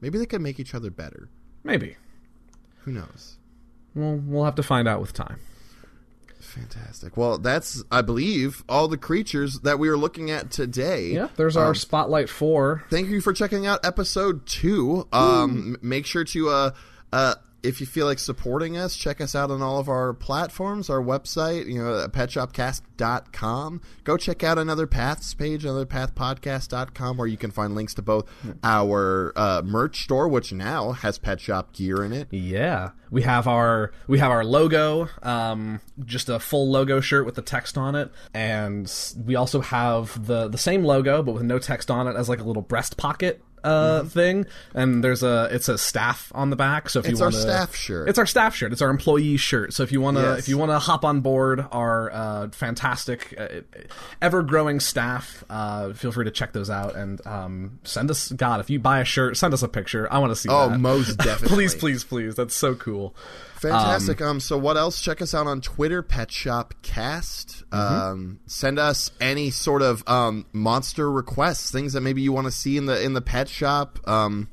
maybe 0.00 0.18
they 0.18 0.26
can 0.26 0.42
make 0.42 0.60
each 0.60 0.74
other 0.74 0.90
better. 0.90 1.30
Maybe 1.64 1.96
Who 2.84 2.92
knows? 2.92 3.36
we'll 3.94 4.16
we'll 4.16 4.44
have 4.44 4.54
to 4.56 4.62
find 4.62 4.86
out 4.88 5.00
with 5.00 5.12
time. 5.12 5.40
Fantastic. 6.40 7.16
Well, 7.16 7.38
that's 7.38 7.82
I 7.92 8.02
believe 8.02 8.64
all 8.68 8.88
the 8.88 8.96
creatures 8.96 9.60
that 9.60 9.78
we 9.78 9.88
are 9.88 9.96
looking 9.96 10.30
at 10.30 10.50
today. 10.50 11.08
Yeah, 11.10 11.28
there's 11.36 11.56
our 11.56 11.74
spotlight 11.74 12.28
four. 12.28 12.84
Thank 12.90 13.08
you 13.08 13.20
for 13.20 13.32
checking 13.32 13.66
out 13.66 13.84
episode 13.84 14.46
two. 14.46 15.06
Um, 15.12 15.76
make 15.80 16.06
sure 16.06 16.24
to 16.24 16.48
uh, 16.48 16.70
uh, 17.12 17.34
if 17.62 17.80
you 17.80 17.86
feel 17.86 18.06
like 18.06 18.18
supporting 18.18 18.76
us, 18.76 18.96
check 18.96 19.20
us 19.20 19.34
out 19.34 19.50
on 19.50 19.62
all 19.62 19.78
of 19.78 19.88
our 19.88 20.12
platforms, 20.12 20.88
our 20.88 21.02
website, 21.02 21.66
you 21.66 21.82
know, 21.82 22.06
petshopcast.com. 22.08 23.80
Go 24.04 24.16
check 24.16 24.42
out 24.42 24.58
another 24.58 24.86
Paths 24.86 25.34
page, 25.34 25.64
anotherpathpodcast.com, 25.64 27.16
where 27.16 27.26
you 27.26 27.36
can 27.36 27.50
find 27.50 27.74
links 27.74 27.94
to 27.94 28.02
both 28.02 28.28
our 28.62 29.32
uh, 29.36 29.62
merch 29.64 30.02
store, 30.04 30.28
which 30.28 30.52
now 30.52 30.92
has 30.92 31.18
Pet 31.18 31.40
Shop 31.40 31.72
gear 31.72 32.02
in 32.04 32.12
it. 32.12 32.28
Yeah, 32.30 32.90
we 33.10 33.22
have 33.22 33.46
our 33.46 33.92
we 34.06 34.18
have 34.18 34.30
our 34.30 34.44
logo, 34.44 35.08
um, 35.22 35.80
just 36.04 36.28
a 36.28 36.38
full 36.38 36.70
logo 36.70 37.00
shirt 37.00 37.26
with 37.26 37.34
the 37.34 37.42
text 37.42 37.76
on 37.76 37.94
it, 37.94 38.10
and 38.32 38.90
we 39.24 39.36
also 39.36 39.60
have 39.60 40.26
the 40.26 40.48
the 40.48 40.58
same 40.58 40.84
logo 40.84 41.22
but 41.22 41.32
with 41.32 41.42
no 41.42 41.58
text 41.58 41.90
on 41.90 42.06
it 42.06 42.16
as 42.16 42.28
like 42.28 42.40
a 42.40 42.44
little 42.44 42.62
breast 42.62 42.96
pocket 42.96 43.42
uh 43.64 44.04
thing 44.04 44.46
and 44.74 45.02
there's 45.04 45.22
a 45.22 45.48
it's 45.52 45.68
a 45.68 45.76
staff 45.76 46.30
on 46.34 46.50
the 46.50 46.56
back 46.56 46.88
so 46.88 47.00
if 47.00 47.06
It's 47.06 47.18
you 47.20 47.24
our 47.24 47.30
want 47.30 47.42
staff 47.42 47.74
shirt. 47.74 48.08
it's 48.08 48.18
our 48.18 48.26
staff 48.26 48.54
shirt. 48.54 48.72
It's 48.72 48.82
our 48.82 48.90
employee 48.90 49.36
shirt. 49.36 49.72
So 49.72 49.82
if 49.82 49.92
you 49.92 50.00
want 50.00 50.16
to 50.16 50.22
Yes. 50.22 50.38
if 50.40 50.48
you 50.48 50.56
want 50.58 50.70
to 50.70 50.78
hop 50.78 51.04
on 51.04 51.20
board 51.20 51.64
our 51.72 52.10
uh, 52.12 52.48
fantastic 52.50 53.34
uh, 53.38 53.48
ever 54.22 54.42
growing 54.42 54.80
staff 54.80 55.44
uh, 55.50 55.92
feel 55.92 56.12
free 56.12 56.24
to 56.24 56.30
check 56.30 56.52
those 56.52 56.70
out 56.70 56.96
and 56.96 57.24
um, 57.26 57.78
send 57.84 58.10
us 58.10 58.30
god 58.32 58.60
if 58.60 58.70
you 58.70 58.78
buy 58.78 59.00
a 59.00 59.04
shirt 59.04 59.36
send 59.36 59.52
us 59.54 59.62
a 59.62 59.68
picture. 59.68 60.10
I 60.12 60.18
want 60.18 60.30
to 60.30 60.36
see 60.36 60.48
Oh, 60.50 60.68
that. 60.70 60.78
most 60.80 61.16
definitely. 61.18 61.56
please 61.56 61.74
please 61.74 62.04
please. 62.04 62.34
That's 62.34 62.54
so 62.54 62.74
cool 62.74 63.14
Fantastic. 63.60 64.20
Um, 64.22 64.40
so 64.40 64.56
what 64.56 64.76
else? 64.76 65.00
Check 65.02 65.20
us 65.20 65.34
out 65.34 65.46
on 65.46 65.60
Twitter, 65.60 66.02
Pet 66.02 66.30
Shop 66.32 66.72
Cast. 66.82 67.62
Um, 67.72 68.40
send 68.46 68.78
us 68.78 69.10
any 69.20 69.50
sort 69.50 69.82
of 69.82 70.02
um, 70.08 70.46
monster 70.52 71.10
requests, 71.10 71.70
things 71.70 71.92
that 71.92 72.00
maybe 72.00 72.22
you 72.22 72.32
want 72.32 72.46
to 72.46 72.50
see 72.50 72.76
in 72.76 72.86
the 72.86 73.02
in 73.02 73.12
the 73.12 73.20
pet 73.20 73.48
shop. 73.48 73.98
Um, 74.08 74.48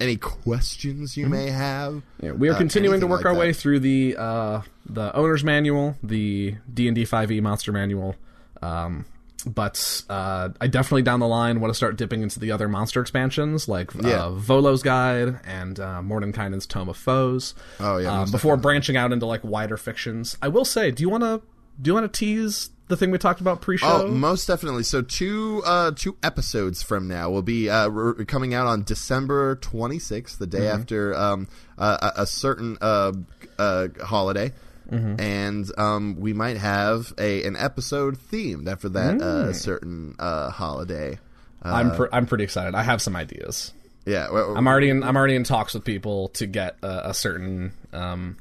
any 0.00 0.16
questions 0.16 1.16
you 1.16 1.28
may 1.28 1.50
have. 1.50 2.02
Yeah, 2.20 2.32
we 2.32 2.48
are 2.48 2.54
Uh, 2.54 2.58
continuing 2.58 2.98
to 3.00 3.06
work 3.06 3.20
like 3.20 3.26
our 3.26 3.34
that. 3.34 3.38
way 3.40 3.52
through 3.52 3.78
the 3.80 4.16
uh, 4.18 4.62
the 4.86 5.14
owner's 5.14 5.44
manual, 5.44 5.96
the 6.02 6.56
D 6.72 6.88
and 6.88 6.94
D 6.96 7.04
five 7.04 7.30
E 7.30 7.40
monster 7.40 7.70
manual. 7.72 8.16
Um, 8.60 9.04
but 9.46 10.02
uh, 10.08 10.50
I 10.60 10.66
definitely 10.66 11.02
down 11.02 11.20
the 11.20 11.28
line 11.28 11.60
want 11.60 11.70
to 11.70 11.74
start 11.74 11.96
dipping 11.96 12.22
into 12.22 12.40
the 12.40 12.50
other 12.52 12.68
monster 12.68 13.00
expansions, 13.00 13.68
like 13.68 13.92
Yeah. 13.94 14.24
uh, 14.24 14.30
Volo's 14.30 14.82
Guide 14.82 15.40
and 15.46 15.78
uh, 15.78 16.00
Mordenkainen's 16.02 16.66
Tome 16.66 16.88
of 16.88 16.96
Foes. 16.96 17.54
Oh, 17.80 17.98
yeah, 17.98 18.22
um, 18.22 18.30
before 18.30 18.56
branching 18.56 18.96
out 18.96 19.12
into 19.12 19.26
like 19.26 19.44
wider 19.44 19.76
fictions. 19.76 20.36
I 20.42 20.48
will 20.48 20.64
say, 20.64 20.90
do 20.90 21.02
you 21.02 21.08
want 21.08 21.22
to 21.24 21.42
do 21.80 21.88
you 21.90 21.94
want 21.94 22.10
to 22.12 22.18
tease 22.18 22.70
the 22.86 22.96
thing 22.96 23.10
we 23.10 23.18
talked 23.18 23.40
about 23.40 23.60
pre-show? 23.60 24.04
Oh, 24.04 24.08
most 24.08 24.46
definitely. 24.46 24.84
So 24.84 25.02
two 25.02 25.62
uh, 25.66 25.90
two 25.96 26.16
episodes 26.22 26.82
from 26.82 27.08
now 27.08 27.30
will 27.30 27.42
be 27.42 27.68
uh, 27.68 27.88
re- 27.88 28.24
coming 28.26 28.54
out 28.54 28.66
on 28.66 28.84
December 28.84 29.56
26th, 29.56 30.38
the 30.38 30.46
day 30.46 30.58
Mm-hmm. 30.60 30.80
after 30.80 31.14
um, 31.16 31.48
a, 31.78 31.84
a 32.16 32.22
a 32.22 32.26
certain 32.26 32.78
uh, 32.80 33.12
uh, 33.58 33.88
holiday. 34.04 34.52
Mm-hmm. 34.90 35.20
And 35.20 35.78
um, 35.78 36.16
we 36.20 36.32
might 36.32 36.56
have 36.58 37.12
a 37.18 37.44
an 37.44 37.56
episode 37.56 38.16
themed 38.18 38.68
after 38.68 38.88
that 38.90 39.14
Mm. 39.16 39.22
uh, 39.22 39.52
certain 39.52 40.14
uh, 40.18 40.50
holiday. 40.50 41.18
Uh, 41.64 41.68
I'm 41.72 41.96
pr- 41.96 42.06
I'm 42.12 42.26
pretty 42.26 42.44
excited. 42.44 42.74
I 42.74 42.82
have 42.82 43.00
some 43.00 43.16
ideas. 43.16 43.72
yeah, 44.06 44.30
well, 44.30 44.56
I'm 44.56 44.66
already 44.68 44.90
in. 44.90 45.02
I'm 45.02 45.16
already 45.16 45.34
in 45.36 45.44
talks 45.44 45.72
with 45.74 45.84
people 45.84 46.28
to 46.30 46.46
get 46.46 46.76
a, 46.82 47.10
a 47.10 47.14
certain. 47.14 47.72
Um, 47.94 48.36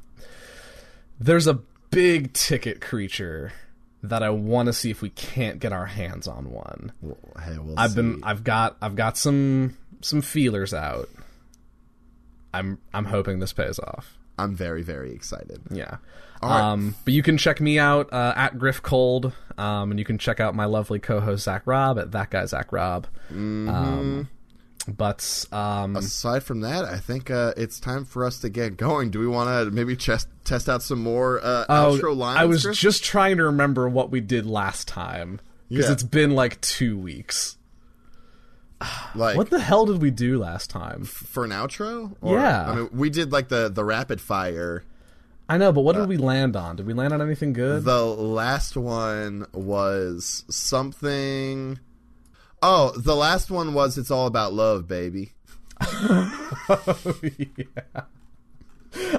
there's 1.19 1.47
a 1.47 1.59
big 1.91 2.33
ticket 2.33 2.81
creature 2.81 3.53
that 4.01 4.21
I 4.21 4.29
want 4.31 4.65
to 4.65 4.73
see 4.73 4.91
if 4.91 5.01
we 5.01 5.09
can't 5.11 5.59
get 5.59 5.71
our 5.71 5.85
hands 5.85 6.27
on 6.27 6.51
one. 6.51 6.91
hey, 7.41 7.57
we'll 7.57 7.79
I've 7.79 7.91
see. 7.91 7.95
been. 7.95 8.23
I've 8.23 8.43
got. 8.43 8.75
I've 8.81 8.97
got 8.97 9.17
some 9.17 9.77
some 10.01 10.21
feelers 10.21 10.73
out. 10.73 11.07
I'm. 12.53 12.79
I'm 12.93 13.05
hoping 13.05 13.39
this 13.39 13.53
pays 13.53 13.79
off. 13.79 14.17
I'm 14.37 14.55
very 14.55 14.81
very 14.83 15.13
excited. 15.13 15.61
Yeah. 15.71 15.97
Right. 16.47 16.61
Um, 16.71 16.95
but 17.05 17.13
you 17.13 17.23
can 17.23 17.37
check 17.37 17.59
me 17.61 17.79
out 17.79 18.11
uh, 18.13 18.33
at 18.35 18.57
Griff 18.59 18.81
Cold, 18.81 19.33
um, 19.57 19.91
and 19.91 19.99
you 19.99 20.05
can 20.05 20.17
check 20.17 20.39
out 20.39 20.55
my 20.55 20.65
lovely 20.65 20.99
co-host 20.99 21.43
Zach 21.45 21.63
Rob 21.65 21.97
at 21.99 22.11
that 22.11 22.29
guy 22.29 22.45
Zach 22.45 22.71
Rob. 22.71 23.07
Mm-hmm. 23.31 23.69
Um, 23.69 24.29
but 24.87 25.45
um, 25.51 25.95
Aside 25.95 26.43
from 26.43 26.61
that, 26.61 26.83
I 26.85 26.97
think 26.97 27.31
uh, 27.31 27.53
it's 27.55 27.79
time 27.79 28.03
for 28.03 28.25
us 28.25 28.39
to 28.39 28.49
get 28.49 28.75
going. 28.75 29.11
Do 29.11 29.19
we 29.19 29.27
want 29.27 29.47
to 29.49 29.71
maybe 29.71 29.95
chest, 29.95 30.27
test 30.43 30.67
out 30.67 30.83
some 30.83 31.01
more 31.01 31.39
uh, 31.43 31.65
Oh, 31.69 31.97
outro 31.97 32.15
lines? 32.15 32.39
I 32.39 32.45
was 32.45 32.63
Chris? 32.65 32.77
just 32.79 33.03
trying 33.03 33.37
to 33.37 33.45
remember 33.45 33.87
what 33.87 34.11
we 34.11 34.19
did 34.19 34.45
last 34.45 34.87
time 34.89 35.39
because 35.69 35.85
Yeah. 35.85 35.93
it's 35.93 36.03
been 36.03 36.31
like 36.31 36.59
two 36.59 36.97
weeks. 36.97 37.57
like 39.15 39.37
What 39.37 39.49
the 39.49 39.59
hell 39.61 39.85
did 39.85 40.01
we 40.01 40.11
do 40.11 40.37
last 40.39 40.69
time? 40.69 41.05
for 41.05 41.45
an 41.45 41.51
outro. 41.51 42.15
Or- 42.21 42.37
Yeah. 42.37 42.69
I 42.69 42.75
mean, 42.75 42.89
we 42.91 43.09
did 43.09 43.31
like 43.31 43.47
the 43.49 43.69
the 43.69 43.83
rapid 43.85 44.19
fire. 44.19 44.83
I 45.53 45.57
know, 45.57 45.71
but 45.71 45.81
what 45.81 45.95
did 45.95 46.09
we 46.09 46.17
land 46.17 46.55
on? 46.55 46.77
Did 46.77 46.87
we 46.87 46.95
land 46.95 47.13
on 47.13 47.21
anything 47.21 47.53
good? 47.53 47.83
The 47.83 48.03
last 48.03 48.75
one 48.75 49.45
was 49.53 50.45
something. 50.49 51.77
Oh, 52.63 52.91
the 52.97 53.15
last 53.15 53.51
one 53.51 53.75
was 53.75 53.99
"It's 53.99 54.09
all 54.09 54.25
about 54.25 54.51
love, 54.53 54.87
baby." 54.87 55.33
Yeah. 57.35 58.01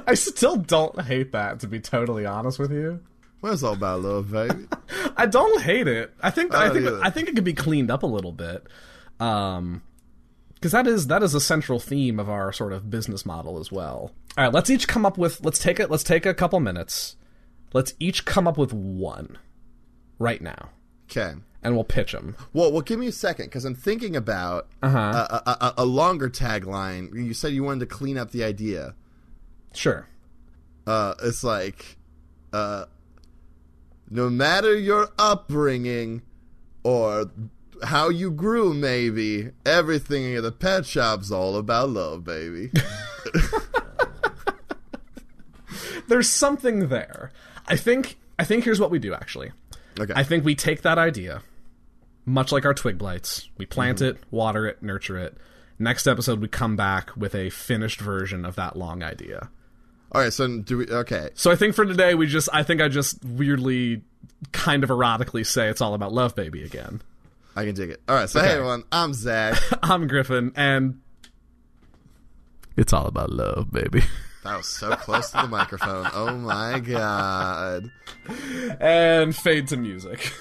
I 0.09 0.15
still 0.15 0.57
don't 0.57 1.03
hate 1.03 1.31
that, 1.33 1.61
to 1.61 1.69
be 1.69 1.79
totally 1.79 2.27
honest 2.27 2.59
with 2.59 2.73
you. 2.73 3.01
Well, 3.41 3.53
it's 3.53 3.63
all 3.63 3.75
about 3.75 4.03
love, 4.03 4.33
baby. 4.33 4.67
I 5.17 5.27
don't 5.27 5.63
hate 5.63 5.87
it. 5.87 6.13
I 6.21 6.31
think 6.31 6.53
I 6.53 6.71
think 6.71 6.87
either. 6.87 7.01
I 7.01 7.11
think 7.11 7.29
it 7.29 7.37
could 7.37 7.45
be 7.45 7.55
cleaned 7.55 7.93
up 7.93 8.03
a 8.03 8.07
little 8.07 8.33
bit. 8.33 8.67
Um 9.21 9.83
because 10.65 10.73
that 10.73 10.87
is 10.87 11.09
that 11.09 11.23
is 11.23 11.35
a 11.35 11.41
central 11.43 11.79
theme 11.79 12.19
of 12.19 12.31
our 12.31 12.51
sort 12.51 12.73
of 12.73 12.89
business 12.89 13.27
model 13.27 13.59
as 13.59 13.71
well. 13.71 14.13
All 14.39 14.45
right, 14.45 14.53
let's 14.53 14.71
each 14.71 14.89
come 14.89 15.05
up 15.05 15.19
with 15.19 15.45
let's 15.45 15.59
take 15.59 15.79
it 15.79 15.91
let's 15.91 16.03
take 16.03 16.25
a 16.25 16.33
couple 16.33 16.59
minutes. 16.59 17.17
Let's 17.75 17.93
each 18.01 18.25
come 18.25 18.49
up 18.49 18.57
with 18.57 18.73
one 18.73 19.37
right 20.19 20.41
now 20.41 20.71
Okay. 21.11 21.35
and 21.63 21.75
we'll 21.75 21.85
pitch 21.85 22.13
them. 22.13 22.35
Well, 22.55 22.73
well, 22.73 22.81
give 22.81 22.99
me 22.99 23.09
a 23.09 23.13
second 23.13 23.47
because 23.47 23.67
I'm 23.67 23.75
thinking 23.75 24.17
about 24.17 24.69
Uh-huh. 24.83 24.99
a, 24.99 25.35
a, 25.51 25.51
a, 25.61 25.75
a 25.79 25.85
longer 25.85 26.31
tagline. 26.31 27.13
You 27.15 27.35
said 27.35 27.53
you 27.53 27.63
wanted 27.63 27.81
to 27.81 27.95
clean 27.95 28.17
up 28.17 28.31
the 28.31 28.43
idea. 28.43 28.95
Sure. 29.75 30.09
Uh, 30.87 31.13
it's 31.23 31.45
like, 31.45 31.99
uh, 32.55 32.87
no 34.09 34.31
matter 34.31 34.75
your 34.75 35.09
upbringing 35.19 36.23
or 36.85 37.31
how 37.83 38.09
you 38.09 38.31
grew, 38.31 38.73
maybe 38.73 39.51
everything 39.67 40.35
in 40.35 40.43
the 40.43 40.53
pet 40.53 40.87
shop's 40.87 41.31
all 41.31 41.57
about 41.57 41.91
love, 41.91 42.25
baby. 42.25 42.71
There's 46.09 46.29
something 46.29 46.89
there. 46.89 47.33
I 47.67 47.77
think 47.77 48.19
I 48.39 48.45
think 48.45 48.65
here's 48.65 48.81
what 48.81 48.91
we 48.91 48.99
do 48.99 49.15
actually. 49.15 49.53
Okay. 49.99 50.13
I 50.15 50.25
think 50.25 50.45
we 50.45 50.55
take 50.55 50.83
that 50.83 50.99
idea, 50.99 51.43
much 52.27 52.53
like 52.53 52.65
our 52.65 52.75
twig 52.75 52.99
blights. 52.99 53.49
We 53.57 53.67
plant 53.67 53.99
mm-hmm. 53.99 54.17
it, 54.17 54.25
water 54.31 54.67
it, 54.67 54.83
nurture 54.83 55.19
it. 55.19 55.37
Next 55.79 56.07
episode, 56.07 56.41
we 56.41 56.49
come 56.49 56.77
back 56.77 57.17
with 57.17 57.35
a 57.35 57.51
finished 57.51 58.01
version 58.01 58.45
of 58.45 58.57
that 58.57 58.77
long 58.77 59.03
idea. 59.03 59.51
all 60.13 60.21
right. 60.21 60.33
So 60.33 60.59
do 60.59 60.79
we? 60.79 60.89
Okay. 60.89 61.31
So 61.35 61.51
I 61.51 61.57
think 61.57 61.75
for 61.75 61.85
today, 61.85 62.15
we 62.15 62.27
just, 62.27 62.49
I 62.53 62.63
think 62.63 62.81
I 62.81 62.89
just 62.89 63.25
weirdly, 63.25 64.03
kind 64.53 64.85
of 64.85 64.91
erotically 64.91 65.47
say 65.47 65.69
it's 65.69 65.81
all 65.81 65.95
about 65.95 66.13
love, 66.13 66.35
baby 66.35 66.63
again. 66.63 67.03
I 67.57 67.65
can 67.65 67.75
dig 67.75 67.91
it. 67.91 68.03
All 68.09 68.17
right. 68.17 68.29
So 68.29 68.41
hey, 68.41 68.53
everyone. 68.53 68.85
I'm 68.91 69.15
Zach. 69.15 69.61
I'm 69.83 70.07
Griffin, 70.07 70.53
and 70.57 71.01
it's 72.77 72.93
all 72.93 73.07
about 73.07 73.31
love, 73.31 73.71
baby. 73.71 74.03
that 74.43 74.57
was 74.57 74.67
so 74.67 74.95
close 74.97 75.31
to 75.31 75.43
the 75.43 75.49
microphone. 75.49 76.09
Oh 76.13 76.37
my 76.37 76.81
god. 76.81 77.91
and 78.81 79.35
fade 79.35 79.69
to 79.69 79.77
music. 79.77 80.33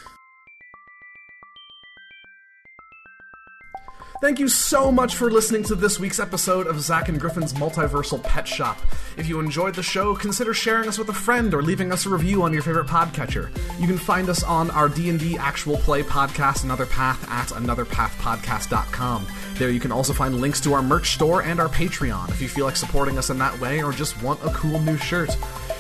Thank 4.24 4.40
you 4.40 4.48
so 4.48 4.90
much 4.90 5.18
for 5.18 5.30
listening 5.30 5.64
to 5.64 5.76
this 5.76 6.00
week's 6.00 6.18
episode 6.18 6.66
of 6.66 6.80
Zach 6.80 7.10
and 7.10 7.20
Griffin's 7.20 7.52
Multiversal 7.52 8.24
Pet 8.24 8.48
Shop. 8.48 8.80
If 9.18 9.28
you 9.28 9.38
enjoyed 9.42 9.76
the 9.76 9.84
show, 9.84 10.16
consider 10.16 10.54
sharing 10.54 10.88
us 10.88 10.98
with 10.98 11.10
a 11.10 11.14
friend 11.14 11.54
or 11.54 11.62
leaving 11.62 11.92
us 11.92 12.06
a 12.06 12.10
review 12.10 12.42
on 12.42 12.54
your 12.54 12.62
favorite 12.62 12.88
podcatcher. 12.88 13.50
You 13.82 13.86
can 13.86 13.98
find 13.98 14.30
us 14.30 14.42
on 14.42 14.72
our 14.72 14.88
D&D 14.88 15.38
actual 15.38 15.76
play 15.76 16.04
podcast 16.04 16.64
Another 16.64 16.86
Path 16.86 17.30
at 17.30 17.50
anotherpathpodcast.com. 17.50 19.28
There 19.56 19.70
you 19.70 19.82
can 19.82 19.92
also 19.92 20.14
find 20.14 20.40
links 20.40 20.62
to 20.62 20.74
our 20.74 20.82
merch 20.82 21.16
store 21.16 21.44
and 21.44 21.60
our 21.60 21.68
Patreon 21.68 22.30
if 22.30 22.42
you 22.42 22.48
feel 22.48 22.64
like 22.64 22.78
supporting 22.78 23.18
us 23.18 23.30
in 23.30 23.38
that 23.40 23.60
way 23.60 23.84
or 23.84 23.92
just 23.92 24.24
want 24.24 24.42
a 24.42 24.50
cool 24.54 24.80
new 24.80 24.96
shirt. 24.96 25.36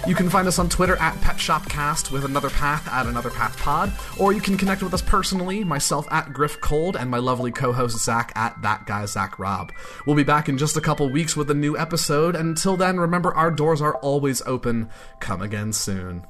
You 0.05 0.15
can 0.15 0.29
find 0.29 0.49
us 0.49 0.59
on 0.59 0.67
Twitter 0.67 0.97
at 0.97 1.15
PetShopCast 1.21 2.11
with 2.11 2.25
Another 2.25 2.49
Path 2.49 2.89
at 2.89 3.05
Another 3.05 3.29
Path 3.29 3.57
Pod, 3.57 3.93
or 4.19 4.33
you 4.33 4.41
can 4.41 4.57
connect 4.57 4.83
with 4.83 4.93
us 4.93 5.01
personally, 5.01 5.63
myself 5.63 6.05
at 6.11 6.33
Griff 6.33 6.59
Cold 6.59 6.97
and 6.97 7.09
my 7.09 7.19
lovely 7.19 7.53
co-host 7.53 8.03
Zach 8.03 8.32
at 8.35 8.61
That 8.61 8.85
Guy 8.85 9.05
Zach 9.05 9.37
Rob. 9.39 9.71
We'll 10.05 10.15
be 10.15 10.23
back 10.23 10.49
in 10.49 10.57
just 10.57 10.77
a 10.77 10.81
couple 10.81 11.09
weeks 11.09 11.35
with 11.35 11.49
a 11.49 11.55
new 11.55 11.77
episode, 11.77 12.35
until 12.35 12.77
then, 12.77 12.99
remember 12.99 13.33
our 13.33 13.51
doors 13.51 13.81
are 13.81 13.95
always 13.95 14.41
open. 14.45 14.89
Come 15.19 15.41
again 15.41 15.73
soon. 15.73 16.25